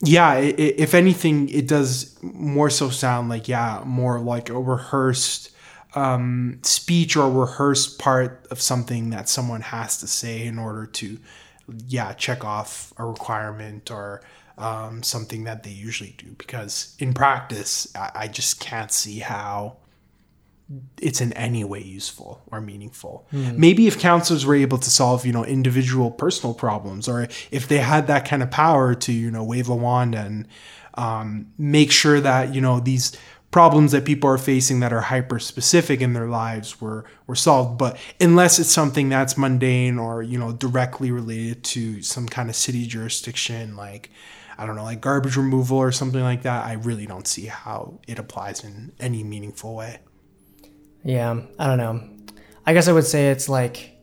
yeah 0.01 0.35
it, 0.35 0.59
if 0.59 0.95
anything 0.95 1.49
it 1.49 1.67
does 1.67 2.17
more 2.23 2.71
so 2.71 2.89
sound 2.89 3.29
like 3.29 3.49
yeah 3.49 3.83
more 3.85 4.21
like 4.21 4.49
a 4.49 4.59
rehearsed 4.59 5.51
um, 5.95 6.59
speech 6.63 7.17
or 7.17 7.31
rehearsed 7.31 7.99
part 7.99 8.47
of 8.51 8.61
something 8.61 9.11
that 9.11 9.29
someone 9.29 9.63
has 9.63 9.99
to 9.99 10.07
say 10.07 10.45
in 10.47 10.59
order 10.59 10.85
to 10.87 11.19
yeah, 11.87 12.13
check 12.15 12.45
off 12.45 12.93
a 12.97 13.05
requirement 13.05 13.91
or 13.91 14.23
um, 14.57 15.03
something 15.03 15.45
that 15.45 15.63
they 15.63 15.71
usually 15.71 16.15
do. 16.19 16.35
Because 16.39 16.97
in 16.99 17.15
practice, 17.15 17.93
I, 17.95 18.11
I 18.15 18.29
just 18.29 18.61
can't 18.61 18.91
see 18.91 19.19
how 19.19 19.77
it's 21.01 21.21
in 21.21 21.33
any 21.33 21.65
way 21.65 21.83
useful 21.83 22.43
or 22.49 22.61
meaningful. 22.61 23.27
Mm. 23.33 23.57
Maybe 23.57 23.87
if 23.87 23.99
counselors 23.99 24.45
were 24.45 24.55
able 24.55 24.79
to 24.79 24.91
solve, 24.91 25.25
you 25.25 25.33
know, 25.33 25.45
individual 25.45 26.11
personal 26.11 26.55
problems, 26.55 27.09
or 27.09 27.29
if 27.51 27.69
they 27.69 27.79
had 27.79 28.07
that 28.09 28.27
kind 28.27 28.43
of 28.43 28.51
power 28.51 28.95
to, 28.95 29.13
you 29.13 29.31
know, 29.31 29.45
wave 29.45 29.69
a 29.69 29.75
wand 29.75 30.15
and 30.15 30.47
um, 30.95 31.53
make 31.57 31.91
sure 31.91 32.21
that, 32.21 32.55
you 32.55 32.61
know, 32.61 32.81
these 32.81 33.17
problems 33.51 33.93
that 33.93 34.05
people 34.05 34.29
are 34.29 34.39
facing 34.39 34.81
that 34.81 34.93
are 34.93 35.01
hyper 35.01 35.39
specific 35.39 36.01
in 36.03 36.13
their 36.13 36.29
lives 36.29 36.81
were 36.83 37.05
were 37.27 37.35
solved 37.35 37.79
but 37.79 37.97
unless 38.21 38.59
it's 38.59 38.71
something 38.71 39.09
that's 39.09 39.39
mundane 39.39 39.99
or 39.99 40.23
you 40.23 40.39
know 40.39 40.53
directly 40.53 41.11
related 41.11 41.65
to 41.65 42.03
some 42.03 42.29
kind 42.29 42.51
of 42.51 42.57
city 42.57 42.87
jurisdiction 42.87 43.75
like 43.75 44.11
i 44.59 44.67
don't 44.67 44.77
know 44.77 44.85
like 44.85 45.01
garbage 45.01 45.35
removal 45.35 45.79
or 45.79 45.91
something 45.91 46.21
like 46.21 46.43
that 46.43 46.67
i 46.67 46.75
really 46.75 47.07
don't 47.07 47.27
see 47.27 47.47
how 47.47 47.99
it 48.07 48.19
applies 48.19 48.63
in 48.63 48.93
any 49.01 49.25
meaningful 49.25 49.75
way 49.75 49.99
yeah 51.05 51.41
i 51.59 51.67
don't 51.67 51.79
know. 51.79 52.01
I 52.67 52.73
guess 52.75 52.89
i 52.89 52.93
would 52.93 53.07
say 53.07 53.31
it's 53.31 53.49
like 53.49 53.97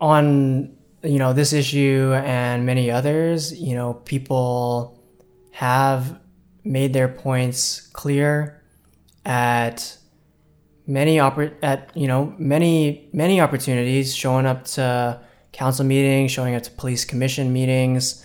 on 0.00 0.76
you 1.02 1.18
know 1.18 1.32
this 1.32 1.52
issue 1.52 2.12
and 2.24 2.66
many 2.66 2.90
others 2.90 3.58
you 3.58 3.74
know 3.74 3.94
people 3.94 5.00
have 5.52 6.18
made 6.64 6.92
their 6.92 7.08
points 7.08 7.80
clear 7.92 8.62
at 9.24 9.96
many 10.86 11.16
oppor- 11.16 11.54
at 11.62 11.90
you 11.96 12.08
know 12.08 12.34
many 12.38 13.08
many 13.12 13.40
opportunities 13.40 14.14
showing 14.14 14.46
up 14.46 14.64
to 14.64 15.20
council 15.52 15.84
meetings 15.84 16.30
showing 16.32 16.54
up 16.54 16.62
to 16.62 16.70
police 16.72 17.04
commission 17.04 17.52
meetings 17.52 18.24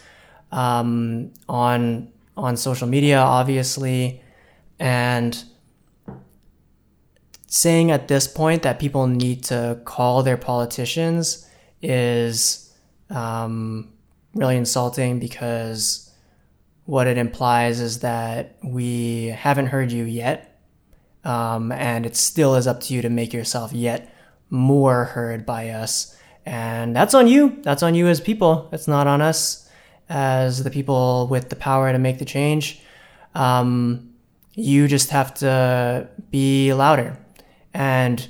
um, 0.51 1.31
on 1.49 2.11
on 2.35 2.55
social 2.57 2.87
media 2.87 3.19
obviously. 3.19 4.21
And 4.79 5.43
saying 7.47 7.91
at 7.91 8.07
this 8.07 8.27
point 8.27 8.63
that 8.63 8.79
people 8.79 9.07
need 9.07 9.43
to 9.45 9.79
call 9.85 10.21
their 10.21 10.37
politicians 10.37 11.47
is 11.81 12.73
um, 13.09 13.91
really 14.33 14.57
insulting 14.57 15.19
because 15.19 16.11
what 16.85 17.07
it 17.07 17.17
implies 17.17 17.79
is 17.79 17.99
that 17.99 18.57
we 18.63 19.27
haven't 19.27 19.67
heard 19.67 19.91
you 19.91 20.05
yet, 20.05 20.61
um, 21.23 21.71
and 21.71 22.05
it 22.05 22.15
still 22.15 22.55
is 22.55 22.67
up 22.67 22.79
to 22.81 22.93
you 22.93 23.01
to 23.01 23.09
make 23.09 23.33
yourself 23.33 23.73
yet 23.73 24.13
more 24.49 25.05
heard 25.05 25.45
by 25.45 25.69
us. 25.69 26.15
And 26.45 26.95
that's 26.95 27.13
on 27.13 27.27
you. 27.27 27.57
That's 27.63 27.83
on 27.83 27.93
you 27.93 28.07
as 28.07 28.21
people. 28.21 28.69
It's 28.71 28.87
not 28.87 29.05
on 29.07 29.21
us 29.21 29.69
as 30.07 30.63
the 30.63 30.69
people 30.69 31.27
with 31.27 31.49
the 31.49 31.57
power 31.57 31.91
to 31.91 31.99
make 31.99 32.19
the 32.19 32.25
change. 32.25 32.81
Um, 33.35 34.13
you 34.53 34.87
just 34.87 35.09
have 35.09 35.33
to 35.35 36.07
be 36.31 36.73
louder. 36.73 37.17
And 37.77 38.27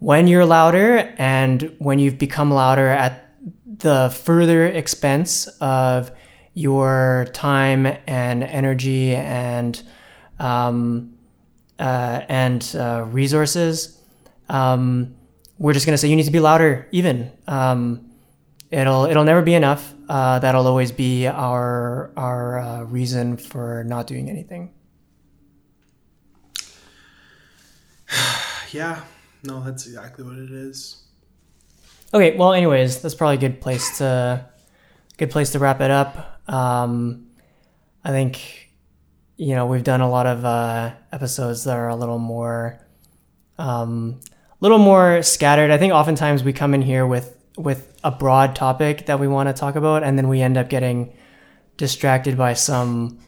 when 0.00 0.26
you're 0.26 0.44
louder 0.44 1.14
and 1.16 1.74
when 1.78 1.98
you've 1.98 2.18
become 2.18 2.50
louder 2.50 2.88
at 2.88 3.32
the 3.78 4.10
further 4.10 4.66
expense 4.66 5.46
of 5.62 6.10
your 6.52 7.26
time 7.32 7.86
and 8.06 8.44
energy 8.44 9.14
and 9.14 9.82
um, 10.38 11.14
uh, 11.78 12.20
and 12.28 12.76
uh, 12.78 13.06
resources, 13.08 13.98
um, 14.50 15.14
we're 15.58 15.72
just 15.72 15.86
gonna 15.86 15.96
say 15.96 16.08
you 16.08 16.16
need 16.16 16.24
to 16.24 16.30
be 16.30 16.40
louder. 16.40 16.86
Even 16.92 17.32
um, 17.46 18.10
it'll 18.70 19.06
it'll 19.06 19.24
never 19.24 19.40
be 19.40 19.54
enough. 19.54 19.94
Uh, 20.06 20.38
that'll 20.38 20.66
always 20.66 20.92
be 20.92 21.26
our 21.26 22.12
our 22.14 22.58
uh, 22.58 22.82
reason 22.82 23.38
for 23.38 23.84
not 23.84 24.06
doing 24.06 24.28
anything. 24.28 24.74
Yeah, 28.72 29.02
no, 29.42 29.62
that's 29.62 29.86
exactly 29.86 30.24
what 30.24 30.36
it 30.36 30.50
is. 30.50 31.02
Okay, 32.12 32.36
well, 32.36 32.52
anyways, 32.52 33.02
that's 33.02 33.14
probably 33.14 33.36
a 33.36 33.40
good 33.40 33.60
place 33.60 33.98
to 33.98 34.46
good 35.18 35.30
place 35.30 35.52
to 35.52 35.58
wrap 35.58 35.80
it 35.80 35.90
up. 35.90 36.40
Um, 36.48 37.28
I 38.04 38.10
think 38.10 38.70
you 39.36 39.54
know 39.54 39.66
we've 39.66 39.84
done 39.84 40.00
a 40.00 40.08
lot 40.08 40.26
of 40.26 40.44
uh, 40.44 40.94
episodes 41.12 41.64
that 41.64 41.76
are 41.76 41.88
a 41.88 41.96
little 41.96 42.18
more 42.18 42.80
um, 43.58 44.20
a 44.50 44.56
little 44.60 44.78
more 44.78 45.22
scattered. 45.22 45.70
I 45.70 45.78
think 45.78 45.92
oftentimes 45.92 46.44
we 46.44 46.52
come 46.52 46.74
in 46.74 46.82
here 46.82 47.06
with 47.06 47.36
with 47.56 47.98
a 48.04 48.10
broad 48.10 48.54
topic 48.54 49.06
that 49.06 49.18
we 49.18 49.28
want 49.28 49.48
to 49.48 49.52
talk 49.52 49.76
about, 49.76 50.02
and 50.02 50.18
then 50.18 50.28
we 50.28 50.40
end 50.40 50.56
up 50.56 50.68
getting 50.68 51.12
distracted 51.76 52.36
by 52.36 52.54
some, 52.54 53.18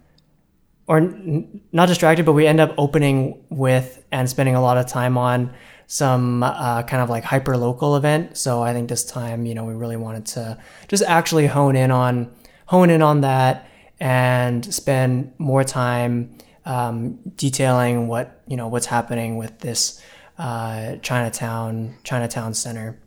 or 0.88 0.98
n- 0.98 1.60
not 1.70 1.86
distracted, 1.86 2.26
but 2.26 2.32
we 2.32 2.46
end 2.46 2.58
up 2.58 2.74
opening 2.78 3.44
with 3.50 4.02
and 4.10 4.28
spending 4.28 4.54
a 4.54 4.60
lot 4.60 4.78
of 4.78 4.86
time 4.86 5.16
on 5.16 5.54
some 5.86 6.42
uh, 6.42 6.82
kind 6.82 7.02
of 7.02 7.08
like 7.08 7.24
hyper 7.24 7.56
local 7.56 7.96
event. 7.96 8.36
So 8.36 8.62
I 8.62 8.72
think 8.72 8.88
this 8.88 9.04
time, 9.04 9.46
you 9.46 9.54
know, 9.54 9.64
we 9.64 9.74
really 9.74 9.96
wanted 9.96 10.26
to 10.26 10.58
just 10.88 11.04
actually 11.04 11.46
hone 11.46 11.76
in 11.76 11.90
on 11.90 12.32
hone 12.66 12.90
in 12.90 13.02
on 13.02 13.20
that 13.20 13.68
and 14.00 14.64
spend 14.74 15.32
more 15.38 15.64
time 15.64 16.36
um, 16.64 17.18
detailing 17.36 18.08
what 18.08 18.42
you 18.46 18.56
know 18.56 18.68
what's 18.68 18.86
happening 18.86 19.36
with 19.36 19.58
this 19.60 20.02
uh, 20.38 20.96
Chinatown 20.96 21.96
Chinatown 22.04 22.54
Center. 22.54 22.98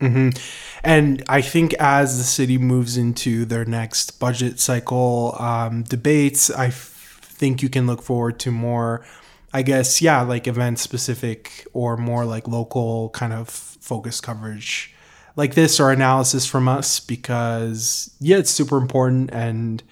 Mm-hmm. 0.00 0.30
And 0.84 1.24
I 1.28 1.40
think 1.40 1.74
as 1.74 2.18
the 2.18 2.24
city 2.24 2.56
moves 2.56 2.96
into 2.96 3.44
their 3.44 3.64
next 3.64 4.20
budget 4.20 4.60
cycle 4.60 5.34
um, 5.40 5.82
debates, 5.82 6.50
I 6.50 6.70
think 7.38 7.62
you 7.62 7.68
can 7.68 7.86
look 7.86 8.02
forward 8.02 8.38
to 8.40 8.50
more, 8.50 9.04
I 9.52 9.62
guess, 9.62 10.02
yeah, 10.02 10.22
like 10.22 10.46
event 10.46 10.78
specific 10.78 11.66
or 11.72 11.96
more 11.96 12.24
like 12.24 12.48
local 12.48 13.10
kind 13.10 13.32
of 13.32 13.48
focus 13.48 14.20
coverage 14.20 14.94
like 15.36 15.54
this 15.54 15.78
or 15.78 15.92
analysis 15.92 16.46
from 16.46 16.68
us 16.68 17.00
because, 17.00 18.10
yeah, 18.20 18.38
it's 18.38 18.50
super 18.50 18.76
important 18.76 19.30
and 19.32 19.82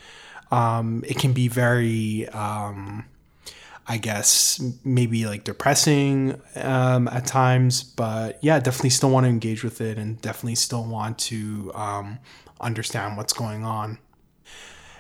um, 0.51 1.05
it 1.07 1.19
can 1.19 1.33
be 1.33 1.49
very. 1.49 2.29
Um, 2.29 3.07
I 3.89 3.99
guess 3.99 4.61
maybe 4.85 5.27
like 5.27 5.45
depressing 5.45 6.41
um, 6.57 7.07
at 7.07 7.25
times, 7.25 7.85
but 7.85 8.37
yeah, 8.43 8.59
definitely 8.59 8.91
still 8.91 9.11
want 9.11 9.25
to 9.25 9.31
engage 9.31 9.63
with 9.63 9.81
it 9.81 9.97
and 9.97 10.21
definitely 10.21 10.57
still 10.57 10.85
want 10.85 11.19
to 11.21 11.71
um, 11.73 12.19
understand 12.61 13.17
what's 13.17 13.33
going 13.33 13.65
on. 13.65 13.99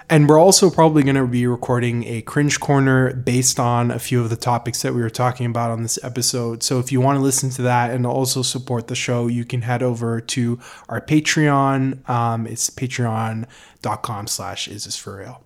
And 0.08 0.28
we're 0.28 0.38
also 0.38 0.70
probably 0.70 1.02
going 1.02 1.16
to 1.16 1.26
be 1.26 1.48
recording 1.48 2.04
a 2.04 2.22
cringe 2.22 2.60
corner 2.60 3.12
based 3.12 3.58
on 3.58 3.90
a 3.90 3.98
few 3.98 4.20
of 4.20 4.30
the 4.30 4.36
topics 4.36 4.82
that 4.82 4.94
we 4.94 5.00
were 5.00 5.10
talking 5.10 5.46
about 5.46 5.72
on 5.72 5.82
this 5.82 5.98
episode. 6.04 6.62
So 6.62 6.78
if 6.78 6.92
you 6.92 7.00
want 7.00 7.18
to 7.18 7.22
listen 7.22 7.50
to 7.50 7.62
that 7.62 7.90
and 7.90 8.06
also 8.06 8.42
support 8.42 8.86
the 8.86 8.94
show, 8.94 9.26
you 9.26 9.44
can 9.44 9.62
head 9.62 9.82
over 9.82 10.20
to 10.20 10.60
our 10.88 11.00
Patreon. 11.00 12.08
Um, 12.08 12.46
it's 12.46 12.70
patreon.com 12.70 14.26
slash 14.28 14.68
is 14.68 14.84
this 14.84 14.96
for 14.96 15.16
real. 15.16 15.45